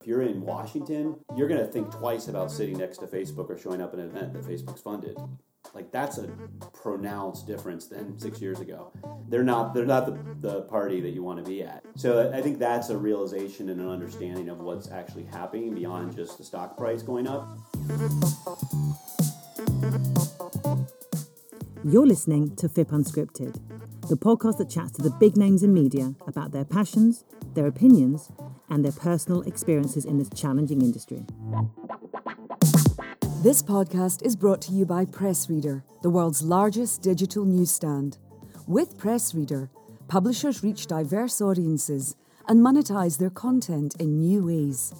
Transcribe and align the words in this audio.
If 0.00 0.06
you're 0.06 0.22
in 0.22 0.42
Washington, 0.42 1.16
you're 1.36 1.48
going 1.48 1.60
to 1.60 1.66
think 1.66 1.90
twice 1.90 2.28
about 2.28 2.50
sitting 2.50 2.76
next 2.76 2.98
to 2.98 3.06
Facebook 3.06 3.48
or 3.48 3.58
showing 3.58 3.80
up 3.80 3.94
at 3.94 4.00
an 4.00 4.06
event 4.06 4.32
that 4.34 4.42
Facebook's 4.42 4.82
funded. 4.82 5.16
Like 5.74 5.92
that's 5.92 6.18
a 6.18 6.28
pronounced 6.72 7.46
difference 7.46 7.86
than 7.86 8.18
six 8.18 8.40
years 8.40 8.60
ago. 8.60 8.92
They're 9.28 9.44
not 9.44 9.72
they're 9.72 9.86
not 9.86 10.06
the, 10.06 10.18
the 10.40 10.62
party 10.62 11.00
that 11.00 11.10
you 11.10 11.22
want 11.22 11.42
to 11.44 11.48
be 11.48 11.62
at. 11.62 11.84
So 11.96 12.32
I 12.32 12.42
think 12.42 12.58
that's 12.58 12.90
a 12.90 12.98
realization 12.98 13.68
and 13.68 13.80
an 13.80 13.88
understanding 13.88 14.48
of 14.48 14.60
what's 14.60 14.90
actually 14.90 15.24
happening 15.24 15.74
beyond 15.74 16.16
just 16.16 16.38
the 16.38 16.44
stock 16.44 16.76
price 16.76 17.02
going 17.02 17.28
up. 17.28 17.56
You're 21.82 22.06
listening 22.06 22.54
to 22.56 22.68
FIPP 22.68 22.90
Unscripted, 22.90 23.58
the 24.10 24.16
podcast 24.16 24.58
that 24.58 24.68
chats 24.68 24.90
to 24.90 25.02
the 25.02 25.16
big 25.20 25.36
names 25.36 25.62
in 25.62 25.72
media 25.72 26.12
about 26.26 26.50
their 26.50 26.64
passions, 26.64 27.24
their 27.54 27.68
opinions, 27.68 28.32
and 28.68 28.84
their 28.84 28.90
personal 28.90 29.40
experiences 29.42 30.04
in 30.04 30.18
this 30.18 30.28
challenging 30.34 30.82
industry. 30.82 31.24
This 33.44 33.62
podcast 33.62 34.26
is 34.26 34.34
brought 34.34 34.60
to 34.62 34.72
you 34.72 34.84
by 34.84 35.04
Pressreader, 35.04 35.84
the 36.02 36.10
world's 36.10 36.42
largest 36.42 37.02
digital 37.02 37.44
newsstand. 37.44 38.18
With 38.66 38.98
Pressreader, 38.98 39.70
publishers 40.08 40.64
reach 40.64 40.88
diverse 40.88 41.40
audiences 41.40 42.16
and 42.48 42.66
monetize 42.66 43.16
their 43.16 43.30
content 43.30 43.94
in 44.00 44.18
new 44.18 44.44
ways. 44.44 44.92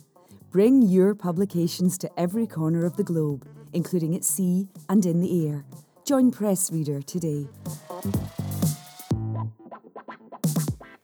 Bring 0.53 0.83
your 0.83 1.17
publications 1.17 1.99
to 1.99 2.11
every 2.17 2.47
corner 2.47 2.87
of 2.87 2.97
the 2.97 3.03
globe, 3.03 3.45
including 3.73 4.15
at 4.15 4.23
sea 4.23 4.69
and 4.89 5.05
in 5.05 5.21
the 5.21 5.49
air. 5.49 5.65
Join 6.05 6.31
Pressreader 6.31 7.05
today. 7.05 7.49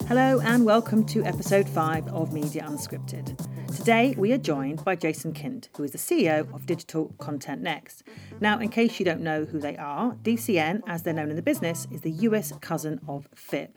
Hello, 0.09 0.39
and 0.39 0.65
welcome 0.65 1.05
to 1.07 1.25
episode 1.25 1.69
5 1.69 2.07
of 2.15 2.33
Media 2.33 2.63
Unscripted. 2.63 3.37
Today, 3.77 4.15
we 4.17 4.31
are 4.33 4.39
joined 4.39 4.85
by 4.85 4.95
Jason 4.95 5.33
Kint, 5.33 5.69
who 5.77 5.83
is 5.83 5.91
the 5.91 5.99
CEO 5.99 6.55
of 6.55 6.65
Digital 6.65 7.13
Content 7.19 7.61
Next. 7.61 8.05
Now, 8.41 8.61
in 8.61 8.69
case 8.69 9.01
you 9.01 9.05
don't 9.05 9.21
know 9.21 9.47
who 9.47 9.59
they 9.59 9.77
are, 9.77 10.13
DCN, 10.23 10.83
as 10.87 11.03
they're 11.03 11.13
known 11.13 11.31
in 11.31 11.35
the 11.35 11.43
business, 11.43 11.89
is 11.91 12.03
the 12.03 12.13
US 12.13 12.53
cousin 12.61 13.01
of 13.09 13.27
FIPP. 13.35 13.71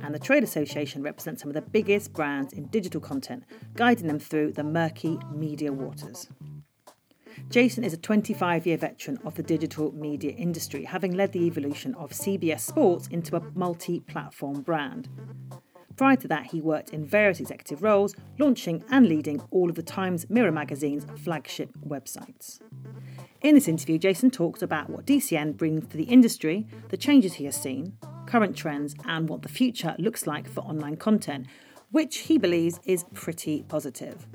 And 0.00 0.14
the 0.14 0.20
trade 0.20 0.44
association 0.44 1.02
represents 1.02 1.42
some 1.42 1.50
of 1.50 1.54
the 1.54 1.62
biggest 1.62 2.12
brands 2.12 2.52
in 2.52 2.66
digital 2.66 3.00
content, 3.00 3.42
guiding 3.74 4.06
them 4.06 4.20
through 4.20 4.52
the 4.52 4.62
murky 4.62 5.18
media 5.34 5.72
waters. 5.72 6.28
Jason 7.48 7.82
is 7.82 7.92
a 7.92 7.96
25 7.96 8.68
year 8.68 8.76
veteran 8.76 9.18
of 9.24 9.34
the 9.34 9.42
digital 9.42 9.90
media 9.92 10.30
industry, 10.30 10.84
having 10.84 11.12
led 11.12 11.32
the 11.32 11.44
evolution 11.44 11.92
of 11.96 12.12
CBS 12.12 12.60
Sports 12.60 13.08
into 13.08 13.34
a 13.34 13.42
multi 13.56 13.98
platform 13.98 14.60
brand. 14.62 15.08
Prior 15.96 16.16
to 16.16 16.28
that, 16.28 16.46
he 16.46 16.60
worked 16.60 16.90
in 16.90 17.04
various 17.04 17.40
executive 17.40 17.82
roles, 17.82 18.14
launching 18.38 18.82
and 18.90 19.06
leading 19.06 19.40
all 19.50 19.68
of 19.68 19.74
the 19.74 19.82
Times 19.82 20.28
Mirror 20.30 20.52
magazine's 20.52 21.06
flagship 21.22 21.70
websites. 21.86 22.60
In 23.40 23.54
this 23.54 23.68
interview, 23.68 23.98
Jason 23.98 24.30
talks 24.30 24.62
about 24.62 24.88
what 24.88 25.06
DCN 25.06 25.56
brings 25.56 25.88
to 25.88 25.96
the 25.96 26.04
industry, 26.04 26.66
the 26.88 26.96
changes 26.96 27.34
he 27.34 27.44
has 27.44 27.56
seen, 27.56 27.96
current 28.26 28.56
trends, 28.56 28.94
and 29.06 29.28
what 29.28 29.42
the 29.42 29.48
future 29.48 29.94
looks 29.98 30.26
like 30.26 30.48
for 30.48 30.60
online 30.60 30.96
content, 30.96 31.46
which 31.90 32.18
he 32.18 32.38
believes 32.38 32.80
is 32.84 33.04
pretty 33.12 33.64
positive. 33.64 34.26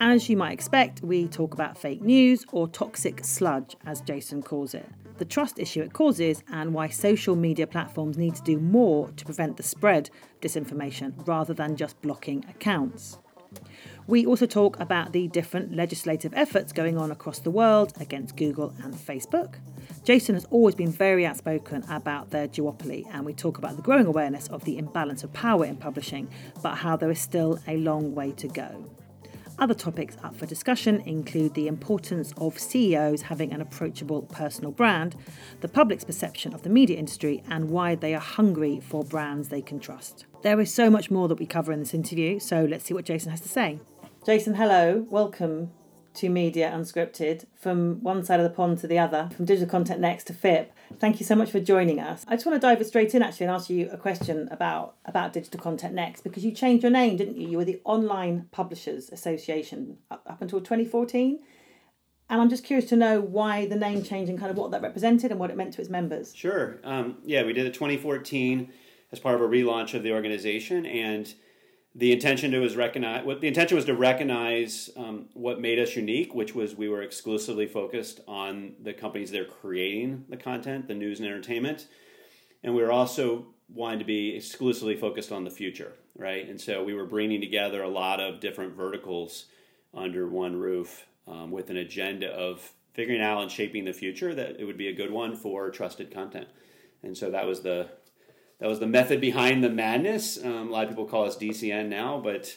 As 0.00 0.28
you 0.28 0.36
might 0.36 0.52
expect, 0.52 1.02
we 1.02 1.26
talk 1.26 1.52
about 1.52 1.76
fake 1.76 2.02
news 2.02 2.46
or 2.52 2.68
toxic 2.68 3.24
sludge, 3.24 3.76
as 3.84 4.00
Jason 4.00 4.42
calls 4.42 4.72
it 4.72 4.86
the 5.18 5.24
trust 5.24 5.58
issue 5.58 5.82
it 5.82 5.92
causes, 5.92 6.42
and 6.50 6.74
why 6.74 6.88
social 6.88 7.36
media 7.36 7.66
platforms 7.66 8.16
need 8.16 8.34
to 8.36 8.42
do 8.42 8.58
more 8.58 9.10
to 9.16 9.24
prevent 9.24 9.56
the 9.56 9.62
spread 9.62 10.08
of 10.08 10.40
disinformation 10.40 11.12
rather 11.26 11.54
than 11.54 11.76
just 11.76 12.00
blocking 12.02 12.44
accounts. 12.48 13.18
We 14.06 14.24
also 14.24 14.46
talk 14.46 14.80
about 14.80 15.12
the 15.12 15.28
different 15.28 15.74
legislative 15.74 16.32
efforts 16.34 16.72
going 16.72 16.96
on 16.96 17.10
across 17.10 17.40
the 17.40 17.50
world 17.50 17.92
against 18.00 18.36
Google 18.36 18.74
and 18.82 18.94
Facebook. 18.94 19.56
Jason 20.04 20.34
has 20.34 20.46
always 20.46 20.74
been 20.74 20.90
very 20.90 21.26
outspoken 21.26 21.84
about 21.90 22.30
their 22.30 22.48
duopoly, 22.48 23.04
and 23.12 23.26
we 23.26 23.34
talk 23.34 23.58
about 23.58 23.76
the 23.76 23.82
growing 23.82 24.06
awareness 24.06 24.48
of 24.48 24.64
the 24.64 24.78
imbalance 24.78 25.24
of 25.24 25.32
power 25.34 25.64
in 25.64 25.76
publishing, 25.76 26.28
but 26.62 26.76
how 26.76 26.96
there 26.96 27.10
is 27.10 27.20
still 27.20 27.58
a 27.66 27.76
long 27.76 28.14
way 28.14 28.32
to 28.32 28.48
go. 28.48 28.90
Other 29.60 29.74
topics 29.74 30.16
up 30.22 30.36
for 30.36 30.46
discussion 30.46 31.00
include 31.00 31.54
the 31.54 31.66
importance 31.66 32.32
of 32.36 32.60
CEOs 32.60 33.22
having 33.22 33.52
an 33.52 33.60
approachable 33.60 34.22
personal 34.22 34.70
brand, 34.70 35.16
the 35.62 35.68
public's 35.68 36.04
perception 36.04 36.54
of 36.54 36.62
the 36.62 36.68
media 36.68 36.96
industry, 36.96 37.42
and 37.50 37.68
why 37.68 37.96
they 37.96 38.14
are 38.14 38.20
hungry 38.20 38.78
for 38.78 39.02
brands 39.02 39.48
they 39.48 39.60
can 39.60 39.80
trust. 39.80 40.26
There 40.42 40.60
is 40.60 40.72
so 40.72 40.90
much 40.90 41.10
more 41.10 41.26
that 41.26 41.40
we 41.40 41.46
cover 41.46 41.72
in 41.72 41.80
this 41.80 41.92
interview, 41.92 42.38
so 42.38 42.66
let's 42.66 42.84
see 42.84 42.94
what 42.94 43.04
Jason 43.04 43.32
has 43.32 43.40
to 43.40 43.48
say. 43.48 43.80
Jason, 44.24 44.54
hello, 44.54 45.04
welcome 45.10 45.72
to 46.18 46.28
Media 46.28 46.70
Unscripted, 46.74 47.46
from 47.54 48.02
one 48.02 48.24
side 48.24 48.40
of 48.40 48.44
the 48.44 48.50
pond 48.50 48.78
to 48.78 48.86
the 48.86 48.98
other, 48.98 49.30
from 49.36 49.44
Digital 49.44 49.70
Content 49.70 50.00
Next 50.00 50.24
to 50.24 50.32
FIPP. 50.32 50.68
Thank 50.98 51.20
you 51.20 51.26
so 51.26 51.36
much 51.36 51.50
for 51.50 51.60
joining 51.60 52.00
us. 52.00 52.24
I 52.26 52.34
just 52.34 52.44
want 52.44 52.60
to 52.60 52.66
dive 52.66 52.84
straight 52.84 53.14
in 53.14 53.22
actually 53.22 53.46
and 53.46 53.54
ask 53.54 53.70
you 53.70 53.88
a 53.90 53.96
question 53.96 54.48
about, 54.50 54.96
about 55.04 55.32
Digital 55.32 55.60
Content 55.60 55.94
Next 55.94 56.22
because 56.22 56.44
you 56.44 56.50
changed 56.50 56.82
your 56.82 56.90
name, 56.90 57.16
didn't 57.16 57.36
you? 57.36 57.48
You 57.48 57.56
were 57.56 57.64
the 57.64 57.80
Online 57.84 58.48
Publishers 58.50 59.10
Association 59.10 59.98
up, 60.10 60.22
up 60.26 60.42
until 60.42 60.60
2014. 60.60 61.38
And 62.30 62.40
I'm 62.40 62.50
just 62.50 62.64
curious 62.64 62.88
to 62.90 62.96
know 62.96 63.20
why 63.20 63.66
the 63.66 63.76
name 63.76 64.02
change 64.02 64.28
and 64.28 64.38
kind 64.38 64.50
of 64.50 64.56
what 64.56 64.72
that 64.72 64.82
represented 64.82 65.30
and 65.30 65.38
what 65.38 65.50
it 65.50 65.56
meant 65.56 65.74
to 65.74 65.80
its 65.80 65.88
members. 65.88 66.34
Sure. 66.34 66.78
Um, 66.82 67.18
yeah, 67.24 67.44
we 67.44 67.52
did 67.52 67.64
it 67.64 67.74
2014 67.74 68.72
as 69.12 69.20
part 69.20 69.36
of 69.36 69.40
a 69.40 69.48
relaunch 69.48 69.94
of 69.94 70.02
the 70.02 70.12
organization. 70.12 70.84
And 70.84 71.32
the 71.98 72.12
intention 72.12 72.52
to 72.52 72.60
was 72.60 72.76
recognize 72.76 73.24
what 73.24 73.40
the 73.40 73.48
intention 73.48 73.74
was 73.74 73.84
to 73.84 73.94
recognize 73.94 74.88
um, 74.96 75.26
what 75.34 75.60
made 75.60 75.80
us 75.80 75.96
unique, 75.96 76.32
which 76.32 76.54
was 76.54 76.76
we 76.76 76.88
were 76.88 77.02
exclusively 77.02 77.66
focused 77.66 78.20
on 78.28 78.74
the 78.80 78.92
companies 78.92 79.32
that 79.32 79.40
are 79.40 79.44
creating 79.44 80.24
the 80.28 80.36
content, 80.36 80.86
the 80.86 80.94
news 80.94 81.18
and 81.18 81.28
entertainment, 81.28 81.88
and 82.62 82.72
we 82.72 82.82
were 82.82 82.92
also 82.92 83.46
wanting 83.68 83.98
to 83.98 84.04
be 84.04 84.36
exclusively 84.36 84.96
focused 84.96 85.32
on 85.32 85.42
the 85.42 85.50
future, 85.50 85.92
right? 86.16 86.48
And 86.48 86.60
so 86.60 86.84
we 86.84 86.94
were 86.94 87.04
bringing 87.04 87.40
together 87.40 87.82
a 87.82 87.88
lot 87.88 88.20
of 88.20 88.38
different 88.38 88.74
verticals 88.74 89.46
under 89.92 90.28
one 90.28 90.54
roof 90.54 91.04
um, 91.26 91.50
with 91.50 91.68
an 91.68 91.78
agenda 91.78 92.28
of 92.28 92.72
figuring 92.94 93.20
out 93.20 93.42
and 93.42 93.50
shaping 93.50 93.84
the 93.84 93.92
future 93.92 94.36
that 94.36 94.60
it 94.60 94.64
would 94.64 94.78
be 94.78 94.88
a 94.88 94.94
good 94.94 95.10
one 95.10 95.34
for 95.34 95.68
trusted 95.70 96.12
content. 96.12 96.46
And 97.02 97.18
so 97.18 97.28
that 97.32 97.46
was 97.46 97.62
the 97.62 97.88
that 98.58 98.68
was 98.68 98.80
the 98.80 98.86
method 98.86 99.20
behind 99.20 99.62
the 99.62 99.70
madness. 99.70 100.42
Um, 100.42 100.68
a 100.68 100.70
lot 100.70 100.84
of 100.84 100.90
people 100.90 101.06
call 101.06 101.24
us 101.24 101.36
DCN 101.36 101.88
now, 101.88 102.20
but 102.22 102.56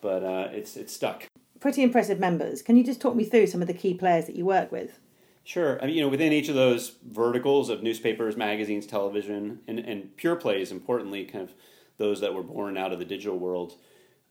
but 0.00 0.22
uh, 0.22 0.48
it's 0.52 0.76
it's 0.76 0.92
stuck. 0.92 1.26
Pretty 1.60 1.82
impressive 1.82 2.18
members. 2.18 2.62
Can 2.62 2.76
you 2.76 2.84
just 2.84 3.00
talk 3.00 3.14
me 3.14 3.24
through 3.24 3.46
some 3.46 3.62
of 3.62 3.68
the 3.68 3.74
key 3.74 3.94
players 3.94 4.26
that 4.26 4.36
you 4.36 4.44
work 4.44 4.70
with? 4.70 4.98
Sure. 5.44 5.78
I 5.82 5.86
mean, 5.86 5.96
you 5.96 6.02
know, 6.02 6.08
within 6.08 6.32
each 6.32 6.48
of 6.48 6.54
those 6.54 6.96
verticals 7.06 7.68
of 7.68 7.82
newspapers, 7.82 8.36
magazines, 8.36 8.86
television, 8.86 9.60
and, 9.68 9.78
and 9.78 10.16
pure 10.16 10.36
plays, 10.36 10.72
importantly, 10.72 11.24
kind 11.24 11.44
of 11.44 11.54
those 11.98 12.20
that 12.20 12.32
were 12.32 12.42
born 12.42 12.78
out 12.78 12.92
of 12.92 12.98
the 12.98 13.04
digital 13.04 13.38
world, 13.38 13.74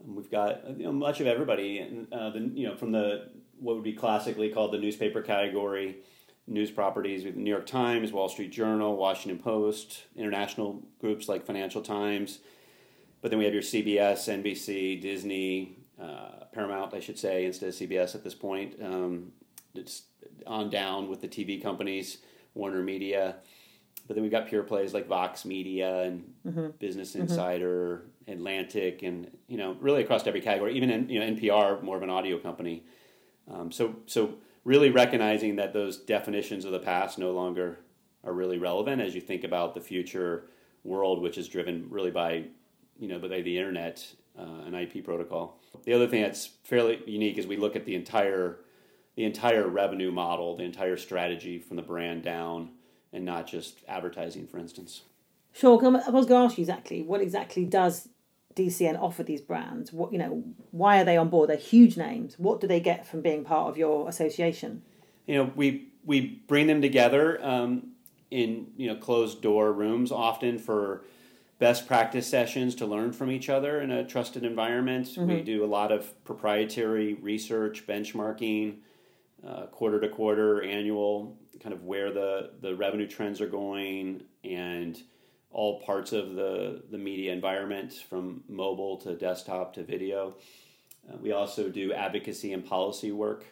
um, 0.03 0.15
we've 0.15 0.31
got 0.31 0.67
you 0.77 0.85
know, 0.85 0.91
much 0.91 1.21
of 1.21 1.27
everybody. 1.27 1.79
And 1.79 2.11
uh, 2.11 2.31
the 2.31 2.39
you 2.39 2.67
know 2.67 2.75
from 2.75 2.91
the 2.91 3.29
what 3.59 3.75
would 3.75 3.83
be 3.83 3.93
classically 3.93 4.49
called 4.49 4.73
the 4.73 4.79
newspaper 4.79 5.21
category 5.21 5.97
news 6.47 6.71
properties 6.71 7.23
with 7.23 7.35
New 7.35 7.49
York 7.49 7.65
Times, 7.65 8.11
Wall 8.11 8.29
Street 8.29 8.51
Journal, 8.51 8.95
Washington 8.95 9.41
Post, 9.41 10.03
international 10.15 10.81
groups 10.99 11.29
like 11.29 11.45
Financial 11.45 11.81
Times. 11.81 12.39
But 13.21 13.31
then 13.31 13.39
we 13.39 13.45
have 13.45 13.53
your 13.53 13.63
CBS, 13.63 14.27
NBC, 14.27 15.01
Disney, 15.01 15.77
uh, 16.01 16.45
Paramount, 16.51 16.93
I 16.93 16.99
should 16.99 17.17
say, 17.17 17.45
instead 17.45 17.69
of 17.69 17.75
CBS 17.75 18.15
at 18.15 18.23
this 18.23 18.35
point. 18.35 18.75
Um, 18.83 19.31
it's 19.73 20.03
on 20.45 20.69
down 20.69 21.09
with 21.09 21.21
the 21.21 21.27
TV 21.27 21.61
companies, 21.61 22.17
Warner 22.53 22.83
Media. 22.83 23.37
But 24.07 24.15
then 24.15 24.23
we've 24.23 24.31
got 24.31 24.47
pure 24.47 24.63
plays 24.63 24.93
like 24.93 25.07
Vox 25.07 25.45
Media 25.45 26.01
and 26.01 26.33
mm-hmm. 26.45 26.67
Business 26.79 27.11
mm-hmm. 27.11 27.21
Insider, 27.21 28.03
mm-hmm. 28.25 28.33
Atlantic, 28.33 29.03
and 29.03 29.31
you 29.47 29.57
know 29.57 29.77
really 29.79 30.03
across 30.03 30.27
every 30.27 30.41
category. 30.41 30.75
Even 30.75 30.89
in, 30.89 31.09
you 31.09 31.19
know 31.19 31.25
NPR, 31.25 31.81
more 31.81 31.95
of 31.95 32.03
an 32.03 32.09
audio 32.09 32.37
company. 32.37 32.83
Um, 33.49 33.71
so 33.71 33.95
so 34.05 34.35
really 34.63 34.89
recognizing 34.89 35.55
that 35.57 35.73
those 35.73 35.97
definitions 35.97 36.65
of 36.65 36.71
the 36.71 36.79
past 36.79 37.17
no 37.17 37.31
longer 37.31 37.79
are 38.23 38.33
really 38.33 38.57
relevant 38.57 39.01
as 39.01 39.13
you 39.13 39.21
think 39.21 39.43
about 39.43 39.73
the 39.73 39.81
future 39.81 40.45
world, 40.83 41.21
which 41.21 41.37
is 41.37 41.47
driven 41.47 41.87
really 41.89 42.11
by, 42.11 42.45
you 42.99 43.07
know, 43.07 43.19
by 43.19 43.41
the 43.41 43.57
internet 43.57 44.05
uh, 44.37 44.65
and 44.65 44.75
IP 44.75 45.03
protocol. 45.03 45.59
The 45.83 45.93
other 45.93 46.07
thing 46.07 46.21
that's 46.21 46.47
fairly 46.63 47.01
unique 47.05 47.37
is 47.37 47.45
we 47.45 47.57
look 47.57 47.75
at 47.75 47.85
the 47.85 47.95
entire 47.95 48.59
the 49.15 49.25
entire 49.25 49.67
revenue 49.67 50.11
model, 50.11 50.57
the 50.57 50.63
entire 50.63 50.97
strategy 50.97 51.59
from 51.59 51.75
the 51.75 51.83
brand 51.83 52.23
down, 52.23 52.71
and 53.11 53.23
not 53.23 53.45
just 53.45 53.77
advertising, 53.87 54.47
for 54.47 54.57
instance. 54.57 55.03
Sure. 55.51 55.73
I 55.85 56.09
was 56.09 56.25
going 56.25 56.41
to 56.41 56.51
ask 56.51 56.57
you 56.57 56.63
exactly 56.63 57.03
what 57.03 57.21
exactly 57.21 57.63
does 57.63 58.09
DCN 58.55 58.99
offer 59.01 59.23
these 59.23 59.41
brands? 59.41 59.91
What 59.91 60.11
you 60.11 60.19
know, 60.19 60.43
why 60.71 61.01
are 61.01 61.05
they 61.05 61.17
on 61.17 61.29
board? 61.29 61.49
They're 61.49 61.57
huge 61.57 61.97
names. 61.97 62.37
What 62.37 62.61
do 62.61 62.67
they 62.67 62.79
get 62.79 63.05
from 63.07 63.21
being 63.21 63.43
part 63.43 63.69
of 63.69 63.77
your 63.77 64.07
association? 64.07 64.83
You 65.25 65.35
know, 65.35 65.51
we 65.55 65.89
we 66.05 66.41
bring 66.47 66.67
them 66.67 66.81
together 66.81 67.43
um, 67.43 67.91
in 68.31 68.67
you 68.77 68.87
know 68.87 68.95
closed 68.95 69.41
door 69.41 69.71
rooms 69.71 70.11
often 70.11 70.57
for 70.57 71.03
best 71.59 71.87
practice 71.87 72.27
sessions 72.27 72.75
to 72.75 72.85
learn 72.85 73.13
from 73.13 73.31
each 73.31 73.47
other 73.47 73.79
in 73.79 73.91
a 73.91 74.05
trusted 74.05 74.43
environment. 74.43 75.07
Mm-hmm. 75.07 75.27
We 75.27 75.41
do 75.41 75.63
a 75.63 75.67
lot 75.67 75.91
of 75.91 76.23
proprietary 76.25 77.13
research, 77.13 77.87
benchmarking, 77.87 78.79
uh, 79.47 79.67
quarter 79.67 80.01
to 80.01 80.09
quarter, 80.09 80.61
annual, 80.61 81.37
kind 81.61 81.73
of 81.73 81.83
where 81.83 82.11
the, 82.11 82.51
the 82.61 82.75
revenue 82.75 83.07
trends 83.07 83.39
are 83.39 83.47
going 83.47 84.23
and 84.43 85.01
all 85.53 85.79
parts 85.81 86.11
of 86.11 86.35
the, 86.35 86.81
the 86.91 86.97
media 86.97 87.31
environment 87.31 87.93
from 87.93 88.43
mobile 88.49 88.97
to 88.97 89.15
desktop 89.15 89.73
to 89.75 89.83
video. 89.83 90.35
Uh, 91.07 91.17
we 91.17 91.31
also 91.31 91.69
do 91.69 91.93
advocacy 91.93 92.51
and 92.51 92.65
policy 92.65 93.11
work 93.11 93.45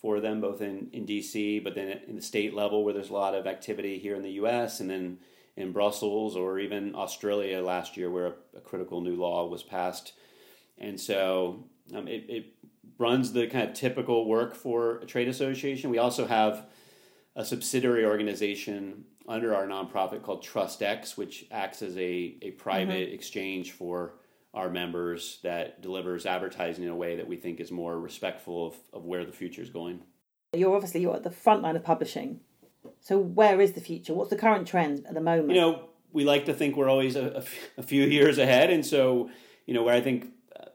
for 0.00 0.20
them, 0.20 0.40
both 0.40 0.62
in, 0.62 0.88
in 0.92 1.04
DC, 1.04 1.62
but 1.62 1.74
then 1.74 2.00
in 2.06 2.16
the 2.16 2.22
state 2.22 2.54
level 2.54 2.84
where 2.84 2.94
there's 2.94 3.10
a 3.10 3.14
lot 3.14 3.34
of 3.34 3.46
activity 3.46 3.98
here 3.98 4.14
in 4.14 4.22
the 4.22 4.32
US, 4.32 4.80
and 4.80 4.88
then 4.88 5.18
in 5.56 5.72
Brussels 5.72 6.36
or 6.36 6.58
even 6.58 6.94
Australia 6.94 7.60
last 7.60 7.96
year 7.96 8.10
where 8.10 8.26
a, 8.26 8.34
a 8.58 8.60
critical 8.60 9.00
new 9.00 9.16
law 9.16 9.46
was 9.46 9.62
passed. 9.62 10.12
And 10.78 10.98
so 10.98 11.64
um, 11.94 12.08
it, 12.08 12.24
it 12.28 12.54
runs 12.98 13.32
the 13.32 13.46
kind 13.48 13.68
of 13.68 13.74
typical 13.74 14.26
work 14.26 14.54
for 14.54 14.98
a 14.98 15.06
trade 15.06 15.28
association. 15.28 15.90
We 15.90 15.98
also 15.98 16.26
have 16.26 16.66
a 17.36 17.44
subsidiary 17.44 18.04
organization 18.04 19.04
under 19.30 19.54
our 19.54 19.66
nonprofit 19.66 20.22
called 20.22 20.44
TrustX, 20.44 21.16
which 21.16 21.46
acts 21.52 21.82
as 21.82 21.96
a, 21.96 22.36
a 22.42 22.50
private 22.58 23.06
mm-hmm. 23.06 23.14
exchange 23.14 23.70
for 23.70 24.14
our 24.52 24.68
members 24.68 25.38
that 25.44 25.80
delivers 25.80 26.26
advertising 26.26 26.82
in 26.82 26.90
a 26.90 26.96
way 26.96 27.16
that 27.16 27.28
we 27.28 27.36
think 27.36 27.60
is 27.60 27.70
more 27.70 27.98
respectful 27.98 28.66
of, 28.66 28.74
of 28.92 29.04
where 29.04 29.24
the 29.24 29.32
future 29.32 29.62
is 29.62 29.70
going. 29.70 30.02
You're 30.52 30.74
obviously 30.74 31.00
you're 31.00 31.14
at 31.14 31.22
the 31.22 31.30
front 31.30 31.62
line 31.62 31.76
of 31.76 31.84
publishing. 31.84 32.40
So 32.98 33.18
where 33.18 33.60
is 33.60 33.72
the 33.72 33.80
future? 33.80 34.14
What's 34.14 34.30
the 34.30 34.36
current 34.36 34.66
trend 34.66 35.06
at 35.06 35.14
the 35.14 35.20
moment? 35.20 35.50
You 35.50 35.60
know, 35.60 35.88
we 36.12 36.24
like 36.24 36.46
to 36.46 36.52
think 36.52 36.76
we're 36.76 36.90
always 36.90 37.14
a, 37.14 37.44
a 37.78 37.82
few 37.84 38.02
years 38.02 38.38
ahead, 38.38 38.70
and 38.70 38.84
so 38.84 39.30
you 39.64 39.74
know 39.74 39.84
where 39.84 39.94
I 39.94 40.00
think 40.00 40.26
uh, 40.58 40.70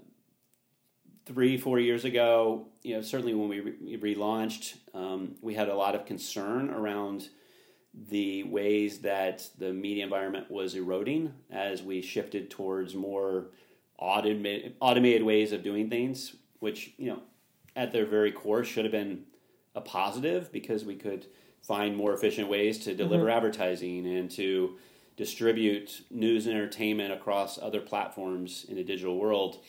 three, 1.26 1.58
four 1.58 1.78
years 1.78 2.06
ago, 2.06 2.68
you 2.84 2.96
know, 2.96 3.02
certainly 3.02 3.34
when 3.34 3.50
we 3.50 3.60
re- 3.60 4.16
relaunched, 4.16 4.78
um, 4.94 5.36
we 5.42 5.56
had 5.56 5.68
a 5.68 5.76
lot 5.76 5.94
of 5.94 6.06
concern 6.06 6.70
around 6.70 7.28
the 8.10 8.44
ways 8.44 9.00
that 9.00 9.50
the 9.58 9.72
media 9.72 10.04
environment 10.04 10.52
was 10.52 10.76
eroding 10.76 11.34
as 11.50 11.82
we 11.82 12.02
shifted 12.02 12.50
towards 12.50 12.94
more 12.94 13.48
automated, 13.98 14.76
automated 14.80 15.24
ways 15.24 15.52
of 15.52 15.64
doing 15.64 15.90
things, 15.90 16.36
which, 16.60 16.94
you 16.98 17.08
know, 17.08 17.22
at 17.76 17.92
their 17.92 18.06
very 18.06 18.32
core 18.32 18.64
should 18.64 18.86
have 18.86 18.92
been 18.92 19.24
a 19.76 19.82
positive 19.82 20.52
because 20.52 20.84
we 20.84 20.96
could 20.96 21.28
find 21.62 21.96
more 21.96 22.14
efficient 22.14 22.48
ways 22.50 22.80
to 22.80 22.94
deliver 22.94 23.26
mm-hmm. 23.26 23.38
advertising 23.38 24.06
and 24.06 24.30
to 24.32 24.78
distribute 25.18 26.04
news 26.12 26.46
and 26.46 26.56
entertainment 26.56 27.14
across 27.14 27.58
other 27.58 27.82
platforms 27.82 28.66
in 28.68 28.76
the 28.76 28.84
digital 28.84 29.18
world. 29.18 29.60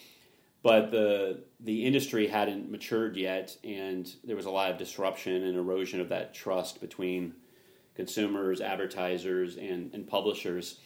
But 0.63 0.91
the 0.91 1.45
the 1.61 1.85
industry 1.85 2.27
hadn't 2.27 2.71
matured 2.71 3.17
yet, 3.17 3.57
and 3.63 4.13
there 4.25 4.35
was 4.35 4.47
a 4.47 4.51
lot 4.51 4.73
of 4.73 4.79
disruption 4.79 5.45
and 5.45 5.57
erosion 5.57 6.01
of 6.01 6.09
that 6.09 6.35
trust 6.35 6.81
between 6.81 7.35
consumers, 7.97 8.61
advertisers, 8.61 9.57
and, 9.57 9.93
and 9.95 10.07
publishers. 10.07 10.79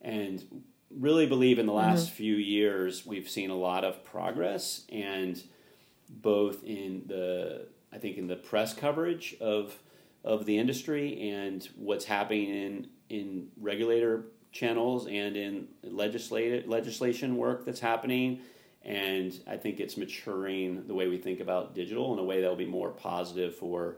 And 0.00 0.62
really 0.98 1.26
believe 1.26 1.58
in 1.58 1.66
the 1.66 1.72
last 1.72 2.06
mm-hmm. 2.06 2.16
few 2.16 2.34
years 2.34 3.06
we've 3.06 3.28
seen 3.28 3.50
a 3.50 3.56
lot 3.56 3.84
of 3.84 4.04
progress 4.04 4.84
and 4.90 5.42
both 6.08 6.62
in 6.64 7.04
the 7.06 7.66
I 7.92 7.98
think 7.98 8.18
in 8.18 8.26
the 8.26 8.36
press 8.36 8.74
coverage 8.74 9.34
of 9.40 9.74
of 10.24 10.44
the 10.44 10.58
industry 10.58 11.30
and 11.30 11.66
what's 11.76 12.04
happening 12.04 12.48
in 12.48 12.88
in 13.08 13.48
regulator 13.58 14.24
channels 14.50 15.06
and 15.06 15.36
in 15.36 15.68
legislative 15.82 16.68
legislation 16.68 17.36
work 17.36 17.64
that's 17.64 17.80
happening 17.80 18.40
and 18.84 19.32
I 19.46 19.56
think 19.56 19.80
it's 19.80 19.96
maturing 19.96 20.86
the 20.86 20.94
way 20.94 21.08
we 21.08 21.16
think 21.16 21.40
about 21.40 21.74
digital 21.74 22.12
in 22.12 22.18
a 22.18 22.24
way 22.24 22.40
that 22.40 22.48
will 22.48 22.56
be 22.56 22.66
more 22.66 22.90
positive 22.90 23.54
for 23.54 23.96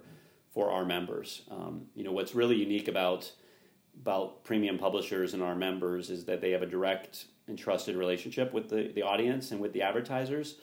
for 0.55 0.71
our 0.71 0.85
members. 0.85 1.43
Um, 1.51 1.87
you 1.95 2.05
know 2.05 2.13
what's 2.13 2.35
really 2.35 2.57
unique 2.57 2.89
about 2.89 3.31
about 4.01 4.45
premium 4.45 4.79
publishers 4.79 5.35
and 5.35 5.43
our 5.43 5.55
members 5.55 6.11
is 6.11 6.25
that 6.25 6.41
they 6.41 6.53
have 6.53 6.63
a 6.63 6.67
direct 6.67 7.27
and 7.47 7.59
trusted 7.59 7.97
relationship 7.97 8.53
with 8.53 8.71
the, 8.71 8.91
the 8.95 9.03
audience 9.03 9.51
and 9.51 9.61
with 9.61 9.73
the 9.73 9.83
advertisers 9.83 10.57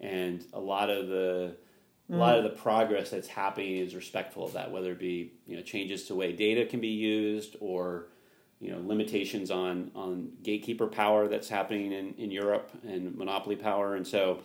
and 0.00 0.44
a 0.52 0.60
lot 0.60 0.90
of 0.90 1.08
the 1.08 1.56
mm. 2.10 2.14
a 2.14 2.16
lot 2.16 2.36
of 2.36 2.44
the 2.44 2.50
progress 2.50 3.10
that's 3.10 3.28
happening 3.28 3.78
is 3.78 3.94
respectful 3.94 4.44
of 4.44 4.52
that 4.52 4.70
whether 4.70 4.92
it 4.92 4.98
be 4.98 5.32
you 5.46 5.56
know 5.56 5.62
changes 5.62 6.04
to 6.04 6.14
way 6.14 6.32
data 6.32 6.66
can 6.66 6.80
be 6.80 6.88
used 6.88 7.56
or 7.60 8.08
you 8.60 8.70
know 8.70 8.80
limitations 8.84 9.50
on 9.50 9.90
on 9.94 10.30
gatekeeper 10.42 10.86
power 10.86 11.28
that's 11.28 11.48
happening 11.48 11.92
in, 11.92 12.14
in 12.14 12.30
Europe 12.30 12.70
and 12.86 13.16
monopoly 13.16 13.56
power 13.56 13.94
and 13.94 14.06
so 14.06 14.40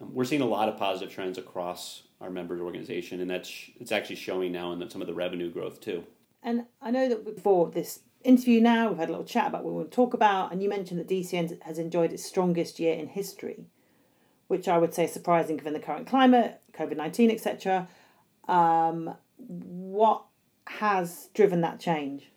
um, 0.00 0.12
we're 0.12 0.24
seeing 0.24 0.42
a 0.42 0.46
lot 0.46 0.68
of 0.68 0.76
positive 0.76 1.12
trends 1.12 1.38
across 1.38 2.02
our 2.20 2.30
members 2.30 2.60
organization 2.60 3.20
and 3.20 3.30
that's 3.30 3.70
it's 3.80 3.92
actually 3.92 4.16
showing 4.16 4.52
now 4.52 4.72
in 4.72 4.90
some 4.90 5.00
of 5.00 5.06
the 5.06 5.14
revenue 5.14 5.50
growth 5.50 5.80
too 5.80 6.04
and 6.44 6.66
I 6.82 6.90
know 6.90 7.08
that 7.08 7.24
before 7.24 7.70
this 7.70 8.00
interview 8.22 8.60
now, 8.60 8.88
we've 8.88 8.98
had 8.98 9.08
a 9.08 9.12
little 9.12 9.26
chat 9.26 9.48
about 9.48 9.64
what 9.64 9.72
we 9.72 9.78
want 9.78 9.90
to 9.90 9.94
talk 9.94 10.14
about, 10.14 10.52
and 10.52 10.62
you 10.62 10.68
mentioned 10.68 11.00
that 11.00 11.08
DCN 11.08 11.62
has 11.62 11.78
enjoyed 11.78 12.12
its 12.12 12.24
strongest 12.24 12.78
year 12.78 12.94
in 12.94 13.08
history, 13.08 13.64
which 14.46 14.68
I 14.68 14.76
would 14.78 14.94
say 14.94 15.04
is 15.04 15.12
surprising 15.12 15.56
given 15.56 15.72
the 15.72 15.80
current 15.80 16.06
climate, 16.06 16.60
COVID 16.72 16.96
19, 16.96 17.30
etc. 17.30 17.88
Um, 18.46 19.14
what 19.38 20.24
has 20.66 21.28
driven 21.34 21.62
that 21.62 21.80
change? 21.80 22.30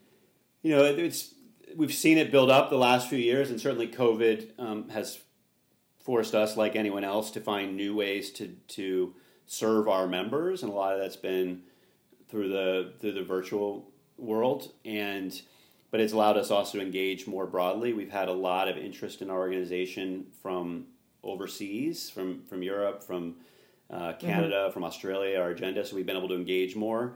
You 0.62 0.76
know, 0.76 0.84
it's 0.84 1.34
we've 1.76 1.94
seen 1.94 2.18
it 2.18 2.32
build 2.32 2.50
up 2.50 2.70
the 2.70 2.78
last 2.78 3.10
few 3.10 3.20
years, 3.20 3.50
and 3.50 3.60
certainly 3.60 3.88
COVID 3.90 4.52
um, 4.58 4.90
has 4.90 5.20
forced 5.98 6.34
us, 6.34 6.56
like 6.56 6.78
anyone 6.78 7.04
else, 7.04 7.30
to 7.32 7.42
find 7.42 7.76
new 7.76 7.94
ways 7.94 8.32
to 8.32 8.56
to 8.70 9.16
serve 9.48 9.88
our 9.88 10.08
members, 10.08 10.62
and 10.62 10.72
a 10.72 10.76
lot 10.76 10.94
of 10.94 11.00
that's 11.00 11.16
been 11.16 11.64
through 12.30 12.50
the 12.50 12.94
through 13.00 13.14
the 13.14 13.24
virtual 13.24 13.90
world 14.18 14.72
and 14.84 15.42
but 15.90 16.02
it's 16.02 16.14
allowed 16.14 16.38
us 16.38 16.52
also 16.52 16.80
to 16.80 16.84
engage 16.84 17.28
more 17.28 17.46
broadly. 17.46 17.94
We've 17.94 18.12
had 18.12 18.28
a 18.28 18.34
lot 18.34 18.68
of 18.68 18.78
interest 18.78 19.22
in 19.22 19.30
our 19.30 19.38
organization 19.38 20.28
from 20.42 20.88
overseas, 21.24 22.10
from 22.10 22.44
from 22.44 22.62
Europe, 22.62 23.04
from 23.04 23.36
uh, 23.90 24.14
Canada, 24.14 24.56
mm-hmm. 24.56 24.74
from 24.74 24.84
Australia, 24.84 25.40
our 25.40 25.50
agenda. 25.52 25.86
So 25.86 25.96
we've 25.96 26.06
been 26.06 26.18
able 26.18 26.28
to 26.30 26.36
engage 26.36 26.76
more 26.76 27.14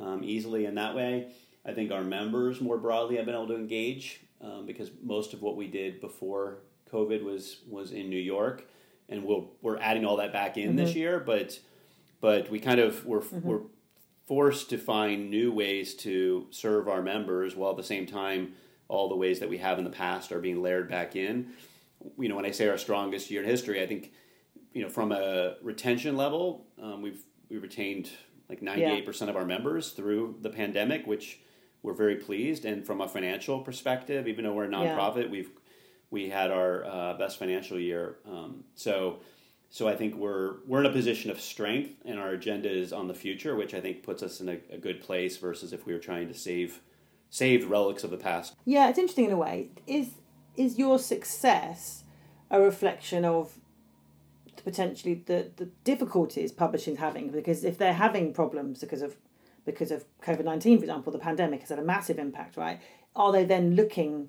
um, 0.00 0.22
easily 0.22 0.66
in 0.66 0.76
that 0.76 0.94
way. 0.94 1.32
I 1.64 1.72
think 1.72 1.90
our 1.90 2.02
members 2.02 2.60
more 2.60 2.78
broadly 2.78 3.16
have 3.16 3.26
been 3.26 3.34
able 3.34 3.48
to 3.48 3.56
engage 3.56 4.20
um, 4.40 4.66
because 4.66 4.90
most 5.02 5.32
of 5.32 5.42
what 5.42 5.56
we 5.56 5.66
did 5.66 6.00
before 6.00 6.58
COVID 6.92 7.24
was 7.24 7.58
was 7.68 7.90
in 7.92 8.08
New 8.08 8.16
York, 8.20 8.68
and 9.08 9.24
we'll, 9.24 9.50
we're 9.62 9.78
adding 9.78 10.04
all 10.04 10.16
that 10.18 10.32
back 10.32 10.56
in 10.56 10.68
mm-hmm. 10.68 10.76
this 10.76 10.94
year. 10.94 11.18
But 11.18 11.58
but 12.22 12.48
we 12.48 12.58
kind 12.58 12.80
of 12.80 13.04
were 13.04 13.20
mm-hmm. 13.20 13.46
we're 13.46 13.60
forced 14.26 14.70
to 14.70 14.78
find 14.78 15.30
new 15.30 15.52
ways 15.52 15.94
to 15.94 16.46
serve 16.50 16.88
our 16.88 17.02
members 17.02 17.54
while 17.54 17.72
at 17.72 17.76
the 17.76 17.82
same 17.82 18.06
time 18.06 18.54
all 18.88 19.10
the 19.10 19.16
ways 19.16 19.40
that 19.40 19.50
we 19.50 19.58
have 19.58 19.76
in 19.76 19.84
the 19.84 19.90
past 19.90 20.32
are 20.32 20.38
being 20.38 20.62
layered 20.62 20.88
back 20.88 21.16
in. 21.16 21.48
You 22.18 22.28
know, 22.28 22.36
when 22.36 22.46
I 22.46 22.50
say 22.52 22.68
our 22.68 22.78
strongest 22.78 23.30
year 23.30 23.42
in 23.42 23.48
history, 23.48 23.82
I 23.82 23.86
think 23.86 24.12
you 24.72 24.82
know 24.82 24.88
from 24.88 25.12
a 25.12 25.56
retention 25.60 26.16
level, 26.16 26.66
um, 26.80 27.02
we've 27.02 27.22
we 27.50 27.58
retained 27.58 28.08
like 28.48 28.62
ninety 28.62 28.84
eight 28.84 29.04
percent 29.04 29.28
of 29.28 29.36
our 29.36 29.44
members 29.44 29.90
through 29.90 30.36
the 30.40 30.50
pandemic, 30.50 31.06
which 31.06 31.40
we're 31.82 31.94
very 31.94 32.16
pleased. 32.16 32.64
And 32.64 32.86
from 32.86 33.00
a 33.00 33.08
financial 33.08 33.60
perspective, 33.60 34.28
even 34.28 34.44
though 34.44 34.54
we're 34.54 34.64
a 34.64 34.68
nonprofit, 34.68 35.24
yeah. 35.24 35.30
we've 35.30 35.50
we 36.10 36.28
had 36.28 36.52
our 36.52 36.84
uh, 36.84 37.14
best 37.14 37.38
financial 37.38 37.78
year. 37.80 38.18
Um, 38.30 38.64
so 38.74 39.20
so 39.72 39.88
I 39.88 39.96
think 39.96 40.14
we're 40.14 40.56
we're 40.66 40.80
in 40.80 40.86
a 40.86 40.92
position 40.92 41.30
of 41.30 41.40
strength, 41.40 41.94
and 42.04 42.18
our 42.18 42.30
agenda 42.32 42.70
is 42.70 42.92
on 42.92 43.08
the 43.08 43.14
future, 43.14 43.56
which 43.56 43.72
I 43.72 43.80
think 43.80 44.02
puts 44.02 44.22
us 44.22 44.38
in 44.38 44.50
a, 44.50 44.58
a 44.70 44.76
good 44.76 45.00
place 45.00 45.38
versus 45.38 45.72
if 45.72 45.86
we 45.86 45.94
were 45.94 45.98
trying 45.98 46.28
to 46.28 46.34
save 46.34 46.80
save 47.30 47.70
relics 47.70 48.04
of 48.04 48.10
the 48.10 48.18
past. 48.18 48.54
Yeah, 48.66 48.90
it's 48.90 48.98
interesting 48.98 49.24
in 49.24 49.32
a 49.32 49.38
way. 49.38 49.70
Is 49.86 50.10
is 50.56 50.78
your 50.78 50.98
success 50.98 52.04
a 52.50 52.60
reflection 52.60 53.24
of 53.24 53.56
potentially 54.62 55.14
the, 55.24 55.50
the 55.56 55.70
difficulties 55.84 56.52
publishing 56.52 56.96
having? 56.96 57.30
Because 57.30 57.64
if 57.64 57.78
they're 57.78 57.94
having 57.94 58.34
problems 58.34 58.80
because 58.80 59.00
of 59.00 59.16
because 59.64 59.90
of 59.90 60.04
COVID 60.22 60.44
nineteen, 60.44 60.76
for 60.76 60.84
example, 60.84 61.12
the 61.12 61.18
pandemic 61.18 61.60
has 61.60 61.70
had 61.70 61.78
a 61.78 61.82
massive 61.82 62.18
impact, 62.18 62.58
right? 62.58 62.78
Are 63.16 63.32
they 63.32 63.46
then 63.46 63.74
looking 63.74 64.28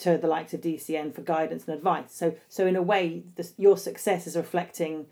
to 0.00 0.16
the 0.16 0.28
likes 0.28 0.54
of 0.54 0.60
DCN 0.60 1.14
for 1.14 1.22
guidance 1.22 1.66
and 1.66 1.76
advice. 1.76 2.12
So, 2.12 2.36
so 2.48 2.66
in 2.66 2.76
a 2.76 2.82
way, 2.82 3.24
this, 3.36 3.54
your 3.56 3.76
success 3.76 4.26
is 4.26 4.36
reflecting 4.36 5.06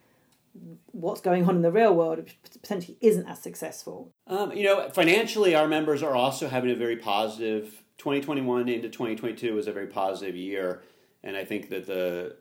what's 0.93 1.21
going 1.21 1.49
on 1.49 1.57
in 1.57 1.63
the 1.63 1.73
real 1.73 1.95
world, 1.95 2.19
which 2.19 2.37
potentially 2.53 2.97
isn't 3.01 3.27
as 3.27 3.43
successful. 3.43 4.13
Um, 4.27 4.53
you 4.53 4.65
know, 4.65 4.89
financially, 4.91 5.55
our 5.55 5.69
members 5.69 6.03
are 6.03 6.15
also 6.15 6.49
having 6.49 6.71
a 6.71 6.77
very 6.77 6.97
2021 6.97 8.69
into 8.69 8.89
2022 8.89 9.55
was 9.55 9.67
a 9.67 9.73
very 9.73 9.87
positive 9.87 10.37
year, 10.37 10.83
and 11.23 11.37
I 11.37 11.45
think 11.45 11.69
that 11.71 11.87
the 11.87 12.37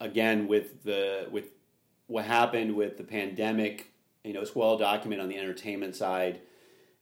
again 0.00 0.48
with 0.48 0.84
the 0.84 1.26
with 1.30 1.50
what 2.06 2.24
happened 2.24 2.74
with 2.74 2.96
the 2.96 3.04
pandemic, 3.04 3.92
you 4.24 4.32
know, 4.32 4.40
it's 4.40 4.54
well 4.54 4.78
documented 4.78 5.22
on 5.22 5.28
the 5.28 5.38
entertainment 5.38 5.94
side 5.94 6.40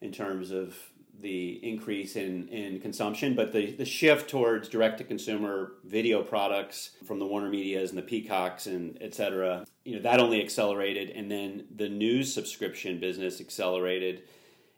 in 0.01 0.13
terms 0.13 0.51
of 0.51 0.77
the 1.21 1.59
increase 1.63 2.15
in, 2.15 2.49
in 2.49 2.79
consumption, 2.81 3.35
but 3.35 3.53
the, 3.53 3.73
the 3.73 3.85
shift 3.85 4.29
towards 4.29 4.69
direct 4.69 4.99
to 4.99 5.05
consumer 5.05 5.73
video 5.85 6.23
products 6.23 6.91
from 7.07 7.19
the 7.19 7.27
Warner 7.27 7.49
Medias 7.49 7.91
and 7.91 7.99
the 7.99 8.03
Peacocks 8.03 8.67
and 8.67 8.99
et 9.01 9.15
cetera, 9.15 9.65
you 9.85 9.97
know, 9.97 10.03
that 10.03 10.21
only 10.21 10.43
accelerated. 10.43 11.11
And 11.11 11.31
then 11.31 11.65
the 11.75 11.89
news 11.89 12.35
subscription 12.35 13.01
business 13.01 13.41
accelerated. 13.41 14.25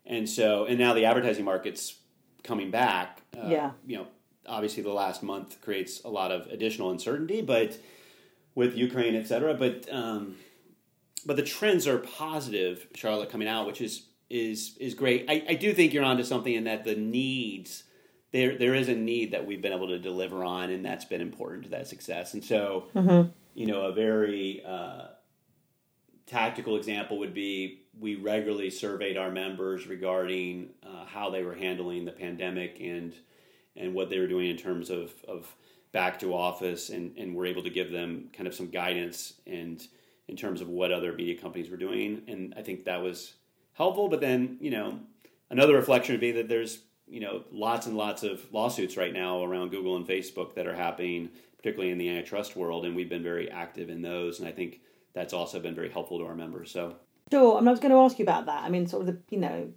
And 0.07 0.29
so, 0.29 0.65
and 0.67 0.79
now 0.79 0.95
the 0.95 1.07
advertising 1.07 1.45
market's 1.45 1.97
coming 2.45 2.71
back. 2.71 3.23
Uh, 3.37 3.49
yeah. 3.49 3.71
You 3.85 3.97
know, 3.99 4.07
obviously 4.47 4.83
the 4.83 4.93
last 4.93 5.23
month 5.23 5.61
creates 5.61 6.03
a 6.05 6.09
lot 6.09 6.31
of 6.31 6.47
additional 6.47 6.91
uncertainty, 6.91 7.43
but 7.43 7.79
with 8.55 8.77
Ukraine, 8.77 9.17
et 9.17 9.27
cetera. 9.27 9.55
But, 9.55 9.93
um, 9.93 10.37
but 11.27 11.37
the 11.37 11.43
trends 11.43 11.87
are 11.89 11.99
positive, 11.99 12.87
Charlotte, 12.95 13.29
coming 13.29 13.49
out, 13.49 13.67
which 13.67 13.81
is 13.81 14.05
is 14.31 14.77
is 14.79 14.95
great. 14.95 15.27
I, 15.29 15.45
I 15.51 15.55
do 15.55 15.73
think 15.73 15.93
you're 15.93 16.05
onto 16.05 16.25
something 16.25 16.53
in 16.53 16.65
that 16.65 16.85
the 16.85 16.95
needs 16.95 17.85
there 18.33 18.57
there 18.59 18.75
is 18.75 18.89
a 18.89 18.95
need 18.95 19.33
that 19.33 19.47
we've 19.47 19.63
been 19.63 19.73
able 19.73 19.89
to 19.89 19.99
deliver 19.99 20.45
on, 20.45 20.71
and 20.71 20.85
that's 20.85 21.05
been 21.05 21.21
important 21.21 21.65
to 21.65 21.71
that 21.71 21.87
success. 21.87 22.35
And 22.35 22.45
so, 22.45 22.89
mm-hmm. 22.95 23.31
you 23.55 23.67
know, 23.67 23.83
a 23.83 23.93
very 23.93 24.63
uh, 24.67 25.07
tactical 26.27 26.77
example 26.77 27.19
would 27.19 27.35
be 27.35 27.87
we 27.99 28.17
regularly 28.17 28.71
surveyed 28.71 29.17
our 29.17 29.31
members 29.31 29.87
regarding 29.87 30.71
uh, 30.83 31.07
how 31.07 31.31
they 31.31 31.43
were 31.43 31.55
handling 31.55 32.05
the 32.05 32.13
pandemic 32.13 32.79
and 32.81 33.15
and 33.77 33.95
what 33.95 34.11
they 34.11 34.19
were 34.19 34.29
doing 34.29 34.51
in 34.51 34.57
terms 34.57 34.91
of 34.91 35.13
of 35.27 35.55
back 35.93 36.19
to 36.19 36.35
office, 36.35 36.91
and 36.91 37.17
and 37.17 37.35
we're 37.35 37.47
able 37.47 37.63
to 37.63 37.71
give 37.71 37.91
them 37.91 38.29
kind 38.35 38.47
of 38.47 38.55
some 38.55 38.69
guidance 38.69 39.35
and 39.47 39.87
in 40.29 40.37
terms 40.37 40.61
of 40.61 40.69
what 40.69 40.93
other 40.93 41.15
media 41.15 41.41
companies 41.41 41.71
were 41.71 41.79
doing, 41.79 42.23
and 42.29 42.53
I 42.59 42.61
think 42.61 42.85
that 42.85 43.03
was 43.03 43.33
helpful. 43.79 44.09
But 44.09 44.21
then, 44.21 44.59
you 44.61 44.71
know, 44.71 45.01
another 45.49 45.75
reflection 45.75 46.13
would 46.13 46.21
be 46.21 46.33
that 46.33 46.49
there's 46.49 46.81
you 47.07 47.21
know 47.21 47.45
lots 47.51 47.87
and 47.87 47.97
lots 47.97 48.23
of 48.23 48.53
lawsuits 48.53 48.99
right 48.99 49.13
now 49.13 49.43
around 49.43 49.71
Google 49.71 49.97
and 49.97 50.07
Facebook 50.07 50.55
that 50.55 50.67
are 50.67 50.75
happening, 50.75 51.31
particularly 51.57 51.91
in 51.91 51.99
the 51.99 52.11
antitrust 52.11 52.57
world, 52.57 52.85
and 52.85 52.95
we've 52.95 53.09
been 53.09 53.23
very 53.23 53.51
active 53.51 53.89
in 53.89 54.03
those. 54.03 54.39
And 54.39 54.47
I 54.47 54.53
think 54.53 54.81
that's 55.15 55.33
also 55.33 55.59
been 55.59 55.75
very 55.75 55.91
helpful 55.91 56.19
to 56.19 56.27
our 56.27 56.35
members. 56.35 56.71
So 56.71 56.97
sure, 57.31 57.59
I 57.59 57.63
was 57.63 57.81
going 57.81 57.93
to 57.93 57.99
ask 57.99 58.19
you 58.19 58.25
about 58.25 58.47
that. 58.47 58.63
I 58.63 58.69
mean, 58.69 58.87
sort 58.87 59.09
of 59.09 59.15
the 59.15 59.19
you 59.31 59.39
know 59.39 59.73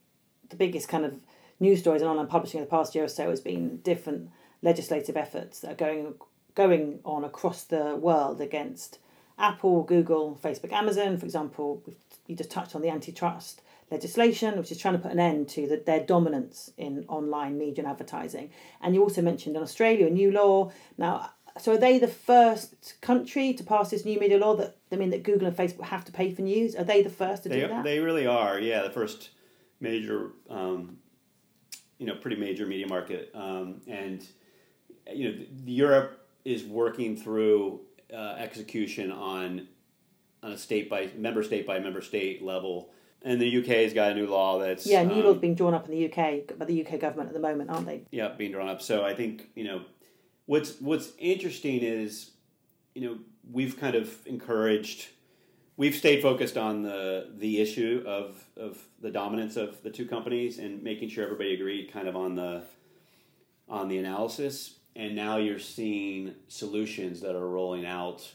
the 0.50 0.58
biggest 0.58 0.90
kind 0.90 1.06
of 1.06 1.16
news 1.60 1.80
stories 1.80 2.02
in 2.02 2.08
online 2.08 2.28
publishing 2.28 2.60
in 2.60 2.66
the 2.66 2.70
past 2.70 2.94
year 2.96 3.06
or 3.06 3.08
so 3.08 3.30
has 3.30 3.40
been 3.40 3.78
different 3.78 4.30
legislative 4.62 5.16
efforts 5.16 5.62
that 5.62 5.72
are 5.72 5.76
going 5.76 6.16
going 6.56 7.00
on 7.06 7.24
across 7.24 7.64
the 7.64 7.96
world 7.96 8.42
against 8.42 9.00
Apple, 9.38 9.84
Google, 9.84 10.38
Facebook, 10.44 10.74
Amazon. 10.74 11.18
For 11.18 11.26
example, 11.26 11.82
you 12.28 12.36
just 12.36 12.52
touched 12.52 12.76
on 12.76 12.82
the 12.82 12.90
antitrust 12.90 13.62
legislation, 13.92 14.58
which 14.58 14.72
is 14.72 14.78
trying 14.78 14.96
to 14.96 15.00
put 15.00 15.12
an 15.12 15.20
end 15.20 15.50
to 15.50 15.68
the, 15.68 15.84
their 15.86 16.00
dominance 16.00 16.72
in 16.78 17.06
online 17.08 17.58
media 17.58 17.84
and 17.84 17.92
advertising. 17.92 18.50
And 18.82 18.96
you 18.96 19.04
also 19.04 19.22
mentioned 19.22 19.56
in 19.56 19.62
Australia 19.62 20.08
a 20.08 20.10
new 20.10 20.32
law. 20.32 20.72
Now, 20.98 21.32
so 21.60 21.74
are 21.74 21.78
they 21.78 22.00
the 22.00 22.08
first 22.08 22.96
country 23.02 23.54
to 23.54 23.64
pass 23.64 23.92
this 23.92 24.06
new 24.06 24.20
media 24.20 24.38
law 24.38 24.56
that 24.56 24.78
I 24.92 24.96
mean 24.96 25.10
that 25.10 25.24
Google 25.24 25.48
and 25.48 25.56
Facebook 25.56 25.84
have 25.84 26.06
to 26.06 26.12
pay 26.12 26.34
for 26.34 26.42
news? 26.42 26.76
Are 26.76 26.86
they 26.86 27.02
the 27.02 27.10
first 27.10 27.44
to 27.44 27.50
they, 27.50 27.62
do 27.62 27.68
that? 27.68 27.84
They 27.84 28.00
really 28.00 28.26
are. 28.26 28.58
Yeah, 28.60 28.84
the 28.84 28.90
first 28.90 29.32
major, 29.82 30.32
um, 30.50 30.98
you 31.98 32.06
know, 32.08 32.16
pretty 32.16 32.38
major 32.38 32.66
media 32.66 32.88
market, 32.88 33.32
um, 33.34 33.82
and 33.88 34.26
you 35.14 35.30
know, 35.30 35.46
Europe 35.66 36.26
is 36.46 36.64
working 36.64 37.18
through 37.18 37.82
uh, 38.14 38.36
execution 38.38 39.12
on 39.12 39.68
on 40.42 40.54
a 40.54 40.58
state 40.58 40.90
by 40.90 41.10
member 41.18 41.44
state 41.44 41.68
by 41.68 41.80
member 41.80 42.02
state 42.02 42.42
level 42.42 42.92
and 43.24 43.42
the 43.42 43.58
UK 43.60 43.68
has 43.68 43.94
got 43.94 44.12
a 44.12 44.16
new 44.16 44.28
law 44.28 44.60
that's 44.60 44.86
yeah, 44.86 45.04
new 45.04 45.16
um, 45.16 45.24
laws 45.26 45.38
being 45.38 45.56
drawn 45.56 45.74
up 45.74 45.88
in 45.88 45.92
the 45.92 46.06
UK 46.06 46.58
by 46.58 46.66
the 46.66 46.86
UK 46.86 47.00
government 47.00 47.30
at 47.30 47.34
the 47.34 47.40
moment, 47.40 47.70
aren't 47.70 47.86
they? 47.86 48.04
Yeah, 48.12 48.30
being 48.30 48.52
drawn 48.52 48.70
up. 48.70 48.82
So 48.82 49.04
I 49.04 49.14
think 49.14 49.50
you 49.56 49.64
know 49.64 49.82
what's 50.46 50.80
what's 50.80 51.12
interesting 51.18 51.82
is 51.82 52.32
you 52.96 53.02
know 53.02 53.18
we've 53.52 53.80
kind 53.80 53.96
of 53.96 54.16
encouraged 54.26 55.08
we've 55.78 55.96
stayed 55.96 56.22
focused 56.22 56.58
on 56.58 56.84
the 56.84 57.32
the 57.38 57.62
issue 57.62 58.04
of 58.06 58.44
of 58.58 58.78
the 59.02 59.12
dominance 59.12 59.56
of 59.56 59.82
the 59.84 59.90
two 59.90 60.06
companies 60.06 60.60
and 60.60 60.82
making 60.84 61.10
sure 61.10 61.24
everybody 61.24 61.54
agreed 61.54 61.92
kind 61.92 62.08
of 62.08 62.16
on 62.16 62.36
the 62.36 62.64
on 63.70 63.88
the 63.88 63.98
analysis 63.98 64.80
and 64.96 65.16
now 65.16 65.38
you're 65.38 65.60
seeing 65.60 66.36
solutions 66.48 67.22
that 67.22 67.36
are 67.36 67.48
rolling 67.48 67.86
out 67.86 68.34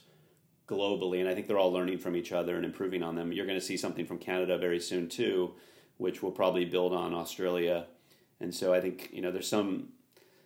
globally, 0.67 1.21
and 1.21 1.29
I 1.29 1.35
think 1.35 1.47
they're 1.47 1.59
all 1.59 1.73
learning 1.73 1.99
from 1.99 2.17
each 2.17 2.33
other 2.33 2.57
and 2.57 2.65
improving 2.65 3.03
on 3.03 3.15
them. 3.15 3.33
You're 3.33 3.47
going 3.47 3.59
to 3.59 3.65
see 3.65 3.77
something 3.77 4.07
from 4.07 4.19
Canada 4.19 4.59
very 4.59 4.81
soon 4.81 5.09
too, 5.09 5.53
which 5.97 6.23
will 6.23 6.33
probably 6.33 6.65
build 6.65 6.93
on 6.93 7.15
Australia. 7.15 7.87
And 8.41 8.55
so 8.55 8.75
I 8.75 8.81
think 8.81 9.11
you 9.13 9.23
know 9.23 9.31
there's 9.31 9.49
some 9.49 9.89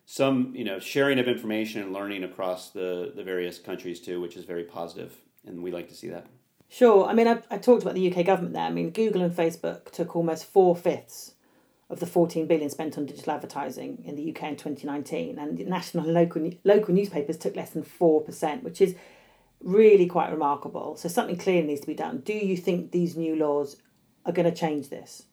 some 0.06 0.52
you 0.54 0.64
know 0.64 0.78
sharing 0.78 1.18
of 1.18 1.28
information 1.28 1.82
and 1.82 1.92
learning 1.92 2.24
across 2.24 2.70
the 2.70 3.12
the 3.14 3.24
various 3.24 3.58
countries 3.58 4.00
too, 4.00 4.20
which 4.20 4.36
is 4.36 4.44
very 4.44 4.64
positive, 4.64 5.14
and 5.46 5.62
we 5.62 5.70
like 5.70 5.88
to 5.88 5.94
see 5.94 6.08
that. 6.08 6.26
Sure. 6.68 7.06
I 7.06 7.14
mean, 7.14 7.26
I, 7.26 7.42
I 7.50 7.58
talked 7.58 7.82
about 7.82 7.94
the 7.94 8.12
UK 8.12 8.24
government 8.24 8.54
there. 8.54 8.64
I 8.64 8.70
mean, 8.70 8.90
Google 8.90 9.22
and 9.22 9.34
Facebook 9.34 9.90
took 9.90 10.14
almost 10.14 10.44
four 10.44 10.76
fifths 10.76 11.34
of 11.88 11.98
the 11.98 12.06
14 12.06 12.46
billion 12.46 12.70
spent 12.70 12.96
on 12.96 13.06
digital 13.06 13.32
advertising 13.32 14.04
in 14.04 14.14
the 14.14 14.30
UK 14.30 14.44
in 14.44 14.56
2019, 14.56 15.36
and 15.36 15.58
national 15.66 16.04
and 16.04 16.14
local 16.14 16.48
local 16.62 16.94
newspapers 16.94 17.36
took 17.36 17.56
less 17.56 17.70
than 17.70 17.82
four 17.82 18.20
percent, 18.20 18.62
which 18.62 18.80
is 18.80 18.94
really 19.62 20.06
quite 20.06 20.30
remarkable. 20.30 20.96
So 20.96 21.08
something 21.08 21.36
clearly 21.36 21.66
needs 21.66 21.80
to 21.82 21.86
be 21.86 21.94
done. 21.94 22.18
Do 22.18 22.32
you 22.32 22.56
think 22.56 22.92
these 22.92 23.16
new 23.16 23.36
laws 23.36 23.76
are 24.24 24.32
going 24.32 24.50
to 24.50 24.56
change 24.56 24.88
this? 24.88 25.24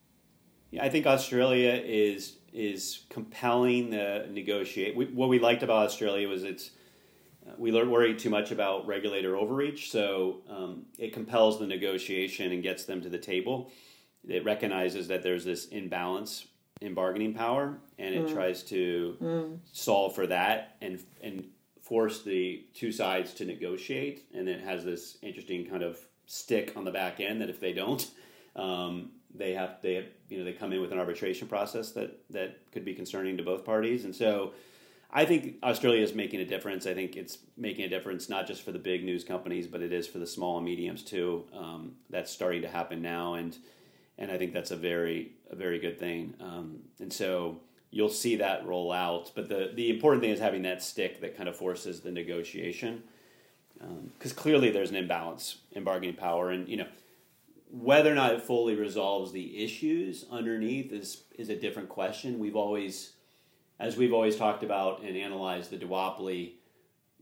Yeah, 0.72 0.84
I 0.84 0.90
think 0.90 1.06
Australia 1.06 1.82
is 1.84 2.38
is 2.54 3.06
compelling 3.10 3.92
the 3.92 4.28
negotiate. 4.32 4.96
We, 4.96 5.06
what 5.06 5.30
we 5.30 5.40
liked 5.40 5.64
about 5.64 5.86
Australia 5.86 6.28
was 6.28 6.44
it's 6.44 6.72
uh, 7.48 7.54
we 7.58 7.72
worry 7.72 8.16
too 8.16 8.30
much 8.30 8.52
about 8.52 8.88
regulator 8.88 9.38
overreach, 9.38 9.92
so 9.92 10.42
um, 10.50 10.86
it 10.98 11.14
compels 11.14 11.60
the 11.60 11.68
negotiation 11.68 12.52
and 12.52 12.64
gets 12.64 12.84
them 12.86 13.02
to 13.02 13.10
the 13.10 13.18
table. 13.18 13.72
It 14.28 14.44
recognizes 14.44 15.08
that 15.08 15.24
there's 15.24 15.46
this 15.46 15.68
imbalance 15.68 16.48
in 16.82 16.94
bargaining 16.94 17.34
power, 17.34 17.78
and 17.98 18.14
it 18.14 18.26
mm. 18.26 18.34
tries 18.34 18.64
to 18.64 19.18
mm. 19.22 19.60
solve 19.72 20.16
for 20.16 20.28
that 20.28 20.76
and 20.82 21.02
and 21.22 21.46
force 21.88 22.22
the 22.24 22.66
two 22.74 22.92
sides 22.92 23.34
to 23.36 23.46
negotiate, 23.46 24.26
and 24.34 24.50
it 24.50 24.60
has 24.60 24.84
this 24.84 25.18
interesting 25.22 25.66
kind 25.66 25.84
of 25.84 25.98
stick 26.26 26.74
on 26.76 26.84
the 26.84 26.92
back 26.92 27.20
end 27.22 27.42
that 27.42 27.50
if 27.50 27.62
they 27.62 27.72
don't, 27.72 28.10
um, 28.58 29.12
they 29.34 29.54
have 29.54 29.78
they 29.82 29.94
have, 29.96 30.06
you 30.30 30.38
know 30.38 30.44
they 30.44 30.52
come 30.52 30.74
in 30.74 30.82
with 30.82 30.92
an 30.92 31.00
arbitration 31.00 31.48
process 31.48 31.92
that 31.92 32.20
that 32.30 32.58
could 32.72 32.84
be 32.84 32.94
concerning 32.94 33.38
to 33.38 33.44
both 33.44 33.66
parties, 33.66 34.06
and 34.06 34.16
so. 34.16 34.54
I 35.10 35.24
think 35.24 35.56
Australia 35.64 36.04
is 36.04 36.14
making 36.14 36.42
a 36.42 36.46
difference. 36.46 36.86
I 36.86 36.94
think 36.94 37.16
it's 37.16 37.38
making 37.56 37.86
a 37.86 37.88
difference 37.88 38.28
not 38.28 38.46
just 38.46 38.62
for 38.62 38.74
the 38.74 38.78
big 38.78 39.06
news 39.06 39.24
companies, 39.24 39.66
but 39.66 39.82
it 39.82 39.94
is 39.94 40.06
for 40.06 40.20
the 40.20 40.28
small 40.28 40.58
and 40.58 40.66
mediums 40.66 41.02
too. 41.02 41.46
Um, 41.54 41.94
that's 42.10 42.30
starting 42.30 42.62
to 42.64 42.68
happen 42.68 43.02
now, 43.02 43.36
and 43.36 43.58
and 44.18 44.30
I 44.30 44.38
think 44.38 44.52
that's 44.52 44.72
a 44.72 44.76
very 44.76 45.32
a 45.50 45.56
very 45.56 45.80
good 45.80 45.98
thing. 45.98 46.34
Um, 46.42 46.80
and 47.00 47.12
so 47.12 47.62
you'll 47.90 48.10
see 48.10 48.36
that 48.38 48.66
roll 48.66 48.92
out. 48.92 49.32
But 49.36 49.50
the, 49.50 49.72
the 49.74 49.90
important 49.90 50.22
thing 50.22 50.32
is 50.32 50.40
having 50.40 50.64
that 50.64 50.84
stick 50.84 51.22
that 51.22 51.38
kind 51.38 51.48
of 51.48 51.56
forces 51.56 52.02
the 52.02 52.12
negotiation. 52.12 53.04
Because 53.80 54.32
um, 54.32 54.38
clearly 54.38 54.72
there's 54.72 54.90
an 54.90 54.96
imbalance 54.96 55.58
in 55.72 55.84
bargaining 55.84 56.16
power. 56.16 56.50
And, 56.50 56.68
you 56.68 56.78
know, 56.78 56.88
whether 57.70 58.12
or 58.12 58.16
not 58.16 58.34
it 58.34 58.42
fully 58.42 58.76
resolves 58.76 59.32
the 59.32 59.64
issues 59.64 60.26
underneath 60.32 60.92
is, 60.92 61.24
is 61.38 61.50
a 61.50 61.56
different 61.56 61.90
question. 61.90 62.40
We've 62.40 62.56
always, 62.56 63.14
as 63.80 63.98
we've 63.98 64.14
always 64.14 64.36
talked 64.36 64.64
about 64.64 65.04
and 65.04 65.16
analyzed 65.16 65.72
the 65.72 65.78
duopoly, 65.78 66.54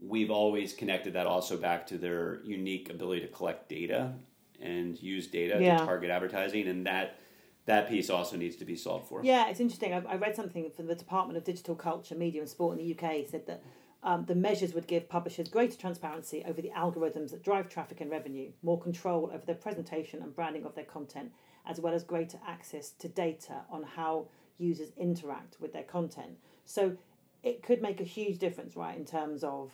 we've 0.01 0.31
always 0.31 0.73
connected 0.73 1.13
that 1.13 1.25
also 1.25 1.57
back 1.57 1.87
to 1.87 1.97
their 1.97 2.41
unique 2.43 2.89
ability 2.89 3.21
to 3.21 3.27
collect 3.27 3.69
data 3.69 4.13
and 4.61 5.01
use 5.01 5.27
data 5.27 5.57
yeah. 5.59 5.77
to 5.77 5.85
target 5.85 6.09
advertising. 6.09 6.67
And 6.67 6.85
that 6.85 7.19
that 7.65 7.89
piece 7.89 8.09
also 8.09 8.37
needs 8.37 8.55
to 8.57 8.65
be 8.65 8.75
solved 8.75 9.07
for. 9.07 9.23
Yeah, 9.23 9.49
it's 9.49 9.59
interesting. 9.59 9.93
I, 9.93 10.03
I 10.07 10.15
read 10.15 10.35
something 10.35 10.69
from 10.71 10.87
the 10.87 10.95
Department 10.95 11.37
of 11.37 11.43
Digital 11.43 11.75
Culture, 11.75 12.15
Media 12.15 12.41
and 12.41 12.49
Sport 12.49 12.77
in 12.77 12.85
the 12.85 12.93
UK 12.93 13.27
said 13.27 13.47
that 13.47 13.63
um, 14.03 14.25
the 14.25 14.35
measures 14.35 14.73
would 14.73 14.85
give 14.85 15.09
publishers 15.09 15.47
greater 15.47 15.75
transparency 15.75 16.43
over 16.45 16.61
the 16.61 16.71
algorithms 16.77 17.31
that 17.31 17.43
drive 17.43 17.69
traffic 17.69 18.01
and 18.01 18.11
revenue, 18.11 18.51
more 18.61 18.79
control 18.79 19.31
over 19.33 19.43
their 19.45 19.55
presentation 19.55 20.21
and 20.21 20.35
branding 20.35 20.63
of 20.63 20.75
their 20.75 20.85
content, 20.85 21.31
as 21.65 21.79
well 21.79 21.93
as 21.93 22.03
greater 22.03 22.37
access 22.47 22.91
to 22.91 23.07
data 23.07 23.61
on 23.71 23.81
how 23.81 24.27
users 24.59 24.91
interact 24.95 25.59
with 25.59 25.73
their 25.73 25.83
content. 25.83 26.37
So 26.65 26.95
it 27.41 27.63
could 27.63 27.81
make 27.81 27.99
a 27.99 28.03
huge 28.03 28.37
difference, 28.37 28.75
right, 28.75 28.95
in 28.95 29.05
terms 29.05 29.43
of 29.43 29.71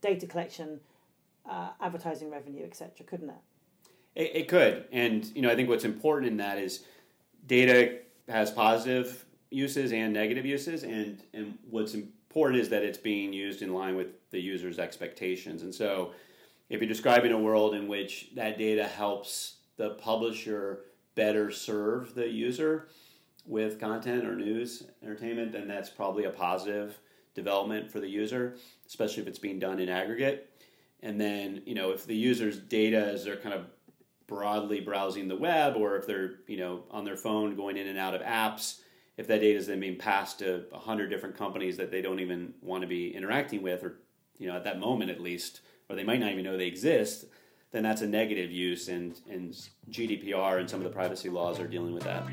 data 0.00 0.26
collection, 0.26 0.78
uh, 1.48 1.70
advertising 1.80 2.30
revenue, 2.30 2.64
etc., 2.64 3.04
couldn't 3.04 3.30
it? 3.30 3.34
it? 4.14 4.36
It 4.36 4.48
could. 4.48 4.84
And, 4.92 5.26
you 5.34 5.42
know, 5.42 5.50
I 5.50 5.56
think 5.56 5.68
what's 5.68 5.84
important 5.84 6.30
in 6.30 6.36
that 6.36 6.58
is 6.58 6.84
data 7.46 7.98
has 8.28 8.50
positive 8.50 9.24
uses 9.50 9.92
and 9.92 10.12
negative 10.12 10.44
uses, 10.44 10.82
and 10.82 11.22
and 11.32 11.58
what's 11.70 11.94
important 11.94 12.60
is 12.60 12.68
that 12.70 12.82
it's 12.82 12.98
being 12.98 13.32
used 13.32 13.62
in 13.62 13.72
line 13.72 13.96
with 13.96 14.08
the 14.30 14.40
user's 14.40 14.78
expectations. 14.78 15.62
And 15.62 15.74
so, 15.74 16.12
if 16.68 16.80
you're 16.80 16.88
describing 16.88 17.32
a 17.32 17.38
world 17.38 17.74
in 17.74 17.88
which 17.88 18.30
that 18.34 18.58
data 18.58 18.84
helps 18.84 19.56
the 19.76 19.90
publisher 19.90 20.80
better 21.14 21.50
serve 21.50 22.14
the 22.14 22.28
user, 22.28 22.88
with 23.46 23.80
content 23.80 24.24
or 24.24 24.34
news 24.34 24.84
entertainment, 25.02 25.52
then 25.52 25.68
that's 25.68 25.88
probably 25.88 26.24
a 26.24 26.30
positive 26.30 26.98
development 27.34 27.90
for 27.90 28.00
the 28.00 28.08
user, 28.08 28.56
especially 28.86 29.22
if 29.22 29.28
it's 29.28 29.38
being 29.38 29.58
done 29.58 29.78
in 29.78 29.88
aggregate. 29.88 30.50
And 31.02 31.20
then, 31.20 31.62
you 31.66 31.74
know, 31.74 31.90
if 31.90 32.06
the 32.06 32.16
user's 32.16 32.58
data 32.58 33.10
is 33.10 33.24
they're 33.24 33.36
kind 33.36 33.54
of 33.54 33.66
broadly 34.26 34.80
browsing 34.80 35.28
the 35.28 35.36
web 35.36 35.76
or 35.76 35.96
if 35.96 36.06
they're, 36.06 36.40
you 36.46 36.56
know, 36.56 36.84
on 36.90 37.04
their 37.04 37.16
phone 37.16 37.54
going 37.56 37.76
in 37.76 37.86
and 37.86 37.98
out 37.98 38.14
of 38.14 38.22
apps, 38.22 38.80
if 39.16 39.26
that 39.28 39.40
data 39.40 39.58
is 39.58 39.66
then 39.66 39.80
being 39.80 39.96
passed 39.96 40.40
to 40.40 40.64
a 40.72 40.78
hundred 40.78 41.08
different 41.08 41.36
companies 41.36 41.76
that 41.76 41.90
they 41.90 42.02
don't 42.02 42.20
even 42.20 42.54
want 42.60 42.82
to 42.82 42.86
be 42.86 43.14
interacting 43.14 43.62
with 43.62 43.82
or, 43.84 44.00
you 44.38 44.46
know, 44.46 44.56
at 44.56 44.64
that 44.64 44.78
moment 44.78 45.10
at 45.10 45.20
least, 45.20 45.60
or 45.88 45.96
they 45.96 46.04
might 46.04 46.20
not 46.20 46.32
even 46.32 46.44
know 46.44 46.56
they 46.56 46.66
exist, 46.66 47.26
then 47.70 47.82
that's 47.82 48.02
a 48.02 48.06
negative 48.06 48.50
use 48.50 48.88
and, 48.88 49.20
and 49.30 49.54
GDPR 49.90 50.60
and 50.60 50.68
some 50.68 50.80
of 50.80 50.84
the 50.84 50.90
privacy 50.90 51.28
laws 51.28 51.58
are 51.60 51.68
dealing 51.68 51.94
with 51.94 52.04
that. 52.04 52.24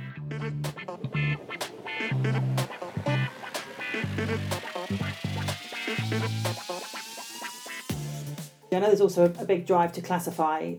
I 8.71 8.79
know 8.79 8.87
there's 8.87 9.01
also 9.01 9.25
a 9.25 9.45
big 9.45 9.67
drive 9.67 9.93
to 9.93 10.01
classify 10.01 10.73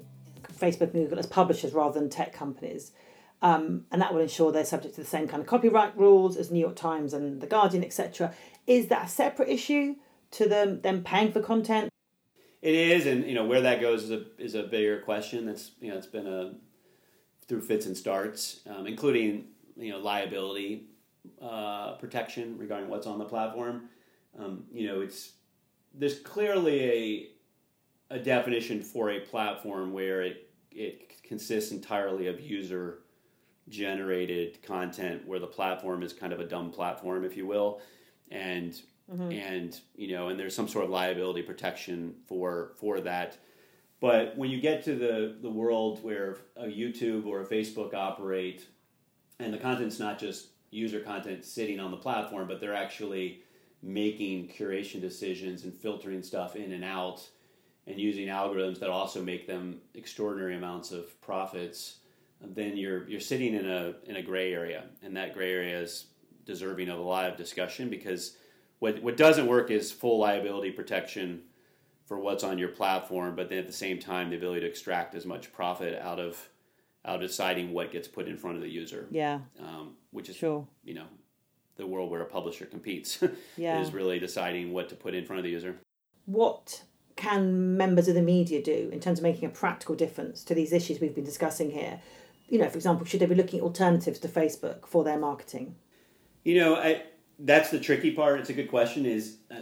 Facebook 0.55 0.95
and 0.95 1.05
Google 1.05 1.19
as 1.19 1.27
publishers 1.27 1.73
rather 1.73 1.99
than 1.99 2.11
tech 2.11 2.33
companies. 2.33 2.93
Um, 3.43 3.85
and 3.93 4.01
that 4.01 4.15
will 4.15 4.21
ensure 4.21 4.53
they're 4.53 4.65
subject 4.65 4.95
to 4.95 5.03
the 5.03 5.07
same 5.07 5.29
kind 5.29 5.43
of 5.43 5.47
copyright 5.47 5.97
rules 5.99 6.37
as 6.37 6.51
New 6.51 6.61
York 6.61 6.77
Times 6.77 7.13
and 7.13 7.41
The 7.41 7.47
Guardian, 7.47 7.85
etc. 7.85 8.33
Is 8.67 8.89
that 8.89 9.07
a 9.07 9.09
separate 9.09 9.49
issue 9.49 9.97
to 10.33 10.49
them 10.49 10.81
them 10.81 11.03
paying 11.05 11.31
for 11.31 11.41
content? 11.41 11.91
It 12.63 12.75
is, 12.75 13.07
and 13.07 13.27
you 13.27 13.35
know 13.35 13.45
where 13.45 13.61
that 13.61 13.83
goes 13.83 14.05
is 14.05 14.11
a 14.11 14.25
is 14.39 14.55
a 14.55 14.63
bigger 14.63 15.01
question. 15.01 15.45
That's 15.45 15.73
you 15.81 15.91
know 15.91 15.99
it's 15.99 16.07
been 16.07 16.27
a 16.27 16.55
through 17.47 17.61
fits 17.61 17.85
and 17.85 17.97
starts, 17.97 18.61
um, 18.67 18.87
including 18.87 19.45
you 19.77 19.91
know 19.91 19.99
liability 19.99 20.87
uh, 21.43 21.93
protection 21.97 22.57
regarding 22.59 22.89
what's 22.89 23.07
on 23.07 23.19
the 23.19 23.25
platform. 23.25 23.91
Um, 24.39 24.65
you 24.73 24.87
know, 24.87 25.01
it's 25.01 25.33
there's 25.93 26.19
clearly 26.19 27.34
a 28.11 28.19
definition 28.19 28.83
for 28.83 29.11
a 29.11 29.21
platform 29.21 29.93
where 29.93 30.23
it 30.23 30.51
it 30.71 31.23
consists 31.23 31.73
entirely 31.73 32.27
of 32.27 32.41
user 32.41 33.01
generated 33.69 34.63
content, 34.63 35.27
where 35.27 35.39
the 35.39 35.47
platform 35.47 36.03
is 36.03 36.13
kind 36.13 36.33
of 36.33 36.41
a 36.41 36.45
dumb 36.45 36.71
platform, 36.71 37.25
if 37.25 37.37
you 37.37 37.47
will, 37.47 37.81
and 38.31 38.81
mm-hmm. 39.11 39.33
and 39.33 39.81
you 39.97 40.15
know, 40.15 40.29
and 40.29 40.39
there's 40.39 40.55
some 40.55 40.69
sort 40.69 40.85
of 40.85 40.91
liability 40.91 41.43
protection 41.43 42.15
for 42.27 42.73
for 42.77 43.01
that. 43.01 43.39
But 44.01 44.37
when 44.37 44.51
you 44.51 44.61
get 44.61 44.85
to 44.85 44.95
the 44.95 45.37
the 45.41 45.51
world 45.51 46.03
where 46.03 46.39
a 46.57 46.67
YouTube 46.67 47.27
or 47.27 47.43
a 47.43 47.47
Facebook 47.47 47.95
operate, 47.95 48.67
and 49.39 49.53
the 49.53 49.59
content's 49.59 49.99
not 49.99 50.19
just 50.19 50.49
user 50.71 51.01
content 51.01 51.45
sitting 51.45 51.79
on 51.79 51.91
the 51.91 51.97
platform, 51.97 52.49
but 52.49 52.61
they're 52.61 52.75
actually 52.75 53.43
making 53.83 54.49
curation 54.49 55.01
decisions 55.01 55.65
and 55.65 55.73
filtering 55.73 56.23
stuff 56.23 56.57
in 56.57 56.73
and 56.73 56.85
out 56.85 57.27
and 57.87 57.99
using 57.99 58.29
algorithms 58.29 58.81
that 58.81 58.91
also 58.91 59.23
make 59.23 59.47
them 59.47 59.81
extraordinary 59.95 60.57
amounts 60.57 60.91
of 60.91 61.21
profits, 61.21 61.99
then 62.41 62.77
you're 62.77 63.09
you're 63.09 63.21
sitting 63.21 63.55
in 63.55 63.69
a 63.69 63.95
in 64.07 64.17
a 64.17 64.23
gray 64.23 64.53
area, 64.53 64.85
and 65.03 65.17
that 65.17 65.35
gray 65.35 65.53
area 65.53 65.81
is 65.81 66.07
deserving 66.45 66.89
of 66.89 66.99
a 66.99 67.03
lot 67.03 67.31
of 67.31 67.37
discussion 67.37 67.89
because 67.89 68.37
what 68.79 69.03
what 69.03 69.17
doesn't 69.17 69.47
work 69.47 69.71
is 69.71 69.93
full 69.93 70.19
liability 70.19 70.71
protection 70.71 71.43
for 72.07 72.19
what's 72.19 72.45
on 72.45 72.59
your 72.59 72.69
platform, 72.69 73.35
but 73.35 73.49
then 73.49 73.59
at 73.59 73.67
the 73.67 73.73
same 73.73 73.99
time 73.99 74.31
the 74.31 74.37
ability 74.37 74.61
to 74.61 74.67
extract 74.67 75.15
as 75.15 75.25
much 75.25 75.53
profit 75.53 75.99
out 76.01 76.21
of 76.21 76.49
out 77.05 77.17
of 77.17 77.23
deciding 77.23 77.73
what 77.73 77.93
gets 77.93 78.09
put 78.09 78.29
in 78.29 78.37
front 78.37 78.57
of 78.57 78.63
the 78.63 78.69
user. 78.69 79.07
Yeah. 79.11 79.41
Um, 79.61 79.97
which 80.11 80.29
is 80.29 80.37
sure. 80.37 80.67
you 80.83 80.95
know 80.95 81.07
the 81.77 81.87
world 81.87 82.11
where 82.11 82.21
a 82.21 82.27
publisher 82.27 82.67
competes 82.67 83.23
yeah. 83.57 83.81
is 83.81 83.93
really 83.93 84.19
deciding 84.19 84.73
what 84.73 84.89
to 84.89 84.95
put 84.95 85.15
in 85.15 85.25
front 85.25 85.39
of 85.39 85.45
the 85.45 85.51
user. 85.51 85.77
What 86.27 86.83
can 87.17 87.77
members 87.77 88.09
of 88.09 88.15
the 88.15 88.23
media 88.23 88.63
do 88.63 88.91
in 88.93 89.01
terms 89.01 89.19
of 89.19 89.23
making 89.23 89.47
a 89.47 89.53
practical 89.53 89.95
difference 89.95 90.43
to 90.45 90.55
these 90.55 90.73
issues 90.73 91.01
we've 91.01 91.15
been 91.15 91.25
discussing 91.25 91.71
here? 91.71 92.01
You 92.49 92.59
know, 92.59 92.69
for 92.69 92.77
example, 92.77 93.07
should 93.07 93.21
they 93.21 93.27
be 93.27 93.35
looking 93.35 93.61
at 93.61 93.63
alternatives 93.63 94.19
to 94.21 94.29
Facebook 94.29 94.87
for 94.87 95.05
their 95.05 95.19
marketing? 95.19 95.77
You 96.45 96.61
know, 96.61 96.77
I, 96.77 97.03
that's 97.39 97.71
the 97.71 97.81
tricky 97.81 98.11
part. 98.13 98.41
It's 98.41 98.51
a 98.51 98.55
good 98.55 98.69
question. 98.69 99.07
Is 99.07 99.39
uh, 99.51 99.61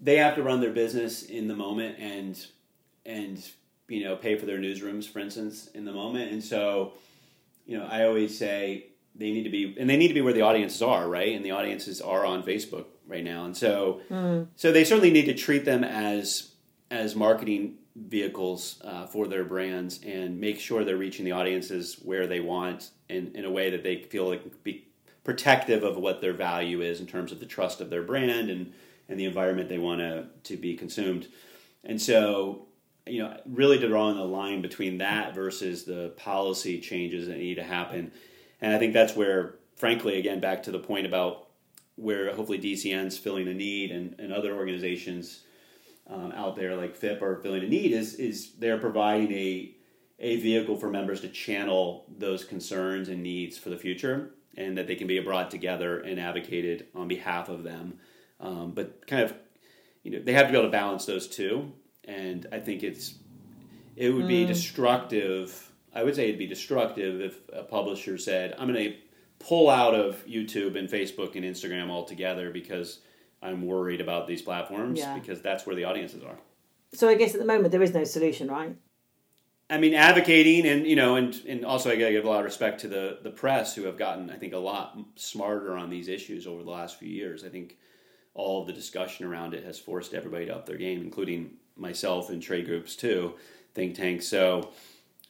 they 0.00 0.16
have 0.16 0.34
to 0.36 0.42
run 0.42 0.60
their 0.60 0.72
business 0.72 1.22
in 1.22 1.48
the 1.48 1.56
moment 1.56 1.98
and 1.98 2.46
and 3.04 3.50
you 3.88 4.04
know 4.04 4.16
pay 4.16 4.36
for 4.36 4.46
their 4.46 4.58
newsrooms, 4.58 5.08
for 5.08 5.18
instance, 5.18 5.68
in 5.68 5.84
the 5.84 5.92
moment. 5.92 6.32
And 6.32 6.42
so, 6.42 6.94
you 7.66 7.78
know, 7.78 7.86
I 7.86 8.04
always 8.04 8.36
say 8.36 8.86
they 9.14 9.30
need 9.30 9.44
to 9.44 9.50
be 9.50 9.76
and 9.78 9.90
they 9.90 9.96
need 9.96 10.08
to 10.08 10.14
be 10.14 10.20
where 10.20 10.32
the 10.32 10.42
audiences 10.42 10.80
are, 10.82 11.08
right? 11.08 11.34
And 11.34 11.44
the 11.44 11.50
audiences 11.50 12.00
are 12.00 12.24
on 12.24 12.42
Facebook 12.42 12.86
right 13.06 13.24
now, 13.24 13.44
and 13.44 13.56
so 13.56 14.00
mm. 14.10 14.46
so 14.56 14.72
they 14.72 14.84
certainly 14.84 15.10
need 15.10 15.26
to 15.26 15.34
treat 15.34 15.64
them 15.64 15.84
as 15.84 16.49
as 16.90 17.14
marketing 17.14 17.76
vehicles 17.96 18.80
uh, 18.84 19.06
for 19.06 19.26
their 19.26 19.44
brands 19.44 20.00
and 20.04 20.40
make 20.40 20.58
sure 20.58 20.84
they're 20.84 20.96
reaching 20.96 21.24
the 21.24 21.32
audiences 21.32 21.96
where 22.02 22.26
they 22.26 22.40
want 22.40 22.90
in, 23.08 23.30
in 23.34 23.44
a 23.44 23.50
way 23.50 23.70
that 23.70 23.82
they 23.82 24.02
feel 24.02 24.28
like 24.28 24.62
be 24.62 24.86
protective 25.24 25.82
of 25.82 25.96
what 25.96 26.20
their 26.20 26.32
value 26.32 26.80
is 26.80 27.00
in 27.00 27.06
terms 27.06 27.30
of 27.30 27.40
the 27.40 27.46
trust 27.46 27.80
of 27.80 27.90
their 27.90 28.02
brand 28.02 28.50
and, 28.50 28.72
and 29.08 29.20
the 29.20 29.24
environment 29.24 29.68
they 29.68 29.78
want 29.78 30.00
to, 30.00 30.26
to 30.44 30.56
be 30.56 30.76
consumed. 30.76 31.28
And 31.84 32.00
so, 32.00 32.66
you 33.06 33.22
know, 33.22 33.38
really 33.46 33.78
drawing 33.78 34.16
the 34.16 34.24
line 34.24 34.62
between 34.62 34.98
that 34.98 35.34
versus 35.34 35.84
the 35.84 36.12
policy 36.16 36.80
changes 36.80 37.28
that 37.28 37.38
need 37.38 37.56
to 37.56 37.62
happen. 37.62 38.12
And 38.60 38.74
I 38.74 38.78
think 38.78 38.92
that's 38.92 39.14
where, 39.14 39.56
frankly, 39.76 40.18
again, 40.18 40.40
back 40.40 40.62
to 40.64 40.70
the 40.70 40.78
point 40.78 41.06
about 41.06 41.48
where 41.96 42.34
hopefully 42.34 42.58
DCN's 42.58 43.18
filling 43.18 43.48
a 43.48 43.54
need 43.54 43.90
and, 43.90 44.14
and 44.18 44.32
other 44.32 44.54
organizations 44.54 45.42
um, 46.10 46.32
out 46.32 46.56
there 46.56 46.76
like 46.76 46.98
FIPP 46.98 47.22
are 47.22 47.36
filling 47.36 47.62
a 47.62 47.68
need 47.68 47.92
is 47.92 48.14
is 48.14 48.52
they're 48.58 48.78
providing 48.78 49.32
a 49.32 49.74
a 50.18 50.36
vehicle 50.36 50.76
for 50.76 50.90
members 50.90 51.22
to 51.22 51.28
channel 51.28 52.04
those 52.18 52.44
concerns 52.44 53.08
and 53.08 53.22
needs 53.22 53.56
for 53.56 53.70
the 53.70 53.78
future, 53.78 54.30
and 54.56 54.76
that 54.76 54.86
they 54.86 54.94
can 54.94 55.06
be 55.06 55.18
brought 55.20 55.50
together 55.50 56.00
and 56.00 56.20
advocated 56.20 56.88
on 56.94 57.08
behalf 57.08 57.48
of 57.48 57.64
them. 57.64 57.98
Um, 58.38 58.72
but 58.72 59.06
kind 59.06 59.22
of, 59.22 59.34
you 60.02 60.10
know, 60.10 60.20
they 60.22 60.34
have 60.34 60.46
to 60.46 60.52
be 60.52 60.58
able 60.58 60.68
to 60.68 60.72
balance 60.72 61.06
those 61.06 61.26
two, 61.26 61.72
and 62.04 62.46
I 62.52 62.58
think 62.58 62.82
it's 62.82 63.14
it 63.96 64.10
would 64.10 64.28
be 64.28 64.44
mm. 64.44 64.48
destructive. 64.48 65.70
I 65.94 66.02
would 66.04 66.14
say 66.14 66.24
it'd 66.24 66.38
be 66.38 66.46
destructive 66.46 67.20
if 67.20 67.38
a 67.52 67.62
publisher 67.62 68.18
said, 68.18 68.54
"I'm 68.58 68.72
going 68.72 68.92
to 68.92 68.96
pull 69.38 69.70
out 69.70 69.94
of 69.94 70.24
YouTube 70.26 70.76
and 70.76 70.88
Facebook 70.88 71.36
and 71.36 71.44
Instagram 71.44 71.88
altogether 71.88 72.50
because." 72.50 72.98
I'm 73.42 73.66
worried 73.66 74.00
about 74.00 74.26
these 74.26 74.42
platforms 74.42 74.98
yeah. 74.98 75.14
because 75.18 75.40
that's 75.40 75.66
where 75.66 75.74
the 75.74 75.84
audiences 75.84 76.22
are. 76.22 76.38
So 76.92 77.08
I 77.08 77.14
guess 77.14 77.34
at 77.34 77.40
the 77.40 77.46
moment 77.46 77.72
there 77.72 77.82
is 77.82 77.94
no 77.94 78.04
solution, 78.04 78.48
right? 78.48 78.76
I 79.70 79.78
mean, 79.78 79.94
advocating 79.94 80.66
and 80.66 80.86
you 80.86 80.96
know, 80.96 81.14
and 81.14 81.40
and 81.46 81.64
also 81.64 81.90
I 81.90 81.96
got 81.96 82.06
to 82.06 82.12
give 82.12 82.24
a 82.24 82.28
lot 82.28 82.40
of 82.40 82.44
respect 82.44 82.80
to 82.80 82.88
the 82.88 83.18
the 83.22 83.30
press 83.30 83.74
who 83.74 83.84
have 83.84 83.96
gotten, 83.96 84.28
I 84.30 84.36
think, 84.36 84.52
a 84.52 84.58
lot 84.58 84.98
smarter 85.14 85.76
on 85.76 85.90
these 85.90 86.08
issues 86.08 86.46
over 86.46 86.64
the 86.64 86.70
last 86.70 86.98
few 86.98 87.08
years. 87.08 87.44
I 87.44 87.48
think 87.48 87.76
all 88.34 88.60
of 88.60 88.66
the 88.66 88.72
discussion 88.72 89.26
around 89.26 89.54
it 89.54 89.64
has 89.64 89.78
forced 89.78 90.12
everybody 90.12 90.46
to 90.46 90.56
up 90.56 90.66
their 90.66 90.76
game, 90.76 91.00
including 91.00 91.52
myself 91.76 92.30
and 92.30 92.42
trade 92.42 92.66
groups 92.66 92.96
too, 92.96 93.34
think 93.74 93.94
tanks. 93.94 94.26
So, 94.26 94.70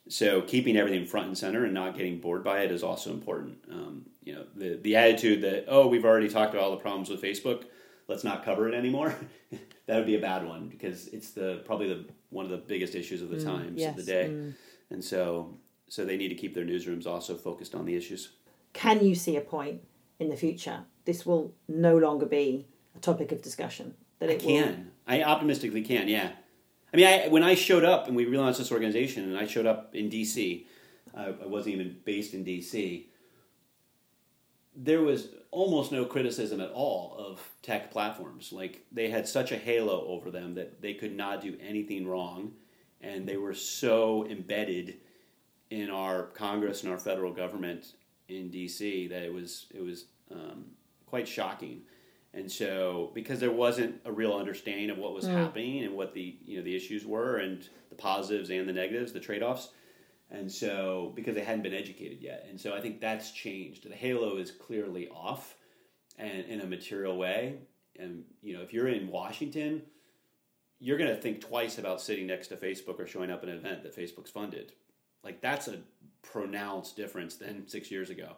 so 0.08 0.40
keeping 0.40 0.76
everything 0.76 1.06
front 1.06 1.28
and 1.28 1.36
center 1.36 1.64
and 1.64 1.74
not 1.74 1.96
getting 1.96 2.18
bored 2.18 2.42
by 2.42 2.60
it 2.60 2.70
is 2.70 2.82
also 2.82 3.10
important. 3.10 3.58
Um, 3.70 4.06
you 4.24 4.34
know, 4.34 4.46
the 4.56 4.78
the 4.80 4.96
attitude 4.96 5.42
that 5.42 5.66
oh, 5.68 5.86
we've 5.86 6.06
already 6.06 6.30
talked 6.30 6.54
about 6.54 6.64
all 6.64 6.70
the 6.70 6.78
problems 6.78 7.10
with 7.10 7.20
Facebook 7.20 7.64
let's 8.10 8.24
not 8.24 8.44
cover 8.44 8.68
it 8.68 8.74
anymore. 8.74 9.14
that 9.86 9.96
would 9.96 10.06
be 10.06 10.16
a 10.16 10.20
bad 10.20 10.46
one 10.46 10.68
because 10.68 11.06
it's 11.08 11.30
the 11.30 11.62
probably 11.64 11.88
the 11.88 12.04
one 12.28 12.44
of 12.44 12.50
the 12.50 12.58
biggest 12.58 12.94
issues 12.94 13.22
of 13.22 13.30
the 13.30 13.36
mm, 13.36 13.44
times 13.44 13.80
yes, 13.80 13.90
of 13.90 13.96
the 13.96 14.12
day, 14.12 14.28
mm. 14.30 14.52
and 14.90 15.02
so 15.02 15.56
so 15.88 16.04
they 16.04 16.16
need 16.16 16.28
to 16.28 16.34
keep 16.34 16.54
their 16.54 16.64
newsrooms 16.64 17.06
also 17.06 17.36
focused 17.36 17.74
on 17.74 17.86
the 17.86 17.96
issues. 17.96 18.32
Can 18.72 19.04
you 19.04 19.14
see 19.14 19.36
a 19.36 19.40
point 19.40 19.80
in 20.18 20.28
the 20.28 20.36
future 20.36 20.84
this 21.04 21.24
will 21.24 21.54
no 21.66 21.96
longer 21.96 22.26
be 22.26 22.66
a 22.94 22.98
topic 22.98 23.32
of 23.32 23.40
discussion? 23.40 23.94
That 24.18 24.28
it 24.28 24.42
I 24.42 24.44
can. 24.44 24.92
Will... 25.06 25.14
I 25.14 25.22
optimistically 25.22 25.82
can. 25.82 26.08
Yeah. 26.08 26.30
I 26.92 26.96
mean, 26.96 27.06
I, 27.06 27.28
when 27.28 27.44
I 27.44 27.54
showed 27.54 27.84
up 27.84 28.08
and 28.08 28.16
we 28.16 28.26
relaunched 28.26 28.58
this 28.58 28.72
organization, 28.72 29.22
and 29.24 29.38
I 29.38 29.46
showed 29.46 29.66
up 29.66 29.94
in 29.94 30.10
DC, 30.10 30.66
uh, 31.16 31.32
I 31.40 31.46
wasn't 31.46 31.76
even 31.76 31.96
based 32.04 32.34
in 32.34 32.44
DC. 32.44 33.06
There 34.74 35.02
was 35.02 35.28
almost 35.50 35.90
no 35.92 36.04
criticism 36.04 36.60
at 36.60 36.70
all 36.70 37.14
of 37.18 37.40
tech 37.62 37.90
platforms. 37.90 38.52
Like 38.52 38.84
they 38.92 39.10
had 39.10 39.26
such 39.26 39.52
a 39.52 39.56
halo 39.56 40.06
over 40.06 40.30
them 40.30 40.54
that 40.54 40.80
they 40.80 40.94
could 40.94 41.16
not 41.16 41.40
do 41.40 41.56
anything 41.60 42.06
wrong, 42.06 42.52
and 43.00 43.26
they 43.26 43.36
were 43.36 43.54
so 43.54 44.26
embedded 44.26 44.98
in 45.70 45.90
our 45.90 46.24
Congress 46.24 46.82
and 46.82 46.92
our 46.92 46.98
federal 46.98 47.32
government 47.32 47.92
in 48.28 48.50
D.C. 48.50 49.08
that 49.08 49.22
it 49.22 49.32
was 49.32 49.66
it 49.74 49.82
was 49.82 50.06
um, 50.30 50.66
quite 51.06 51.26
shocking. 51.26 51.82
And 52.32 52.50
so, 52.50 53.10
because 53.12 53.40
there 53.40 53.50
wasn't 53.50 54.00
a 54.04 54.12
real 54.12 54.34
understanding 54.34 54.90
of 54.90 54.98
what 54.98 55.14
was 55.14 55.24
mm. 55.24 55.32
happening 55.32 55.82
and 55.82 55.94
what 55.94 56.14
the 56.14 56.36
you 56.44 56.58
know 56.58 56.62
the 56.62 56.76
issues 56.76 57.04
were 57.04 57.38
and 57.38 57.68
the 57.88 57.96
positives 57.96 58.50
and 58.50 58.68
the 58.68 58.72
negatives, 58.72 59.12
the 59.12 59.20
trade 59.20 59.42
offs, 59.42 59.70
and 60.30 60.50
so 60.50 61.12
because 61.14 61.34
they 61.34 61.42
hadn't 61.44 61.62
been 61.62 61.74
educated 61.74 62.20
yet, 62.20 62.46
and 62.48 62.60
so 62.60 62.74
I 62.74 62.80
think 62.80 63.00
that's 63.00 63.30
changed. 63.32 63.88
The 63.88 63.94
halo 63.94 64.36
is 64.36 64.50
clearly 64.50 65.08
off, 65.08 65.56
and 66.18 66.44
in 66.46 66.60
a 66.60 66.66
material 66.66 67.16
way. 67.16 67.58
And 67.98 68.24
you 68.42 68.54
know, 68.54 68.62
if 68.62 68.72
you're 68.72 68.88
in 68.88 69.08
Washington, 69.08 69.82
you're 70.78 70.96
going 70.98 71.10
to 71.14 71.20
think 71.20 71.40
twice 71.40 71.78
about 71.78 72.00
sitting 72.00 72.26
next 72.26 72.48
to 72.48 72.56
Facebook 72.56 72.98
or 72.98 73.06
showing 73.06 73.30
up 73.30 73.42
at 73.42 73.48
an 73.48 73.56
event 73.56 73.82
that 73.82 73.94
Facebook's 73.96 74.30
funded. 74.30 74.72
Like 75.22 75.40
that's 75.42 75.68
a 75.68 75.80
pronounced 76.22 76.96
difference 76.96 77.36
than 77.36 77.68
six 77.68 77.90
years 77.90 78.10
ago. 78.10 78.36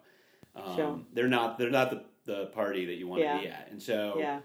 Um, 0.57 0.77
Sure. 0.77 1.01
They're 1.13 1.29
not. 1.29 1.59
They're 1.59 1.71
not 1.71 1.91
the, 1.91 2.05
the 2.25 2.47
party 2.47 2.87
that 2.87 2.95
you 2.95 3.07
want 3.07 3.23
Yeah. 3.23 3.37
to 3.37 3.43
be 3.43 3.49
at, 3.49 3.69
and 3.71 3.81
so 3.83 4.17
Yeah. 4.19 4.41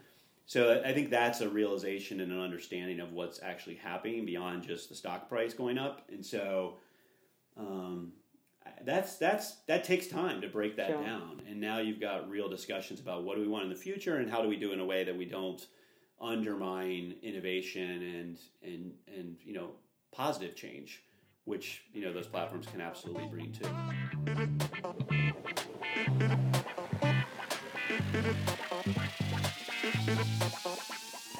so 0.45 0.81
I 0.85 0.93
think 0.93 1.09
that's 1.09 1.41
a 1.41 1.49
realization 1.49 2.21
and 2.21 2.31
an 2.31 2.39
understanding 2.39 2.99
of 2.99 3.13
what's 3.13 3.41
actually 3.41 3.75
happening 3.75 4.25
beyond 4.25 4.63
just 4.63 4.89
the 4.89 4.95
stock 4.95 5.27
price 5.29 5.53
going 5.53 5.77
up. 5.77 6.07
And 6.09 6.23
so 6.25 6.77
um, 7.57 8.13
that's 8.85 9.17
that's 9.17 9.55
that 9.67 9.83
takes 9.83 10.07
time 10.07 10.41
to 10.41 10.47
break 10.47 10.75
that 10.77 10.87
Sure. 10.87 11.03
down. 11.03 11.41
And 11.49 11.59
now 11.59 11.79
you've 11.79 11.99
got 11.99 12.29
real 12.29 12.49
discussions 12.49 12.99
about 12.99 13.23
what 13.23 13.35
do 13.35 13.41
we 13.41 13.47
want 13.47 13.63
in 13.63 13.69
the 13.69 13.75
future 13.75 14.17
and 14.17 14.29
how 14.29 14.41
do 14.41 14.47
we 14.49 14.55
do 14.57 14.71
it 14.71 14.73
in 14.73 14.79
a 14.79 14.85
way 14.85 15.03
that 15.03 15.15
we 15.17 15.25
don't 15.25 15.65
undermine 16.21 17.15
innovation 17.21 18.01
and 18.01 18.37
and 18.63 18.93
and 19.15 19.37
you 19.43 19.53
know 19.53 19.71
positive 20.11 20.55
change, 20.55 21.03
which 21.45 21.83
you 21.93 22.01
know 22.03 22.13
those 22.13 22.27
platforms 22.27 22.67
can 22.67 22.81
absolutely 22.81 23.27
bring 23.27 23.51
too. 23.51 23.67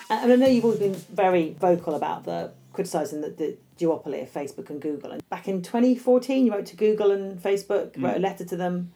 And 0.10 0.32
I 0.32 0.36
know 0.36 0.48
you've 0.48 0.64
always 0.64 0.80
been 0.80 0.94
very 0.96 1.54
vocal 1.60 1.96
about 1.96 2.24
the 2.24 2.52
criticising 2.78 3.22
the, 3.22 3.30
the 3.32 3.58
duopoly 3.80 4.22
of 4.22 4.32
Facebook 4.32 4.70
and 4.70 4.80
Google. 4.80 5.12
And 5.12 5.28
back 5.30 5.48
in 5.48 5.64
2014, 5.64 6.46
you 6.46 6.52
wrote 6.54 6.68
to 6.68 6.76
Google 6.76 7.10
and 7.10 7.42
Facebook, 7.42 8.00
wrote 8.00 8.18
a 8.18 8.20
letter 8.20 8.46
to 8.46 8.56
them. 8.56 8.92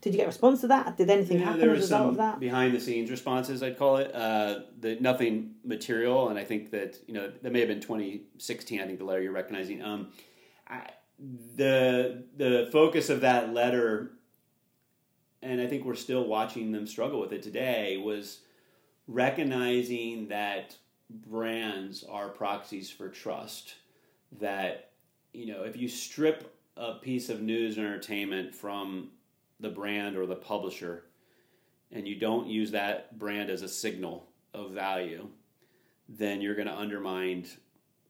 Did 0.00 0.14
you 0.14 0.18
get 0.18 0.24
a 0.24 0.28
response 0.28 0.62
to 0.62 0.68
that? 0.68 0.96
Did 0.96 1.10
anything 1.10 1.36
Mm. 1.36 1.40
Yeah, 1.40 1.46
happen 1.46 1.60
as 1.60 1.66
a 1.66 1.70
was 1.70 1.80
result 1.80 2.00
some 2.00 2.08
of 2.10 2.16
that? 2.16 2.40
behind 2.40 2.74
the 2.74 2.80
scenes 2.80 3.10
responses, 3.10 3.62
I'd 3.62 3.76
call 3.76 3.98
it. 3.98 4.14
Uh, 4.14 4.60
the, 4.80 4.96
nothing 5.00 5.56
material, 5.64 6.30
and 6.30 6.38
I 6.38 6.44
think 6.44 6.70
that 6.70 6.96
you 7.06 7.12
know 7.12 7.30
that 7.42 7.52
may 7.52 7.60
have 7.60 7.68
been 7.68 7.80
2016. 7.80 8.80
I 8.80 8.86
think 8.86 8.98
the 8.98 9.04
letter 9.04 9.20
you're 9.20 9.32
recognizing. 9.32 9.82
Um, 9.82 10.08
I, 10.66 10.88
the 11.56 12.24
the 12.36 12.70
focus 12.72 13.10
of 13.10 13.20
that 13.20 13.52
letter, 13.52 14.12
and 15.42 15.60
I 15.60 15.66
think 15.66 15.84
we're 15.84 15.94
still 15.94 16.24
watching 16.26 16.72
them 16.72 16.86
struggle 16.86 17.20
with 17.20 17.32
it 17.32 17.42
today, 17.42 17.96
was 17.98 18.40
recognizing 19.08 20.28
that 20.28 20.76
brands 21.10 22.04
are 22.04 22.28
proxies 22.28 22.90
for 22.90 23.08
trust. 23.08 23.74
That 24.40 24.90
you 25.32 25.46
know, 25.46 25.62
if 25.62 25.76
you 25.76 25.88
strip 25.88 26.54
a 26.76 26.94
piece 26.94 27.28
of 27.28 27.40
news 27.40 27.76
and 27.76 27.86
entertainment 27.86 28.54
from 28.54 29.10
the 29.60 29.68
brand 29.68 30.16
or 30.16 30.26
the 30.26 30.36
publisher, 30.36 31.04
and 31.92 32.06
you 32.06 32.16
don't 32.16 32.46
use 32.46 32.70
that 32.72 33.18
brand 33.18 33.50
as 33.50 33.62
a 33.62 33.68
signal 33.68 34.26
of 34.52 34.72
value, 34.72 35.28
then 36.08 36.40
you're 36.40 36.54
going 36.54 36.68
to 36.68 36.76
undermine 36.76 37.46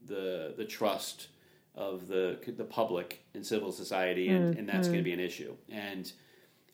the 0.05 0.55
the 0.57 0.65
trust 0.65 1.29
of 1.75 2.09
the 2.09 2.39
the 2.57 2.65
public 2.65 3.25
in 3.35 3.45
civil 3.45 3.71
society, 3.71 4.29
and, 4.29 4.57
and 4.57 4.69
that's 4.69 4.89
going 4.89 4.99
to 4.99 5.05
be 5.05 5.13
an 5.13 5.21
issue. 5.21 5.55
And 5.71 6.11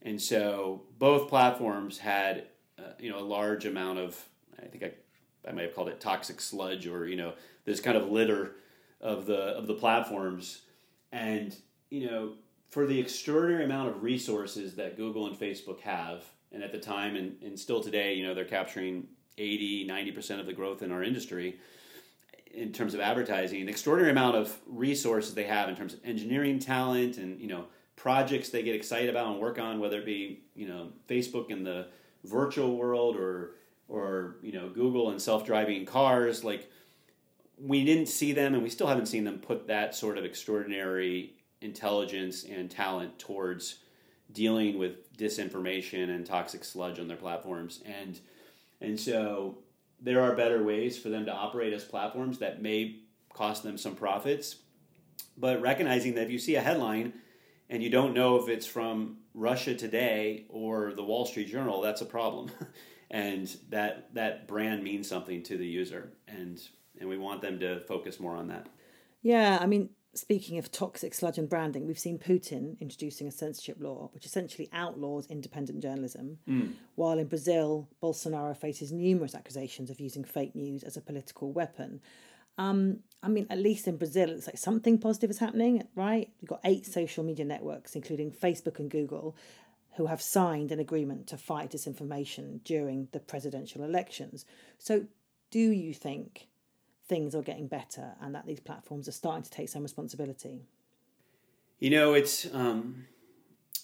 and 0.02 0.20
so 0.20 0.82
both 0.98 1.28
platforms 1.28 1.98
had 1.98 2.44
uh, 2.78 2.92
you 2.98 3.10
know 3.10 3.18
a 3.18 3.20
large 3.20 3.66
amount 3.66 3.98
of 3.98 4.24
I 4.62 4.66
think 4.66 4.84
I 4.84 4.92
I 5.46 5.52
might 5.52 5.62
have 5.62 5.74
called 5.74 5.88
it 5.88 6.00
toxic 6.00 6.40
sludge 6.40 6.86
or 6.86 7.06
you 7.06 7.16
know 7.16 7.34
this 7.64 7.80
kind 7.80 7.96
of 7.96 8.10
litter 8.10 8.56
of 9.00 9.26
the 9.26 9.56
of 9.56 9.66
the 9.66 9.74
platforms, 9.74 10.62
and 11.10 11.54
you 11.90 12.10
know 12.10 12.32
for 12.72 12.86
the 12.86 12.98
extraordinary 12.98 13.64
amount 13.64 13.90
of 13.90 14.02
resources 14.02 14.74
that 14.76 14.96
Google 14.96 15.26
and 15.26 15.38
Facebook 15.38 15.80
have, 15.80 16.24
and 16.52 16.62
at 16.62 16.72
the 16.72 16.78
time 16.78 17.16
and, 17.16 17.36
and 17.42 17.58
still 17.58 17.82
today, 17.82 18.14
you 18.14 18.26
know, 18.26 18.32
they're 18.32 18.46
capturing 18.46 19.06
80, 19.36 19.86
90% 19.86 20.40
of 20.40 20.46
the 20.46 20.54
growth 20.54 20.82
in 20.82 20.90
our 20.90 21.02
industry 21.02 21.58
in 22.54 22.72
terms 22.72 22.94
of 22.94 23.00
advertising, 23.00 23.64
the 23.64 23.70
extraordinary 23.70 24.10
amount 24.10 24.36
of 24.36 24.58
resources 24.66 25.34
they 25.34 25.44
have 25.44 25.68
in 25.68 25.76
terms 25.76 25.92
of 25.92 26.00
engineering 26.02 26.58
talent 26.58 27.18
and, 27.18 27.38
you 27.40 27.46
know, 27.46 27.66
projects 27.96 28.48
they 28.48 28.62
get 28.62 28.74
excited 28.74 29.10
about 29.10 29.32
and 29.32 29.38
work 29.40 29.58
on, 29.58 29.78
whether 29.78 29.98
it 29.98 30.06
be, 30.06 30.42
you 30.54 30.66
know, 30.66 30.88
Facebook 31.08 31.50
in 31.50 31.62
the 31.62 31.88
virtual 32.24 32.76
world 32.76 33.16
or, 33.16 33.52
or, 33.92 34.36
you 34.42 34.52
know, 34.52 34.70
Google 34.70 35.10
and 35.10 35.20
self-driving 35.20 35.84
cars, 35.84 36.42
like 36.42 36.70
we 37.58 37.84
didn't 37.84 38.06
see 38.06 38.32
them 38.32 38.54
and 38.54 38.62
we 38.62 38.70
still 38.70 38.86
haven't 38.86 39.06
seen 39.06 39.24
them 39.24 39.38
put 39.38 39.66
that 39.66 39.94
sort 39.94 40.16
of 40.16 40.24
extraordinary 40.24 41.34
intelligence 41.60 42.44
and 42.44 42.70
talent 42.70 43.18
towards 43.18 43.80
dealing 44.32 44.78
with 44.78 45.14
disinformation 45.18 46.08
and 46.08 46.24
toxic 46.24 46.64
sludge 46.64 46.98
on 46.98 47.06
their 47.06 47.18
platforms. 47.18 47.82
And 47.84 48.18
and 48.80 48.98
so 48.98 49.58
there 50.00 50.22
are 50.22 50.34
better 50.34 50.62
ways 50.62 50.98
for 50.98 51.10
them 51.10 51.26
to 51.26 51.32
operate 51.32 51.74
as 51.74 51.84
platforms 51.84 52.38
that 52.38 52.62
may 52.62 53.00
cost 53.34 53.62
them 53.62 53.76
some 53.76 53.94
profits 53.94 54.56
but 55.36 55.62
recognizing 55.62 56.14
that 56.14 56.24
if 56.24 56.30
you 56.30 56.38
see 56.38 56.56
a 56.56 56.60
headline 56.60 57.14
and 57.70 57.82
you 57.82 57.88
don't 57.88 58.12
know 58.12 58.36
if 58.36 58.48
it's 58.48 58.66
from 58.66 59.16
Russia 59.32 59.74
Today 59.74 60.44
or 60.50 60.92
the 60.92 61.02
Wall 61.02 61.24
Street 61.24 61.48
Journal 61.48 61.80
that's 61.80 62.02
a 62.02 62.06
problem 62.06 62.50
and 63.12 63.56
that 63.68 64.12
that 64.14 64.48
brand 64.48 64.82
means 64.82 65.08
something 65.08 65.42
to 65.44 65.56
the 65.56 65.66
user 65.66 66.12
and 66.26 66.60
and 66.98 67.08
we 67.08 67.16
want 67.16 67.40
them 67.42 67.60
to 67.60 67.78
focus 67.80 68.18
more 68.18 68.34
on 68.34 68.48
that 68.48 68.68
Yeah, 69.22 69.58
I 69.60 69.66
mean, 69.66 69.90
speaking 70.14 70.58
of 70.58 70.70
toxic 70.70 71.14
sludge 71.14 71.38
and 71.38 71.48
branding, 71.48 71.86
we've 71.86 71.98
seen 71.98 72.18
Putin 72.18 72.78
introducing 72.80 73.28
a 73.28 73.30
censorship 73.30 73.76
law 73.80 74.10
which 74.12 74.26
essentially 74.26 74.68
outlaws 74.72 75.26
independent 75.26 75.80
journalism, 75.80 76.38
while 76.96 77.18
in 77.18 77.28
Brazil, 77.28 77.88
Bolsonaro 78.02 78.56
faces 78.56 78.92
numerous 78.92 79.34
accusations 79.34 79.90
of 79.90 80.00
using 80.00 80.24
fake 80.24 80.54
news 80.54 80.82
as 80.82 80.96
a 80.96 81.00
political 81.00 81.52
weapon. 81.52 82.00
Um, 82.58 82.98
I 83.22 83.28
mean, 83.28 83.46
at 83.48 83.58
least 83.58 83.88
in 83.88 83.96
Brazil, 83.96 84.28
it's 84.30 84.46
like 84.46 84.58
something 84.58 84.98
positive 84.98 85.30
is 85.30 85.38
happening, 85.38 85.86
right? 85.94 86.28
You've 86.40 86.50
got 86.50 86.60
eight 86.64 86.84
social 86.84 87.24
media 87.24 87.44
networks, 87.44 87.94
including 87.94 88.32
Facebook 88.32 88.78
and 88.78 88.90
Google, 88.90 89.36
who 89.96 90.06
have 90.06 90.22
signed 90.22 90.72
an 90.72 90.80
agreement 90.80 91.26
to 91.28 91.36
fight 91.36 91.70
disinformation 91.70 92.62
during 92.64 93.08
the 93.12 93.20
presidential 93.20 93.82
elections. 93.82 94.44
So, 94.78 95.06
do 95.50 95.58
you 95.58 95.92
think 95.92 96.48
things 97.06 97.34
are 97.34 97.42
getting 97.42 97.66
better 97.66 98.12
and 98.20 98.34
that 98.34 98.46
these 98.46 98.60
platforms 98.60 99.06
are 99.06 99.12
starting 99.12 99.42
to 99.42 99.50
take 99.50 99.68
some 99.68 99.82
responsibility? 99.82 100.62
You 101.78 101.90
know, 101.90 102.14
it's 102.14 102.46
um, 102.54 103.06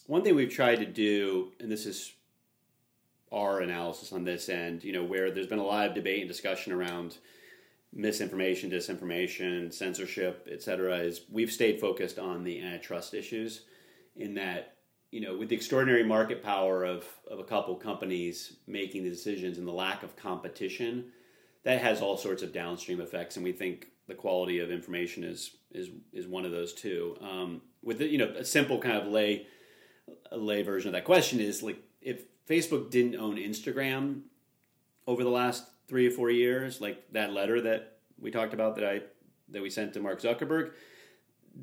one 0.07 0.23
thing 0.23 0.35
we've 0.35 0.53
tried 0.53 0.77
to 0.77 0.87
do, 0.87 1.53
and 1.61 1.71
this 1.71 1.85
is 1.85 2.13
our 3.31 3.61
analysis 3.61 4.13
on 4.13 4.25
this 4.25 4.49
end, 4.49 4.85
you 4.85 4.93
know, 4.93 5.05
where 5.05 5.31
there's 5.31 5.47
been 5.47 5.59
a 5.59 5.65
lot 5.65 5.89
of 5.89 5.95
debate 5.95 6.21
and 6.21 6.29
discussion 6.29 6.73
around 6.73 7.19
misinformation, 7.93 8.71
disinformation, 8.71 9.73
censorship, 9.73 10.49
et 10.51 10.63
cetera, 10.63 10.99
is 10.99 11.23
we've 11.31 11.53
stayed 11.53 11.81
focused 11.81 12.19
on 12.19 12.45
the 12.45 12.61
antitrust 12.61 13.15
issues 13.15 13.63
in 14.17 14.35
that, 14.35 14.78
you 15.11 15.21
know, 15.21 15.37
with 15.37 15.49
the 15.49 15.57
extraordinary 15.57 16.05
market 16.05 16.43
power 16.43 16.85
of, 16.85 17.05
of 17.31 17.39
a 17.39 17.45
couple 17.45 17.75
companies 17.77 18.57
making 18.67 19.05
the 19.05 19.11
decisions 19.11 19.59
and 19.59 19.67
the 19.67 19.73
lack 19.73 20.03
of 20.03 20.17
competition, 20.17 21.07
that 21.65 21.81
has 21.81 22.01
all 22.01 22.17
sorts 22.17 22.43
of 22.43 22.53
downstream 22.53 23.01
effects, 23.01 23.37
and 23.37 23.45
we 23.45 23.53
think 23.53 23.89
the 24.07 24.15
quality 24.15 24.59
of 24.59 24.71
information 24.71 25.25
is 25.25 25.57
is 25.71 25.91
is 26.13 26.27
one 26.27 26.45
of 26.45 26.51
those 26.51 26.73
too. 26.73 27.17
Um, 27.21 27.63
with 27.83 27.99
the, 27.99 28.09
you 28.09 28.19
know 28.19 28.29
a 28.37 28.45
simple 28.45 28.79
kind 28.79 28.97
of 28.97 29.09
lay 29.09 29.47
lay 30.33 30.63
version 30.63 30.89
of 30.89 30.93
that 30.93 31.05
question 31.05 31.41
is 31.41 31.63
like 31.63 31.83
if 32.01 32.23
Facebook 32.49 32.91
didn't 32.91 33.17
own 33.17 33.37
Instagram 33.37 34.23
over 35.07 35.23
the 35.23 35.31
last 35.31 35.65
three 35.89 36.07
or 36.07 36.11
four 36.11 36.31
years, 36.31 36.81
like 36.81 37.13
that 37.13 37.33
letter 37.33 37.61
that 37.63 37.99
we 38.19 38.31
talked 38.31 38.55
about 38.55 38.77
that 38.77 38.85
I 38.85 39.01
that 39.51 39.63
we 39.63 39.71
sent 39.71 39.95
to 39.95 40.01
Mark 40.01 40.21
Zuckerberg, 40.21 40.73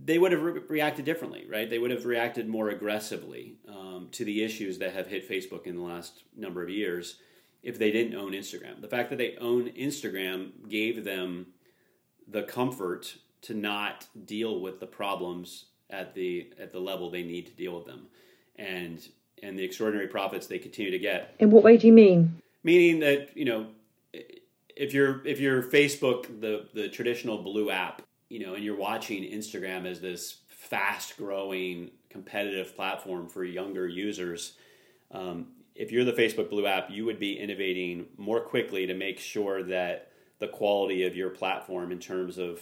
they 0.05 0.17
would 0.17 0.31
have 0.31 0.41
re- 0.41 0.61
reacted 0.67 1.05
differently, 1.05 1.45
right? 1.49 1.69
They 1.69 1.79
would 1.79 1.91
have 1.91 2.05
reacted 2.05 2.47
more 2.47 2.69
aggressively 2.69 3.55
um, 3.67 4.09
to 4.11 4.25
the 4.25 4.43
issues 4.43 4.77
that 4.79 4.93
have 4.93 5.07
hit 5.07 5.29
Facebook 5.29 5.65
in 5.65 5.75
the 5.75 5.83
last 5.83 6.23
number 6.35 6.61
of 6.61 6.69
years 6.69 7.17
if 7.63 7.79
they 7.79 7.91
didn't 7.91 8.15
own 8.15 8.33
Instagram. 8.33 8.81
The 8.81 8.87
fact 8.87 9.09
that 9.09 9.17
they 9.17 9.35
own 9.37 9.69
Instagram 9.69 10.69
gave 10.69 11.03
them 11.03 11.47
the 12.27 12.43
comfort 12.43 13.15
to 13.41 13.53
not 13.53 14.07
deal 14.25 14.59
with 14.59 14.79
the 14.79 14.87
problems 14.87 15.65
at 15.89 16.13
the 16.13 16.51
at 16.59 16.71
the 16.71 16.79
level 16.79 17.09
they 17.09 17.23
need 17.23 17.45
to 17.47 17.53
deal 17.53 17.75
with 17.75 17.85
them, 17.85 18.07
and 18.55 19.07
and 19.43 19.57
the 19.57 19.63
extraordinary 19.63 20.07
profits 20.07 20.47
they 20.47 20.59
continue 20.59 20.91
to 20.91 20.99
get. 20.99 21.35
In 21.39 21.51
what 21.51 21.63
way 21.63 21.77
do 21.77 21.87
you 21.87 21.93
mean? 21.93 22.41
Meaning 22.63 22.99
that 23.01 23.35
you 23.35 23.45
know, 23.45 23.67
if 24.13 24.93
you're 24.93 25.25
if 25.25 25.39
you're 25.39 25.61
Facebook, 25.61 26.41
the 26.41 26.67
the 26.73 26.89
traditional 26.89 27.37
blue 27.39 27.69
app, 27.69 28.01
you 28.35 28.45
know, 28.45 28.55
and 28.55 28.65
you're 28.65 28.75
watching 28.75 29.23
Instagram 29.23 29.89
as 29.89 30.01
this 30.01 30.39
fast 30.49 31.15
growing 31.15 31.89
competitive 32.09 32.75
platform 32.75 33.29
for 33.29 33.45
younger 33.45 33.87
users. 33.87 34.57
Um, 35.11 35.47
if 35.73 35.89
you're 35.89 36.03
the 36.03 36.11
Facebook 36.11 36.49
Blue 36.49 36.65
app, 36.65 36.89
you 36.89 37.05
would 37.05 37.17
be 37.17 37.39
innovating 37.39 38.07
more 38.17 38.41
quickly 38.41 38.85
to 38.87 38.93
make 38.93 39.19
sure 39.19 39.63
that 39.63 40.11
the 40.39 40.49
quality 40.49 41.03
of 41.05 41.15
your 41.15 41.29
platform 41.29 41.93
in 41.93 41.99
terms 41.99 42.37
of, 42.37 42.59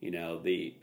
you 0.00 0.10
know, 0.10 0.40
the 0.40 0.74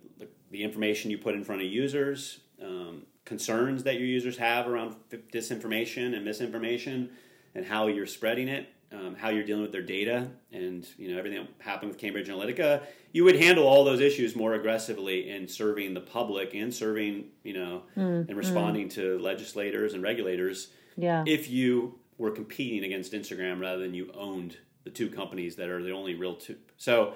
the 0.51 0.63
information 0.63 1.11
you 1.11 1.17
put 1.17 1.35
in 1.35 1.43
front 1.43 1.61
of 1.61 1.67
users, 1.67 2.39
um, 2.63 3.03
concerns 3.25 3.83
that 3.83 3.95
your 3.95 4.05
users 4.05 4.37
have 4.37 4.69
around 4.69 4.95
disinformation 5.33 6.15
and 6.15 6.23
misinformation, 6.23 7.09
and 7.55 7.65
how 7.65 7.87
you're 7.87 8.07
spreading 8.07 8.47
it, 8.47 8.69
um, 8.93 9.15
how 9.15 9.29
you're 9.29 9.43
dealing 9.43 9.63
with 9.63 9.71
their 9.71 9.81
data, 9.81 10.29
and 10.51 10.87
you 10.97 11.11
know 11.11 11.17
everything 11.17 11.39
that 11.39 11.65
happened 11.65 11.91
with 11.91 11.99
Cambridge 11.99 12.27
Analytica. 12.27 12.83
You 13.11 13.23
would 13.23 13.35
handle 13.35 13.67
all 13.67 13.83
those 13.83 13.99
issues 13.99 14.35
more 14.35 14.53
aggressively 14.53 15.29
in 15.29 15.47
serving 15.47 15.93
the 15.93 16.01
public 16.01 16.53
and 16.53 16.73
serving, 16.73 17.25
you 17.43 17.53
know, 17.53 17.83
mm, 17.97 18.27
and 18.27 18.35
responding 18.37 18.87
mm. 18.87 18.93
to 18.93 19.19
legislators 19.19 19.93
and 19.93 20.03
regulators. 20.03 20.69
Yeah. 20.95 21.23
If 21.25 21.49
you 21.49 21.99
were 22.17 22.31
competing 22.31 22.83
against 22.83 23.13
Instagram 23.13 23.59
rather 23.59 23.81
than 23.81 23.93
you 23.93 24.11
owned 24.15 24.57
the 24.83 24.89
two 24.89 25.09
companies 25.09 25.55
that 25.55 25.69
are 25.69 25.81
the 25.81 25.91
only 25.91 26.15
real 26.15 26.35
two. 26.35 26.57
So, 26.77 27.13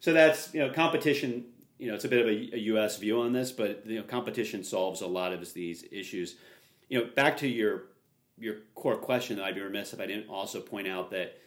so 0.00 0.12
that's 0.12 0.52
you 0.52 0.60
know 0.60 0.70
competition. 0.70 1.44
You 1.78 1.88
know, 1.88 1.94
it's 1.94 2.04
a 2.04 2.08
bit 2.08 2.20
of 2.20 2.26
a, 2.26 2.56
a 2.56 2.58
U.S. 2.58 2.98
view 2.98 3.20
on 3.22 3.32
this, 3.32 3.52
but 3.52 3.86
you 3.86 3.96
know, 3.96 4.02
competition 4.02 4.64
solves 4.64 5.00
a 5.00 5.06
lot 5.06 5.32
of 5.32 5.54
these 5.54 5.84
issues. 5.90 6.36
You 6.88 6.98
know, 6.98 7.10
back 7.14 7.36
to 7.38 7.48
your 7.48 7.84
your 8.40 8.56
core 8.74 8.96
question, 8.96 9.36
that 9.36 9.44
I'd 9.44 9.54
be 9.54 9.60
remiss 9.60 9.92
if 9.92 10.00
I 10.00 10.06
didn't 10.06 10.28
also 10.28 10.60
point 10.60 10.88
out 10.88 11.10
that 11.10 11.38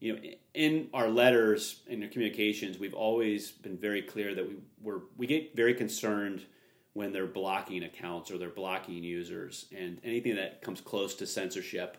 you 0.00 0.12
know 0.12 0.18
in 0.52 0.88
our 0.92 1.08
letters 1.08 1.80
and 1.88 2.02
our 2.02 2.08
communications, 2.08 2.78
we've 2.78 2.94
always 2.94 3.50
been 3.50 3.78
very 3.78 4.02
clear 4.02 4.34
that 4.34 4.46
we 4.46 4.56
we 4.82 4.92
we 5.16 5.26
get 5.26 5.56
very 5.56 5.74
concerned 5.74 6.44
when 6.92 7.12
they're 7.12 7.26
blocking 7.26 7.82
accounts 7.82 8.30
or 8.30 8.38
they're 8.38 8.48
blocking 8.48 9.02
users 9.02 9.66
and 9.76 9.98
anything 10.04 10.36
that 10.36 10.62
comes 10.62 10.80
close 10.80 11.14
to 11.16 11.26
censorship 11.26 11.98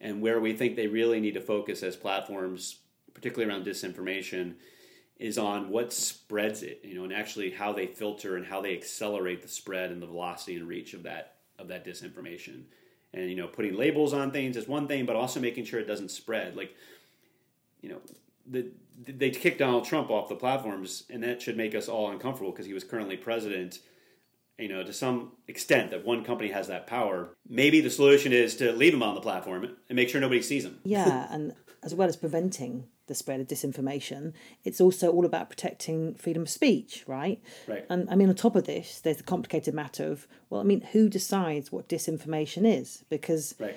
and 0.00 0.20
where 0.20 0.40
we 0.40 0.52
think 0.52 0.76
they 0.76 0.86
really 0.86 1.20
need 1.20 1.34
to 1.34 1.40
focus 1.40 1.82
as 1.82 1.96
platforms, 1.96 2.78
particularly 3.14 3.50
around 3.50 3.66
disinformation, 3.66 4.54
is 5.18 5.36
on 5.36 5.68
what 5.68 5.92
spreads 5.92 6.62
it, 6.62 6.80
you 6.84 6.94
know, 6.94 7.02
and 7.02 7.12
actually 7.12 7.50
how 7.50 7.72
they 7.72 7.86
filter 7.86 8.36
and 8.36 8.46
how 8.46 8.60
they 8.60 8.76
accelerate 8.76 9.42
the 9.42 9.48
spread 9.48 9.90
and 9.90 10.00
the 10.00 10.06
velocity 10.06 10.56
and 10.56 10.68
reach 10.68 10.94
of 10.94 11.02
that 11.02 11.34
of 11.58 11.68
that 11.68 11.84
disinformation. 11.84 12.62
And 13.14 13.30
you 13.30 13.36
know, 13.36 13.46
putting 13.46 13.74
labels 13.74 14.12
on 14.12 14.30
things 14.30 14.56
is 14.56 14.68
one 14.68 14.86
thing, 14.86 15.06
but 15.06 15.16
also 15.16 15.40
making 15.40 15.64
sure 15.64 15.80
it 15.80 15.86
doesn't 15.86 16.10
spread. 16.10 16.56
Like, 16.56 16.74
you 17.80 17.88
know, 17.88 18.00
the, 18.46 18.70
they 19.06 19.30
kicked 19.30 19.58
Donald 19.58 19.84
Trump 19.84 20.10
off 20.10 20.28
the 20.28 20.34
platforms, 20.34 21.04
and 21.08 21.22
that 21.22 21.40
should 21.40 21.56
make 21.56 21.74
us 21.74 21.88
all 21.88 22.10
uncomfortable 22.10 22.50
because 22.50 22.66
he 22.66 22.74
was 22.74 22.84
currently 22.84 23.16
president 23.16 23.80
you 24.58 24.68
know, 24.68 24.82
to 24.82 24.92
some 24.92 25.32
extent 25.46 25.90
that 25.90 26.04
one 26.04 26.24
company 26.24 26.50
has 26.50 26.66
that 26.66 26.86
power, 26.86 27.30
maybe 27.48 27.80
the 27.80 27.90
solution 27.90 28.32
is 28.32 28.56
to 28.56 28.72
leave 28.72 28.92
them 28.92 29.02
on 29.02 29.14
the 29.14 29.20
platform 29.20 29.64
and 29.64 29.96
make 29.96 30.08
sure 30.08 30.20
nobody 30.20 30.42
sees 30.42 30.64
them. 30.64 30.80
Yeah, 30.84 31.28
and 31.30 31.54
as 31.82 31.94
well 31.94 32.08
as 32.08 32.16
preventing 32.16 32.88
the 33.08 33.14
spread 33.14 33.40
of 33.40 33.48
disinformation, 33.48 34.32
it's 34.64 34.80
also 34.80 35.10
all 35.10 35.26
about 35.26 35.50
protecting 35.50 36.14
freedom 36.14 36.42
of 36.42 36.48
speech, 36.48 37.04
right? 37.06 37.42
Right. 37.66 37.84
And 37.90 38.08
I 38.08 38.14
mean, 38.14 38.28
on 38.28 38.34
top 38.34 38.56
of 38.56 38.64
this, 38.64 39.00
there's 39.00 39.16
the 39.18 39.22
complicated 39.22 39.74
matter 39.74 40.10
of, 40.10 40.26
well, 40.50 40.60
I 40.60 40.64
mean, 40.64 40.82
who 40.92 41.08
decides 41.08 41.72
what 41.72 41.88
disinformation 41.88 42.66
is? 42.66 43.04
Because 43.08 43.54
right. 43.58 43.76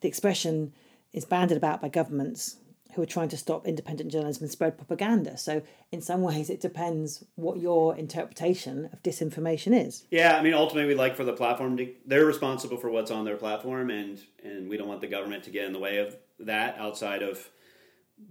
the 0.00 0.08
expression 0.08 0.72
is 1.12 1.24
banded 1.24 1.56
about 1.56 1.80
by 1.80 1.88
governments 1.88 2.56
who 2.96 3.02
are 3.02 3.06
trying 3.06 3.28
to 3.28 3.36
stop 3.36 3.66
independent 3.66 4.10
journalism 4.10 4.44
and 4.44 4.50
spread 4.50 4.78
propaganda. 4.78 5.36
So, 5.36 5.62
in 5.92 6.00
some 6.00 6.22
ways, 6.22 6.48
it 6.48 6.62
depends 6.62 7.22
what 7.34 7.58
your 7.58 7.94
interpretation 7.94 8.88
of 8.90 9.02
disinformation 9.02 9.78
is. 9.86 10.06
Yeah, 10.10 10.36
I 10.38 10.42
mean, 10.42 10.54
ultimately, 10.54 10.88
we'd 10.88 10.98
like 10.98 11.14
for 11.14 11.24
the 11.24 11.34
platform 11.34 11.76
to, 11.76 11.92
they're 12.06 12.24
responsible 12.24 12.78
for 12.78 12.88
what's 12.88 13.10
on 13.10 13.26
their 13.26 13.36
platform, 13.36 13.90
and, 13.90 14.18
and 14.42 14.70
we 14.70 14.78
don't 14.78 14.88
want 14.88 15.02
the 15.02 15.08
government 15.08 15.44
to 15.44 15.50
get 15.50 15.66
in 15.66 15.74
the 15.74 15.78
way 15.78 15.98
of 15.98 16.16
that 16.40 16.78
outside 16.78 17.22
of 17.22 17.50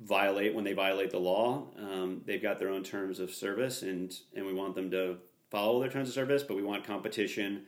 violate 0.02 0.54
when 0.54 0.64
they 0.64 0.74
violate 0.74 1.12
the 1.12 1.20
law. 1.20 1.68
Um, 1.78 2.22
they've 2.26 2.42
got 2.42 2.60
their 2.60 2.70
own 2.70 2.84
terms 2.84 3.20
of 3.20 3.32
service, 3.32 3.82
and, 3.82 4.14
and 4.36 4.46
we 4.46 4.54
want 4.54 4.76
them 4.76 4.90
to 4.92 5.18
follow 5.52 5.80
their 5.80 5.90
terms 5.90 6.10
of 6.10 6.14
service, 6.16 6.44
but 6.44 6.56
we 6.56 6.64
want 6.64 6.84
competition, 6.84 7.64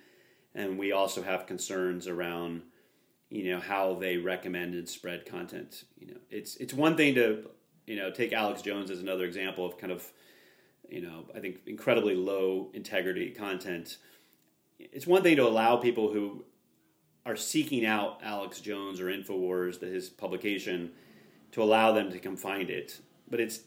and 0.56 0.78
we 0.78 0.92
also 0.92 1.22
have 1.22 1.46
concerns 1.46 2.08
around 2.08 2.64
you 3.30 3.52
know 3.52 3.60
how 3.60 3.96
they 3.96 4.18
recommend 4.18 4.74
and 4.74 4.88
spread 4.88 5.26
content. 5.26 5.84
You 5.98 6.08
know, 6.08 6.18
it's 6.30 6.56
it's 6.58 6.74
one 6.74 6.96
thing 6.96 7.16
to 7.16 7.50
you 7.86 7.96
know 7.96 8.10
take 8.12 8.34
Alex 8.34 8.62
Jones 8.62 8.90
as 8.90 9.00
another 9.00 9.26
example 9.26 9.66
of 9.66 9.78
kind 9.78 9.92
of 9.92 10.06
you 10.90 11.02
know 11.02 11.26
I 11.36 11.40
think 11.40 11.60
incredibly 11.66 12.16
low 12.16 12.70
integrity 12.74 13.32
content. 13.32 13.98
It's 14.80 15.08
one 15.08 15.24
thing 15.24 15.36
to 15.38 15.48
allow 15.48 15.78
people 15.78 16.12
who 16.14 16.46
are 17.26 17.36
seeking 17.36 17.86
out 17.86 18.20
Alex 18.24 18.62
Jones 18.62 19.02
or 19.02 19.08
Infowars, 19.08 19.82
his 19.82 20.10
publication, 20.10 20.92
to 21.58 21.64
allow 21.64 21.92
them 21.92 22.12
to 22.12 22.20
come 22.20 22.38
find 22.38 22.70
it. 22.70 23.00
But 23.28 23.40
it's 23.40 23.62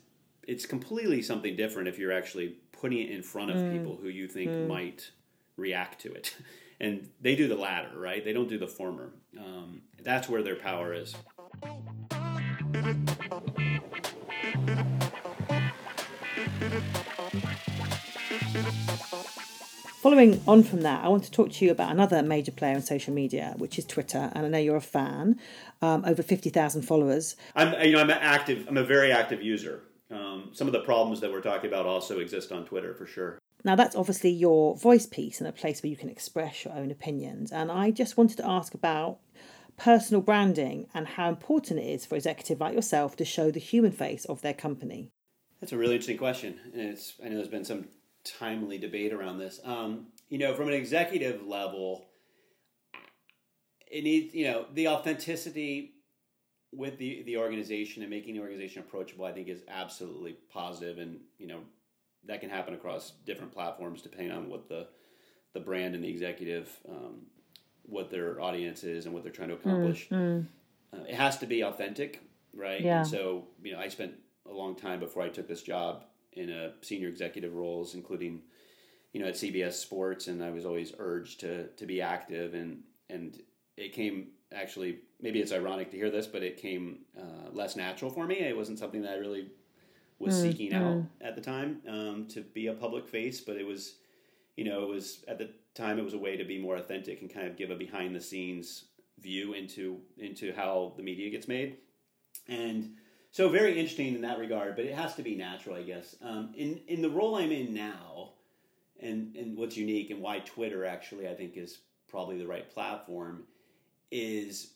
it's 0.47 0.65
completely 0.65 1.23
something 1.23 1.57
different 1.57 1.89
if 1.89 1.99
you're 1.99 2.13
actually 2.13 2.57
putting 2.71 2.99
it 2.99 3.11
in 3.11 3.23
front 3.23 3.51
of 3.51 3.57
mm. 3.57 3.73
people 3.73 3.99
who 4.01 4.09
you 4.09 4.29
think 4.29 4.49
mm. 4.49 4.69
might 4.69 5.11
react 5.57 6.01
to 6.03 6.13
it. 6.13 6.37
and 6.81 7.09
they 7.21 7.35
do 7.35 7.49
the 7.49 7.57
latter, 7.57 7.99
right? 7.99 8.25
They 8.25 8.33
don't 8.33 8.49
do 8.49 8.59
the 8.59 8.69
former. 8.69 9.11
Um, 9.37 9.83
that's 10.03 10.29
where 10.29 10.43
their 10.43 10.57
power 10.57 10.95
is. 10.95 11.15
Following 20.01 20.41
on 20.49 20.63
from 20.63 20.81
that, 20.81 21.05
I 21.05 21.09
want 21.09 21.25
to 21.25 21.31
talk 21.31 21.53
to 21.53 21.65
you 21.67 21.71
about 21.71 21.91
another 21.91 22.23
major 22.23 22.53
player 22.53 22.75
in 22.75 22.81
social 22.81 23.13
media, 23.13 23.53
which 23.59 23.79
is 23.79 23.85
Twitter. 23.85 24.33
And 24.35 24.47
I 24.47 24.49
know 24.49 24.57
you're 24.57 24.77
a 24.77 24.81
fan, 24.81 25.39
um, 25.83 26.07
over 26.07 26.23
fifty 26.23 26.49
thousand 26.49 26.83
followers. 26.83 27.37
I'm, 27.55 27.79
you 27.85 27.93
know, 27.93 28.01
I'm 28.01 28.09
active. 28.09 28.65
I'm 28.67 28.79
a 28.79 28.83
very 28.83 29.13
active 29.13 29.43
user. 29.43 29.83
Um, 30.11 30.53
some 30.55 30.67
of 30.67 30.73
the 30.73 30.81
problems 30.81 31.21
that 31.21 31.31
we're 31.31 31.43
talking 31.43 31.69
about 31.69 31.85
also 31.85 32.19
exist 32.19 32.51
on 32.51 32.65
Twitter 32.65 32.95
for 32.95 33.05
sure. 33.05 33.39
Now, 33.63 33.77
that's 33.77 33.95
obviously 33.95 34.31
your 34.31 34.75
voice 34.75 35.05
piece 35.05 35.39
and 35.39 35.47
a 35.47 35.53
place 35.53 35.83
where 35.83 35.91
you 35.91 35.99
can 35.99 36.09
express 36.09 36.65
your 36.65 36.73
own 36.73 36.91
opinions. 36.91 37.53
And 37.53 37.71
I 37.71 37.91
just 37.91 38.17
wanted 38.17 38.39
to 38.39 38.49
ask 38.49 38.73
about 38.73 39.19
personal 39.77 40.23
branding 40.23 40.87
and 40.95 41.09
how 41.09 41.29
important 41.29 41.79
it 41.79 41.85
is 41.85 42.07
for 42.07 42.15
executives 42.15 42.59
like 42.59 42.75
yourself 42.75 43.17
to 43.17 43.27
show 43.27 43.51
the 43.51 43.61
human 43.61 43.93
face 43.93 44.25
of 44.25 44.41
their 44.41 44.55
company. 44.55 45.11
That's 45.61 45.75
a 45.75 45.77
really 45.77 45.97
interesting 45.97 46.17
question. 46.17 46.59
And 46.73 46.81
it's, 46.81 47.17
I 47.23 47.29
know 47.29 47.37
there's 47.37 47.49
been 47.49 47.67
some 47.67 47.89
timely 48.25 48.79
debate 48.79 49.13
around 49.13 49.39
this. 49.39 49.61
Um, 49.65 50.09
you 50.29 50.39
know, 50.39 50.55
from 50.55 50.69
an 50.69 50.75
executive 50.75 51.47
level, 51.47 52.07
it 53.91 54.05
needs, 54.05 54.35
you 54.35 54.45
know, 54.45 54.67
the 54.73 54.89
authenticity 54.89 55.95
with 56.73 56.99
the, 56.99 57.23
the 57.25 57.37
organization 57.37 58.03
and 58.03 58.11
making 58.11 58.35
the 58.35 58.41
organization 58.41 58.81
approachable, 58.81 59.25
I 59.25 59.33
think 59.33 59.49
is 59.49 59.63
absolutely 59.69 60.37
positive 60.53 60.99
and, 60.99 61.19
you 61.39 61.49
know, 61.49 61.61
that 62.27 62.41
can 62.41 62.51
happen 62.51 62.75
across 62.75 63.13
different 63.25 63.53
platforms 63.53 64.03
depending 64.03 64.33
on 64.33 64.49
what 64.49 64.69
the 64.69 64.89
the 65.53 65.61
brand 65.61 65.95
and 65.95 66.05
the 66.05 66.09
executive 66.09 66.71
um, 66.89 67.23
what 67.83 68.11
their 68.11 68.41
audience 68.41 68.85
is 68.85 69.07
and 69.07 69.15
what 69.15 69.25
they're 69.25 69.33
trying 69.33 69.49
to 69.49 69.55
accomplish. 69.55 70.09
Mm, 70.11 70.17
mm. 70.17 70.47
Uh, 70.95 71.05
it 71.09 71.15
has 71.15 71.39
to 71.39 71.47
be 71.47 71.63
authentic, 71.63 72.23
right? 72.55 72.81
Yeah. 72.81 73.01
And 73.01 73.09
so 73.09 73.47
you 73.63 73.73
know, 73.73 73.79
I 73.81 73.89
spent 73.89 74.13
a 74.49 74.53
long 74.53 74.77
time 74.77 75.01
before 75.01 75.23
I 75.23 75.29
took 75.29 75.49
this 75.49 75.63
job 75.63 76.05
in 76.33 76.51
a 76.51 76.73
senior 76.83 77.09
executive 77.09 77.55
roles, 77.55 77.95
including 77.95 78.43
you 79.13 79.21
know 79.21 79.29
at 79.29 79.35
CBS 79.35 79.73
Sports, 79.75 80.29
and 80.29 80.43
I 80.43 80.51
was 80.51 80.65
always 80.65 80.93
urged 80.99 81.41
to 81.41 81.69
to 81.69 81.87
be 81.87 82.01
active, 82.01 82.55
and 82.55 82.83
and 83.09 83.41
it 83.77 83.93
came 83.93 84.29
actually 84.53 84.99
maybe 85.21 85.41
it's 85.41 85.53
ironic 85.53 85.91
to 85.91 85.97
hear 85.97 86.11
this, 86.11 86.27
but 86.27 86.43
it 86.43 86.57
came 86.57 87.01
uh, 87.19 87.51
less 87.53 87.77
natural 87.77 88.11
for 88.11 88.27
me. 88.27 88.37
It 88.37 88.57
wasn't 88.57 88.79
something 88.79 89.03
that 89.03 89.13
I 89.13 89.17
really 89.17 89.49
was 90.19 90.35
mm, 90.35 90.43
seeking 90.43 90.73
mm. 90.73 90.77
out 90.77 91.05
at 91.21 91.35
the 91.35 91.41
time 91.41 91.81
um, 91.89 92.27
to 92.29 92.43
be 92.43 92.69
a 92.69 92.75
public 92.75 93.09
face, 93.09 93.41
but 93.41 93.57
it 93.57 93.67
was, 93.67 93.97
you 94.57 94.65
know, 94.65 94.83
it 94.83 94.89
was 94.89 95.25
at 95.29 95.39
the 95.39 95.51
time 95.75 95.99
it 95.99 96.05
was 96.05 96.15
a 96.15 96.19
way 96.19 96.37
to 96.37 96.45
be 96.45 96.59
more 96.61 96.77
authentic 96.77 97.21
and 97.21 97.33
kind 97.33 97.47
of 97.47 97.57
give 97.57 97.71
a 97.71 97.77
behind 97.77 98.15
the 98.15 98.21
scenes 98.21 98.85
view 99.19 99.53
into 99.55 99.99
into 100.19 100.53
how 100.53 100.93
the 100.97 101.03
media 101.03 101.31
gets 101.31 101.49
made, 101.49 101.79
and 102.49 102.95
so 103.31 103.49
very 103.49 103.79
interesting 103.79 104.15
in 104.15 104.23
that 104.23 104.39
regard. 104.39 104.77
But 104.77 104.87
it 104.87 104.95
has 104.95 105.15
to 105.17 105.23
be 105.23 105.37
natural, 105.37 105.77
I 105.77 105.83
guess. 105.83 106.17
Um, 106.23 106.53
in 106.57 106.81
in 106.89 107.03
the 107.03 107.11
role 107.11 107.37
I'm 107.37 107.53
in 107.53 107.75
now, 107.75 108.33
and 109.01 109.35
and 109.37 109.57
what's 109.57 109.77
unique 109.77 110.11
and 110.11 110.21
why 110.21 110.41
Twitter 110.41 110.85
actually 110.85 111.29
I 111.29 111.35
think 111.35 111.57
is 111.57 111.79
probably 112.09 112.39
the 112.39 112.47
right 112.47 112.69
platform 112.69 113.45
is 114.11 114.73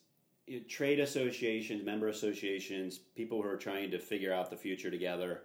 you 0.46 0.58
know, 0.58 0.64
trade 0.68 1.00
associations, 1.00 1.84
member 1.84 2.08
associations, 2.08 2.98
people 2.98 3.42
who 3.42 3.48
are 3.48 3.56
trying 3.56 3.90
to 3.90 3.98
figure 3.98 4.32
out 4.32 4.50
the 4.50 4.56
future 4.56 4.90
together. 4.90 5.42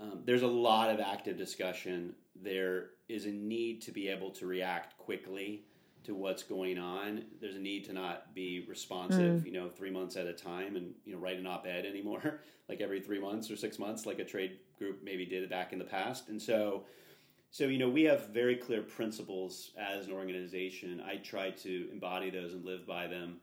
Um, 0.00 0.22
there's 0.24 0.42
a 0.42 0.46
lot 0.46 0.90
of 0.90 1.00
active 1.00 1.36
discussion. 1.36 2.14
There 2.40 2.90
is 3.08 3.26
a 3.26 3.30
need 3.30 3.82
to 3.82 3.90
be 3.90 4.08
able 4.08 4.30
to 4.32 4.46
react 4.46 4.96
quickly 4.96 5.64
to 6.04 6.14
what's 6.14 6.42
going 6.42 6.78
on. 6.78 7.24
There's 7.40 7.56
a 7.56 7.60
need 7.60 7.84
to 7.86 7.92
not 7.92 8.34
be 8.34 8.64
responsive, 8.68 9.42
mm. 9.42 9.46
you 9.46 9.52
know, 9.52 9.68
three 9.68 9.90
months 9.90 10.16
at 10.16 10.26
a 10.26 10.32
time 10.32 10.76
and 10.76 10.94
you 11.04 11.14
know 11.14 11.18
write 11.18 11.38
an 11.38 11.46
op-ed 11.46 11.84
anymore, 11.84 12.40
like 12.68 12.80
every 12.80 13.00
three 13.00 13.20
months 13.20 13.50
or 13.50 13.56
six 13.56 13.78
months, 13.78 14.06
like 14.06 14.18
a 14.18 14.24
trade 14.24 14.58
group 14.78 15.00
maybe 15.02 15.26
did 15.26 15.48
back 15.50 15.72
in 15.72 15.78
the 15.78 15.84
past. 15.84 16.28
And 16.28 16.40
so, 16.40 16.84
so 17.50 17.64
you 17.64 17.78
know, 17.78 17.88
we 17.88 18.04
have 18.04 18.28
very 18.28 18.56
clear 18.56 18.82
principles 18.82 19.72
as 19.78 20.06
an 20.06 20.12
organization. 20.12 21.02
I 21.06 21.16
try 21.16 21.50
to 21.50 21.88
embody 21.92 22.30
those 22.30 22.54
and 22.54 22.64
live 22.64 22.86
by 22.86 23.06
them 23.06 23.40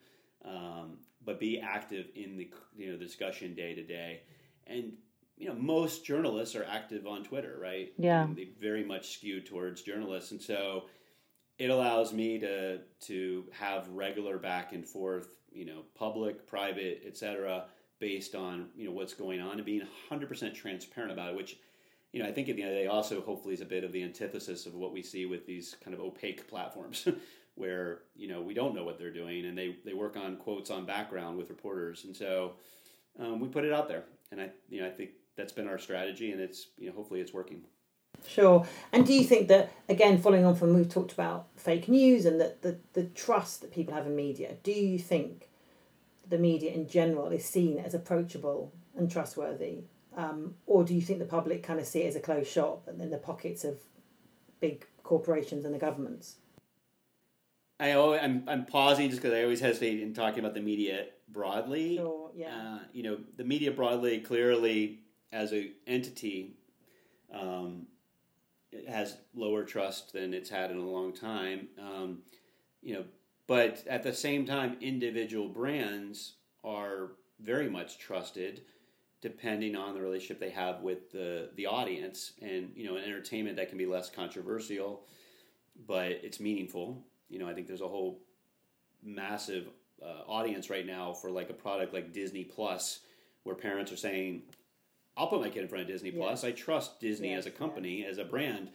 um, 0.47 0.97
but 1.23 1.39
be 1.39 1.59
active 1.59 2.07
in 2.15 2.37
the 2.37 2.49
you 2.77 2.91
know 2.91 2.97
discussion 2.97 3.55
day 3.55 3.73
to 3.73 3.83
day. 3.83 4.21
And 4.67 4.93
you 5.37 5.49
know, 5.49 5.55
most 5.55 6.05
journalists 6.05 6.55
are 6.55 6.63
active 6.63 7.05
on 7.05 7.23
Twitter, 7.23 7.57
right? 7.61 7.91
Yeah. 7.97 8.27
they 8.33 8.49
very 8.59 8.85
much 8.85 9.15
skew 9.15 9.41
towards 9.41 9.81
journalists, 9.81 10.31
and 10.31 10.41
so 10.41 10.85
it 11.57 11.69
allows 11.69 12.13
me 12.13 12.39
to 12.39 12.79
to 13.01 13.45
have 13.51 13.87
regular 13.89 14.37
back 14.37 14.73
and 14.73 14.85
forth, 14.85 15.35
you 15.51 15.65
know, 15.65 15.83
public, 15.95 16.47
private, 16.47 17.03
etc., 17.05 17.65
based 17.99 18.35
on 18.35 18.67
you 18.75 18.85
know 18.85 18.91
what's 18.91 19.13
going 19.13 19.39
on 19.39 19.53
and 19.53 19.65
being 19.65 19.87
100% 20.11 20.53
transparent 20.53 21.11
about 21.11 21.29
it, 21.29 21.35
which 21.35 21.57
you 22.11 22.21
know 22.21 22.27
I 22.27 22.31
think 22.31 22.49
at 22.49 22.55
the 22.55 22.61
end 22.61 22.71
of 22.71 22.77
the 22.77 22.83
day 22.83 22.87
also 22.87 23.21
hopefully 23.21 23.53
is 23.53 23.61
a 23.61 23.65
bit 23.65 23.83
of 23.83 23.91
the 23.91 24.03
antithesis 24.03 24.65
of 24.65 24.75
what 24.75 24.91
we 24.91 25.01
see 25.01 25.25
with 25.25 25.45
these 25.45 25.75
kind 25.83 25.93
of 25.93 26.01
opaque 26.01 26.47
platforms. 26.47 27.07
Where 27.57 27.99
you 28.17 28.27
know 28.27 28.41
we 28.41 28.53
don't 28.53 28.75
know 28.75 28.83
what 28.83 28.99
they're 28.99 29.13
doing, 29.13 29.45
and 29.45 29.57
they, 29.57 29.77
they 29.85 29.93
work 29.93 30.17
on 30.17 30.35
quotes 30.35 30.69
on 30.69 30.85
background 30.85 31.37
with 31.37 31.49
reporters, 31.49 32.03
and 32.03 32.13
so 32.13 32.55
um, 33.17 33.39
we 33.39 33.47
put 33.47 33.63
it 33.63 33.71
out 33.71 33.87
there, 33.87 34.03
and 34.29 34.41
I 34.41 34.49
you 34.67 34.81
know 34.81 34.87
I 34.87 34.89
think 34.89 35.11
that's 35.37 35.53
been 35.53 35.69
our 35.69 35.79
strategy, 35.79 36.33
and 36.33 36.41
it's 36.41 36.67
you 36.77 36.89
know 36.89 36.95
hopefully 36.95 37.21
it's 37.21 37.33
working. 37.33 37.61
Sure. 38.27 38.65
And 38.91 39.05
do 39.05 39.13
you 39.13 39.23
think 39.23 39.47
that 39.49 39.71
again, 39.87 40.21
following 40.21 40.45
on 40.45 40.55
from 40.55 40.73
we've 40.73 40.89
talked 40.89 41.13
about 41.13 41.47
fake 41.55 41.87
news 41.87 42.25
and 42.25 42.39
that 42.41 42.61
the, 42.61 42.77
the 42.93 43.03
trust 43.03 43.61
that 43.61 43.71
people 43.71 43.93
have 43.93 44.05
in 44.05 44.15
media, 44.15 44.55
do 44.63 44.71
you 44.71 44.99
think 44.99 45.49
the 46.27 46.37
media 46.37 46.71
in 46.71 46.87
general 46.87 47.27
is 47.27 47.45
seen 47.45 47.77
as 47.77 47.93
approachable 47.93 48.73
and 48.97 49.11
trustworthy? 49.11 49.83
Um, 50.17 50.55
or 50.65 50.83
do 50.83 50.93
you 50.93 51.01
think 51.01 51.19
the 51.19 51.25
public 51.25 51.61
kind 51.61 51.79
of 51.79 51.85
see 51.85 52.03
it 52.03 52.07
as 52.07 52.15
a 52.15 52.21
closed 52.21 52.49
shop 52.49 52.87
and 52.87 53.01
in 53.01 53.09
the 53.09 53.17
pockets 53.17 53.63
of 53.63 53.79
big 54.59 54.85
corporations 55.03 55.65
and 55.65 55.73
the 55.73 55.79
governments? 55.79 56.37
I 57.79 57.91
always, 57.91 58.21
I'm 58.23 58.43
I'm 58.47 58.65
pausing 58.65 59.09
just 59.09 59.21
because 59.21 59.35
I 59.37 59.43
always 59.43 59.59
hesitate 59.59 59.99
in 59.99 60.13
talking 60.13 60.39
about 60.39 60.53
the 60.53 60.61
media 60.61 61.07
broadly. 61.27 61.97
Sure, 61.97 62.31
yeah. 62.33 62.55
Uh, 62.55 62.79
you 62.93 63.03
know, 63.03 63.17
the 63.35 63.43
media 63.43 63.71
broadly, 63.71 64.19
clearly 64.19 64.99
as 65.33 65.51
an 65.51 65.73
entity, 65.85 66.55
um, 67.33 67.87
has 68.87 69.17
lower 69.33 69.63
trust 69.63 70.13
than 70.13 70.33
it's 70.33 70.49
had 70.49 70.71
in 70.71 70.77
a 70.77 70.89
long 70.89 71.13
time. 71.13 71.67
Um, 71.79 72.19
you 72.81 72.93
know, 72.93 73.05
but 73.47 73.83
at 73.87 74.03
the 74.03 74.13
same 74.13 74.45
time, 74.45 74.77
individual 74.81 75.47
brands 75.49 76.33
are 76.63 77.11
very 77.39 77.69
much 77.69 77.97
trusted, 77.99 78.61
depending 79.21 79.75
on 79.75 79.93
the 79.93 80.01
relationship 80.01 80.39
they 80.39 80.49
have 80.49 80.81
with 80.81 81.11
the 81.11 81.49
the 81.55 81.65
audience. 81.65 82.33
And 82.41 82.71
you 82.75 82.85
know, 82.85 82.97
in 82.97 83.03
entertainment 83.03 83.57
that 83.57 83.69
can 83.69 83.77
be 83.77 83.85
less 83.85 84.09
controversial, 84.09 85.03
but 85.87 86.11
it's 86.11 86.39
meaningful. 86.39 87.03
You 87.29 87.39
know, 87.39 87.47
I 87.47 87.53
think 87.53 87.67
there's 87.67 87.81
a 87.81 87.87
whole 87.87 88.19
massive 89.03 89.67
uh, 90.03 90.23
audience 90.27 90.69
right 90.69 90.85
now 90.85 91.13
for 91.13 91.29
like 91.29 91.49
a 91.49 91.53
product 91.53 91.93
like 91.93 92.13
Disney 92.13 92.43
Plus, 92.43 92.99
where 93.43 93.55
parents 93.55 93.91
are 93.91 93.97
saying, 93.97 94.41
"I'll 95.17 95.27
put 95.27 95.41
my 95.41 95.49
kid 95.49 95.63
in 95.63 95.67
front 95.67 95.83
of 95.83 95.87
Disney 95.87 96.11
Plus. 96.11 96.43
I 96.43 96.51
trust 96.51 96.99
Disney 96.99 97.29
Yes, 97.29 97.39
as 97.39 97.45
a 97.47 97.51
company, 97.51 98.05
as 98.05 98.17
a 98.17 98.25
brand." 98.25 98.69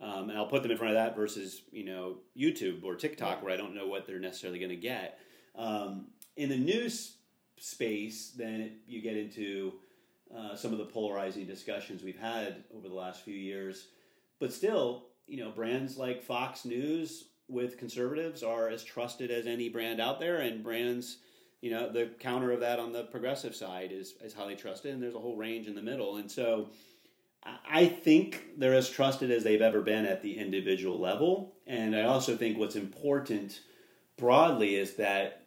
Um, 0.00 0.28
and 0.28 0.36
I'll 0.36 0.46
put 0.46 0.62
them 0.62 0.72
in 0.72 0.76
front 0.76 0.90
of 0.90 0.96
that 0.96 1.16
versus 1.16 1.62
you 1.70 1.84
know 1.84 2.16
YouTube 2.36 2.84
or 2.84 2.96
TikTok 2.96 3.42
where 3.42 3.52
I 3.52 3.56
don't 3.56 3.74
know 3.74 3.86
what 3.86 4.06
they're 4.06 4.18
necessarily 4.18 4.58
going 4.58 4.70
to 4.70 4.76
get. 4.76 5.18
Um, 5.56 6.06
in 6.36 6.48
the 6.48 6.56
news 6.56 7.14
space, 7.58 8.32
then 8.36 8.60
it, 8.60 8.72
you 8.86 9.00
get 9.00 9.16
into 9.16 9.74
uh, 10.36 10.56
some 10.56 10.72
of 10.72 10.78
the 10.78 10.84
polarizing 10.84 11.46
discussions 11.46 12.02
we've 12.02 12.18
had 12.18 12.64
over 12.76 12.88
the 12.88 12.94
last 12.94 13.22
few 13.22 13.34
years. 13.34 13.88
But 14.40 14.52
still, 14.52 15.06
you 15.26 15.42
know, 15.42 15.50
brands 15.50 15.96
like 15.96 16.22
Fox 16.22 16.64
News 16.64 17.28
with 17.48 17.78
conservatives 17.78 18.42
are 18.42 18.68
as 18.68 18.82
trusted 18.82 19.30
as 19.30 19.46
any 19.46 19.68
brand 19.68 20.00
out 20.00 20.18
there, 20.18 20.38
and 20.38 20.62
brands, 20.62 21.18
you 21.64 21.70
know, 21.70 21.90
the 21.90 22.10
counter 22.20 22.52
of 22.52 22.60
that 22.60 22.78
on 22.78 22.92
the 22.92 23.04
progressive 23.04 23.56
side 23.56 23.90
is 23.90 24.14
is 24.22 24.34
highly 24.34 24.54
trusted, 24.54 24.92
and 24.92 25.02
there's 25.02 25.14
a 25.14 25.18
whole 25.18 25.34
range 25.34 25.66
in 25.66 25.74
the 25.74 25.82
middle, 25.82 26.16
and 26.16 26.30
so. 26.30 26.68
I 27.70 27.84
think 27.84 28.42
they're 28.56 28.72
as 28.72 28.88
trusted 28.88 29.30
as 29.30 29.44
they've 29.44 29.60
ever 29.60 29.82
been 29.82 30.06
at 30.06 30.22
the 30.22 30.38
individual 30.38 30.98
level. 30.98 31.52
And 31.66 31.94
I 31.94 32.04
also 32.04 32.38
think 32.38 32.56
what's 32.56 32.74
important 32.74 33.60
broadly 34.16 34.76
is 34.76 34.94
that 34.94 35.42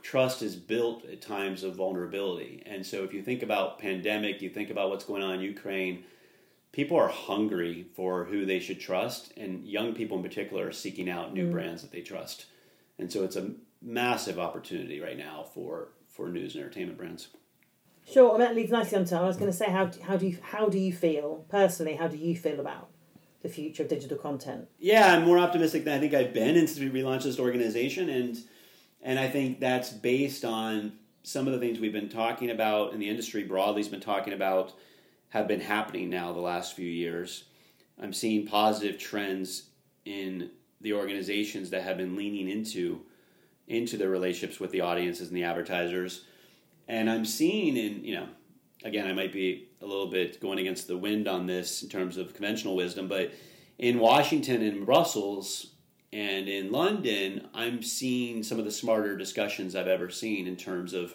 trust 0.00 0.40
is 0.40 0.56
built 0.56 1.04
at 1.04 1.20
times 1.20 1.64
of 1.64 1.76
vulnerability. 1.76 2.62
And 2.64 2.86
so 2.86 3.04
if 3.04 3.12
you 3.12 3.20
think 3.20 3.42
about 3.42 3.78
pandemic, 3.78 4.40
you 4.40 4.48
think 4.48 4.70
about 4.70 4.88
what's 4.88 5.04
going 5.04 5.22
on 5.22 5.34
in 5.34 5.40
Ukraine, 5.42 6.04
people 6.72 6.96
are 6.96 7.08
hungry 7.08 7.84
for 7.94 8.24
who 8.24 8.46
they 8.46 8.58
should 8.58 8.80
trust 8.80 9.34
and 9.36 9.66
young 9.66 9.92
people 9.92 10.16
in 10.16 10.22
particular 10.22 10.68
are 10.68 10.72
seeking 10.72 11.10
out 11.10 11.34
new 11.34 11.42
mm-hmm. 11.42 11.52
brands 11.52 11.82
that 11.82 11.92
they 11.92 12.00
trust. 12.00 12.46
And 12.98 13.12
so 13.12 13.22
it's 13.22 13.36
a 13.36 13.50
massive 13.86 14.38
opportunity 14.38 15.00
right 15.00 15.16
now 15.16 15.46
for 15.54 15.88
for 16.08 16.28
news 16.28 16.54
and 16.54 16.64
entertainment 16.64 16.98
brands. 16.98 17.28
Sure. 18.04 18.34
I 18.34 18.38
mean, 18.38 18.40
that 18.46 18.56
leads 18.56 18.70
nicely 18.70 18.98
on 18.98 19.04
to. 19.06 19.16
I 19.16 19.26
was 19.26 19.36
going 19.36 19.50
to 19.50 19.56
say, 19.56 19.70
how 19.70 19.90
how 20.02 20.16
do 20.16 20.26
you 20.26 20.38
how 20.42 20.68
do 20.68 20.78
you 20.78 20.92
feel 20.92 21.46
personally? 21.48 21.94
How 21.94 22.08
do 22.08 22.16
you 22.16 22.36
feel 22.36 22.60
about 22.60 22.90
the 23.42 23.48
future 23.48 23.84
of 23.84 23.88
digital 23.88 24.18
content? 24.18 24.68
Yeah, 24.78 25.14
I'm 25.14 25.24
more 25.24 25.38
optimistic 25.38 25.84
than 25.84 25.94
I 25.94 26.00
think 26.00 26.14
I've 26.14 26.34
been 26.34 26.54
since 26.66 26.78
we 26.78 26.90
relaunched 26.90 27.24
this 27.24 27.38
organization, 27.38 28.08
and 28.08 28.36
and 29.02 29.18
I 29.18 29.28
think 29.28 29.60
that's 29.60 29.90
based 29.90 30.44
on 30.44 30.92
some 31.22 31.46
of 31.46 31.52
the 31.52 31.58
things 31.58 31.80
we've 31.80 31.92
been 31.92 32.08
talking 32.08 32.50
about, 32.50 32.92
and 32.92 33.02
the 33.02 33.08
industry 33.08 33.44
broadly 33.44 33.82
has 33.82 33.88
been 33.88 34.00
talking 34.00 34.32
about, 34.32 34.72
have 35.30 35.48
been 35.48 35.60
happening 35.60 36.08
now 36.08 36.32
the 36.32 36.40
last 36.40 36.74
few 36.74 36.88
years. 36.88 37.44
I'm 38.00 38.12
seeing 38.12 38.46
positive 38.46 38.98
trends 38.98 39.70
in 40.04 40.50
the 40.80 40.92
organizations 40.92 41.70
that 41.70 41.82
have 41.82 41.96
been 41.96 42.14
leaning 42.14 42.48
into 42.48 43.00
into 43.68 43.96
their 43.96 44.10
relationships 44.10 44.60
with 44.60 44.70
the 44.70 44.80
audiences 44.80 45.28
and 45.28 45.36
the 45.36 45.44
advertisers, 45.44 46.24
and 46.88 47.10
I'm 47.10 47.24
seeing 47.24 47.76
in 47.76 48.04
you 48.04 48.14
know 48.14 48.28
again, 48.84 49.06
I 49.06 49.12
might 49.12 49.32
be 49.32 49.68
a 49.80 49.86
little 49.86 50.08
bit 50.08 50.40
going 50.40 50.58
against 50.58 50.86
the 50.86 50.96
wind 50.96 51.28
on 51.28 51.46
this 51.46 51.82
in 51.82 51.88
terms 51.88 52.16
of 52.16 52.34
conventional 52.34 52.76
wisdom, 52.76 53.08
but 53.08 53.32
in 53.78 53.98
Washington 53.98 54.62
and 54.62 54.86
Brussels 54.86 55.72
and 56.12 56.48
in 56.48 56.72
London, 56.72 57.48
I'm 57.52 57.82
seeing 57.82 58.42
some 58.42 58.58
of 58.58 58.64
the 58.64 58.70
smarter 58.70 59.16
discussions 59.16 59.74
I've 59.74 59.88
ever 59.88 60.08
seen 60.08 60.46
in 60.46 60.56
terms 60.56 60.94
of 60.94 61.14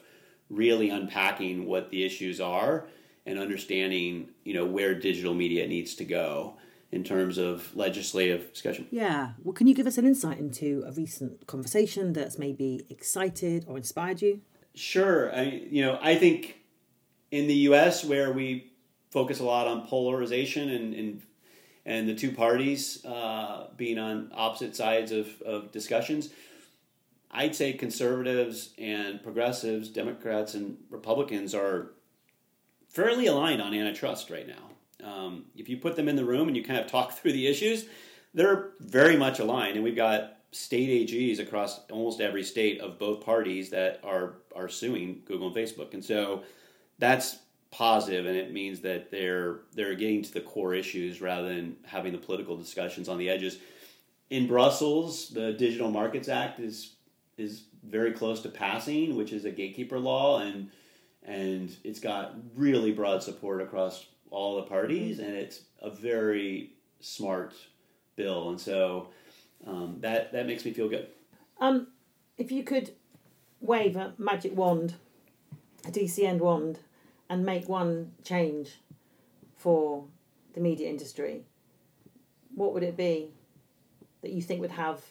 really 0.50 0.90
unpacking 0.90 1.66
what 1.66 1.90
the 1.90 2.04
issues 2.04 2.42
are 2.42 2.88
and 3.26 3.40
understanding, 3.40 4.30
you 4.44 4.54
know, 4.54 4.66
where 4.66 4.94
digital 4.94 5.34
media 5.34 5.68
needs 5.68 5.96
to 5.96 6.06
go 6.06 6.58
in 6.92 7.04
terms 7.04 7.38
of 7.38 7.76
legislative 7.76 8.52
discussion. 8.52 8.88
Yeah. 8.92 9.32
Well, 9.44 9.54
can 9.54 9.68
you 9.68 9.74
give 9.74 9.88
us 9.88 9.98
an 9.98 10.06
insight 10.06 10.40
into 10.40 10.84
a 10.86 10.92
recent 10.92 11.48
conversation 11.48 12.14
that's 12.14 12.38
maybe 12.38 12.86
excited 12.90 13.66
or 13.68 13.78
inspired 13.78 14.22
you? 14.22 14.42
Sure. 14.76 15.34
I, 15.34 15.44
you 15.70 15.82
know, 15.82 15.98
I 16.02 16.16
think 16.16 16.58
in 17.32 17.48
the 17.48 17.54
U.S. 17.54 18.04
where 18.04 18.32
we 18.32 18.72
focus 19.10 19.40
a 19.40 19.44
lot 19.44 19.68
on 19.68 19.88
polarization 19.88 20.70
and 20.70 20.94
and, 20.94 21.22
and 21.86 22.10
the 22.10 22.16
two 22.16 22.32
parties 22.32 23.04
uh, 23.06 23.68
being 23.76 23.98
on 23.98 24.32
opposite 24.34 24.76
sides 24.76 25.12
of, 25.12 25.42
of 25.42 25.72
discussions, 25.72 26.30
I'd 27.32 27.56
say 27.56 27.74
conservatives 27.74 28.74
and 28.78 29.24
progressives, 29.24 29.90
Democrats 29.90 30.54
and 30.54 30.78
Republicans 30.90 31.56
are 31.56 31.92
fairly 32.90 33.26
aligned 33.28 33.62
on 33.62 33.74
antitrust 33.74 34.30
right 34.30 34.48
now. 34.48 34.71
Um, 35.04 35.46
if 35.56 35.70
you 35.70 35.78
put 35.78 35.96
them 35.96 36.08
in 36.08 36.16
the 36.16 36.26
room 36.26 36.48
and 36.48 36.56
you 36.56 36.64
kind 36.64 36.80
of 36.80 36.88
talk 36.88 37.12
through 37.18 37.34
the 37.34 37.48
issues, 37.48 37.86
they're 38.34 38.72
very 38.80 39.18
much 39.18 39.40
aligned, 39.40 39.76
and 39.76 39.84
we've 39.84 39.96
got 39.96 40.38
state 40.52 41.08
AGs 41.08 41.40
across 41.40 41.80
almost 41.90 42.20
every 42.20 42.44
state 42.44 42.82
of 42.82 43.00
both 43.00 43.24
parties 43.24 43.70
that 43.70 44.00
are 44.04 44.36
are 44.56 44.70
suing 44.70 45.22
Google 45.26 45.48
and 45.48 45.56
Facebook, 45.56 45.94
and 45.94 46.04
so 46.04 46.44
that's 47.00 47.40
positive, 47.72 48.26
and 48.26 48.36
it 48.36 48.52
means 48.52 48.82
that 48.82 49.12
they're 49.12 49.62
they're 49.74 49.96
getting 49.96 50.22
to 50.22 50.34
the 50.34 50.42
core 50.42 50.74
issues 50.74 51.22
rather 51.22 51.48
than 51.48 51.78
having 51.86 52.12
the 52.12 52.18
political 52.18 52.58
discussions 52.58 53.10
on 53.10 53.18
the 53.18 53.30
edges. 53.30 53.58
In 54.30 54.48
Brussels, 54.48 55.30
the 55.30 55.54
Digital 55.54 55.90
Markets 55.90 56.30
Act 56.30 56.60
is 56.60 56.96
is 57.38 57.64
very 57.84 58.12
close 58.12 58.42
to 58.42 58.50
passing, 58.50 59.16
which 59.16 59.34
is 59.34 59.46
a 59.46 59.52
gatekeeper 59.52 60.00
law, 60.00 60.40
and 60.40 60.70
and 61.24 61.76
it's 61.84 62.00
got 62.00 62.36
really 62.56 62.92
broad 62.92 63.24
support 63.24 63.62
across 63.62 64.06
all 64.32 64.56
the 64.56 64.64
parties, 64.64 65.20
and 65.20 65.36
it's 65.36 65.62
a 65.82 65.92
very 65.92 66.72
smart 67.00 67.54
bill, 68.16 68.50
and 68.50 68.60
so 68.60 69.10
um, 69.68 69.98
that 70.00 70.32
that 70.32 70.48
makes 70.48 70.66
me 70.66 70.74
feel 70.74 70.90
good. 70.90 71.08
Um, 71.60 71.88
if 72.38 72.52
you 72.52 72.64
could 72.64 72.92
wave 73.60 73.96
a 73.96 74.14
magic 74.18 74.56
wand, 74.56 74.96
a 75.86 75.92
DCN 75.92 76.40
wand, 76.40 76.80
and 77.30 77.46
make 77.46 77.70
one 77.70 78.14
change 78.24 78.80
for 79.56 80.06
the 80.54 80.60
media 80.60 80.90
industry, 80.90 81.44
what 82.56 82.74
would 82.74 82.84
it 82.84 82.98
be 82.98 83.30
that 84.22 84.32
you 84.32 84.42
think 84.42 84.62
would 84.62 84.72
have 84.72 85.04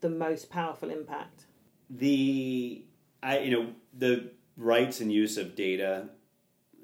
the 0.00 0.10
most 0.10 0.50
powerful 0.50 0.90
impact? 0.90 1.44
The 1.90 2.84
I 3.22 3.38
you 3.40 3.50
know 3.50 3.68
the 3.96 4.30
rights 4.56 5.00
and 5.00 5.12
use 5.12 5.36
of 5.36 5.54
data 5.54 6.08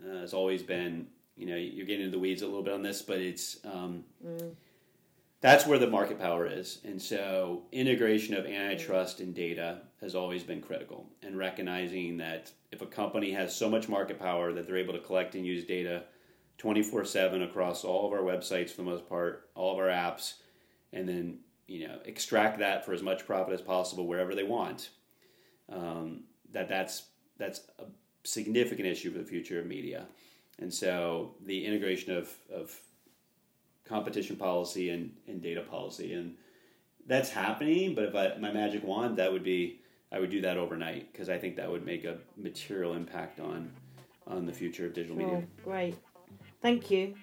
uh, 0.07 0.19
has 0.21 0.33
always 0.33 0.63
been 0.63 1.09
you 1.39 1.47
know 1.47 1.57
you're 1.57 1.87
getting 1.87 2.07
into 2.07 2.17
the 2.17 2.21
weeds 2.21 2.43
a 2.43 2.47
little 2.47 2.63
bit 2.63 2.75
on 2.75 2.83
this, 2.83 3.01
but 3.01 3.19
it's 3.19 3.59
um, 3.65 4.05
that's 5.41 5.67
where 5.67 5.79
the 5.79 5.87
market 5.87 6.19
power 6.19 6.47
is, 6.47 6.81
and 6.85 7.01
so 7.01 7.63
integration 7.71 8.35
of 8.35 8.45
antitrust 8.45 9.21
and 9.21 9.35
data 9.35 9.83
has 10.01 10.15
always 10.15 10.43
been 10.43 10.61
critical, 10.61 11.07
and 11.23 11.39
recognizing 11.39 12.17
that 12.19 12.51
if 12.73 12.83
a 12.83 12.87
company 12.87 13.31
has 13.31 13.55
so 13.55 13.71
much 13.71 13.89
market 13.89 14.19
power 14.19 14.53
that 14.53 14.67
they're 14.67 14.77
able 14.77 14.95
to 14.95 15.01
collect 15.01 15.35
and 15.35 15.47
use 15.47 15.65
data 15.65 16.03
24 16.59 17.05
7 17.05 17.43
across 17.43 17.85
all 17.85 18.07
of 18.07 18.13
our 18.13 18.25
websites 18.25 18.71
for 18.71 18.79
the 18.79 18.91
most 18.91 19.09
part, 19.09 19.49
all 19.55 19.73
of 19.73 19.79
our 19.79 19.89
apps, 19.89 20.35
and 20.93 21.09
then 21.09 21.39
you 21.69 21.87
know 21.87 21.99
extract 22.05 22.59
that 22.59 22.85
for 22.85 22.93
as 22.93 23.03
much 23.03 23.27
profit 23.27 23.55
as 23.55 23.63
possible 23.63 24.07
wherever 24.07 24.35
they 24.35 24.43
want. 24.43 24.91
Um, 25.71 26.25
that 26.53 26.69
that's 26.69 27.05
that's 27.39 27.61
a 27.79 27.85
significant 28.25 28.89
issue 28.89 29.13
for 29.13 29.19
the 29.19 29.25
future 29.25 29.61
of 29.61 29.67
media, 29.67 30.07
and 30.59 30.73
so 30.73 31.35
the 31.45 31.65
integration 31.65 32.17
of, 32.17 32.31
of 32.53 32.75
competition 33.85 34.37
policy 34.37 34.91
and, 34.91 35.13
and 35.27 35.43
data 35.43 35.63
policy 35.63 36.13
and 36.13 36.35
that's 37.09 37.31
happening. 37.31 37.95
But 37.95 38.05
if 38.05 38.15
I 38.15 38.37
my 38.39 38.53
magic 38.53 38.85
wand, 38.85 39.17
that 39.17 39.33
would 39.33 39.43
be 39.43 39.81
I 40.13 40.21
would 40.21 40.31
do 40.31 40.41
that 40.43 40.57
overnight 40.57 41.11
because 41.13 41.29
I 41.29 41.39
think 41.39 41.57
that 41.57 41.69
would 41.71 41.85
make 41.85 42.05
a 42.05 42.19
material 42.37 42.95
impact 42.95 43.41
on 43.41 43.73
on 44.27 44.47
the 44.47 44.53
future 44.53 44.87
of 44.87 44.95
digital 44.95 45.17
media. 45.17 45.43
great. 45.65 45.97
Thank 46.61 46.91
you. 46.91 47.15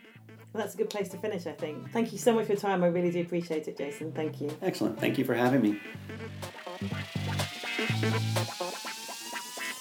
Well, 0.52 0.64
that's 0.64 0.74
a 0.74 0.78
good 0.78 0.90
place 0.90 1.10
to 1.10 1.18
finish, 1.18 1.46
I 1.46 1.52
think. 1.52 1.92
Thank 1.92 2.12
you 2.12 2.18
so 2.18 2.34
much 2.34 2.46
for 2.46 2.54
your 2.54 2.62
time. 2.62 2.84
I 2.84 2.88
really 2.88 3.12
do 3.12 3.22
appreciate 3.22 3.68
it, 3.68 3.78
Jason. 3.78 4.12
Thank 4.12 4.42
you. 4.42 4.50
Excellent. 4.62 5.00
Thank 5.00 5.18
you 5.18 5.26
for 5.26 5.36
having 5.36 5.62
me. 5.62 5.80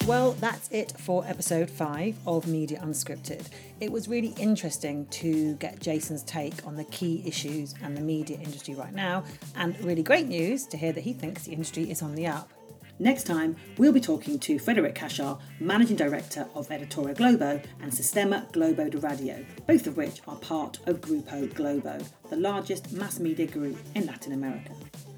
Well, 0.07 0.33
that's 0.33 0.69
it 0.69 0.93
for 0.99 1.25
episode 1.25 1.67
five 1.67 2.15
of 2.27 2.45
Media 2.45 2.79
Unscripted. 2.79 3.47
It 3.79 3.91
was 3.91 4.07
really 4.07 4.35
interesting 4.39 5.07
to 5.07 5.55
get 5.55 5.79
Jason's 5.79 6.21
take 6.21 6.53
on 6.67 6.75
the 6.75 6.83
key 6.83 7.23
issues 7.25 7.73
and 7.81 7.97
the 7.97 8.01
media 8.01 8.37
industry 8.37 8.75
right 8.75 8.93
now, 8.93 9.23
and 9.55 9.83
really 9.83 10.03
great 10.03 10.27
news 10.27 10.67
to 10.67 10.77
hear 10.77 10.93
that 10.93 11.01
he 11.01 11.13
thinks 11.13 11.45
the 11.45 11.53
industry 11.53 11.89
is 11.89 12.03
on 12.03 12.13
the 12.13 12.27
up. 12.27 12.51
Next 12.99 13.23
time, 13.23 13.55
we'll 13.79 13.91
be 13.91 13.99
talking 13.99 14.37
to 14.41 14.59
Frederic 14.59 14.93
Kachar, 14.93 15.39
Managing 15.59 15.95
Director 15.97 16.47
of 16.53 16.69
Editora 16.69 17.17
Globo 17.17 17.59
and 17.81 17.91
Sistema 17.91 18.51
Globo 18.51 18.87
de 18.87 18.99
Radio, 18.99 19.43
both 19.65 19.87
of 19.87 19.97
which 19.97 20.21
are 20.27 20.35
part 20.35 20.77
of 20.85 21.01
Grupo 21.01 21.51
Globo, 21.55 21.97
the 22.29 22.37
largest 22.37 22.93
mass 22.93 23.19
media 23.19 23.47
group 23.47 23.79
in 23.95 24.05
Latin 24.05 24.33
America. 24.33 24.71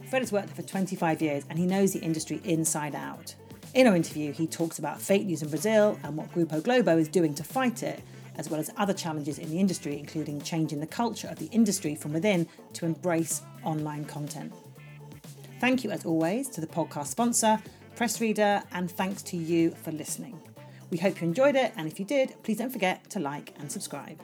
Fred 0.10 0.22
has 0.22 0.32
worked 0.32 0.48
there 0.48 0.56
for 0.56 0.62
25 0.62 1.22
years 1.22 1.44
and 1.50 1.60
he 1.60 1.66
knows 1.66 1.92
the 1.92 2.00
industry 2.00 2.40
inside 2.46 2.96
out. 2.96 3.36
In 3.78 3.86
our 3.86 3.96
interview, 3.96 4.34
he 4.34 4.48
talks 4.48 4.80
about 4.80 5.00
fake 5.00 5.28
news 5.28 5.44
in 5.44 5.50
Brazil 5.50 6.00
and 6.02 6.18
what 6.18 6.34
Grupo 6.34 6.64
Globo 6.64 6.98
is 6.98 7.08
doing 7.08 7.36
to 7.36 7.44
fight 7.44 7.84
it, 7.84 8.02
as 8.36 8.50
well 8.50 8.60
as 8.60 8.72
other 8.76 8.92
challenges 8.92 9.38
in 9.38 9.52
the 9.52 9.60
industry, 9.60 10.00
including 10.00 10.42
changing 10.42 10.80
the 10.80 10.88
culture 10.88 11.28
of 11.28 11.38
the 11.38 11.46
industry 11.52 11.94
from 11.94 12.12
within 12.12 12.48
to 12.74 12.88
embrace 12.88 13.44
online 13.64 14.04
content. 14.06 14.52
Thank 15.60 15.84
you, 15.84 15.92
as 15.92 16.08
always, 16.08 16.50
to 16.50 16.60
the 16.60 16.66
podcast 16.66 17.06
sponsor, 17.06 17.60
PressReader, 17.96 18.64
and 18.72 18.90
thanks 18.90 19.22
to 19.22 19.38
you 19.38 19.70
for 19.70 19.92
listening. 19.92 20.40
We 20.90 20.98
hope 20.98 21.22
you 21.22 21.28
enjoyed 21.28 21.56
it, 21.56 21.72
and 21.78 21.88
if 21.88 22.00
you 22.00 22.06
did, 22.06 22.34
please 22.42 22.58
don't 22.58 22.72
forget 22.72 23.08
to 23.12 23.20
like 23.20 23.54
and 23.60 23.72
subscribe. 23.72 24.20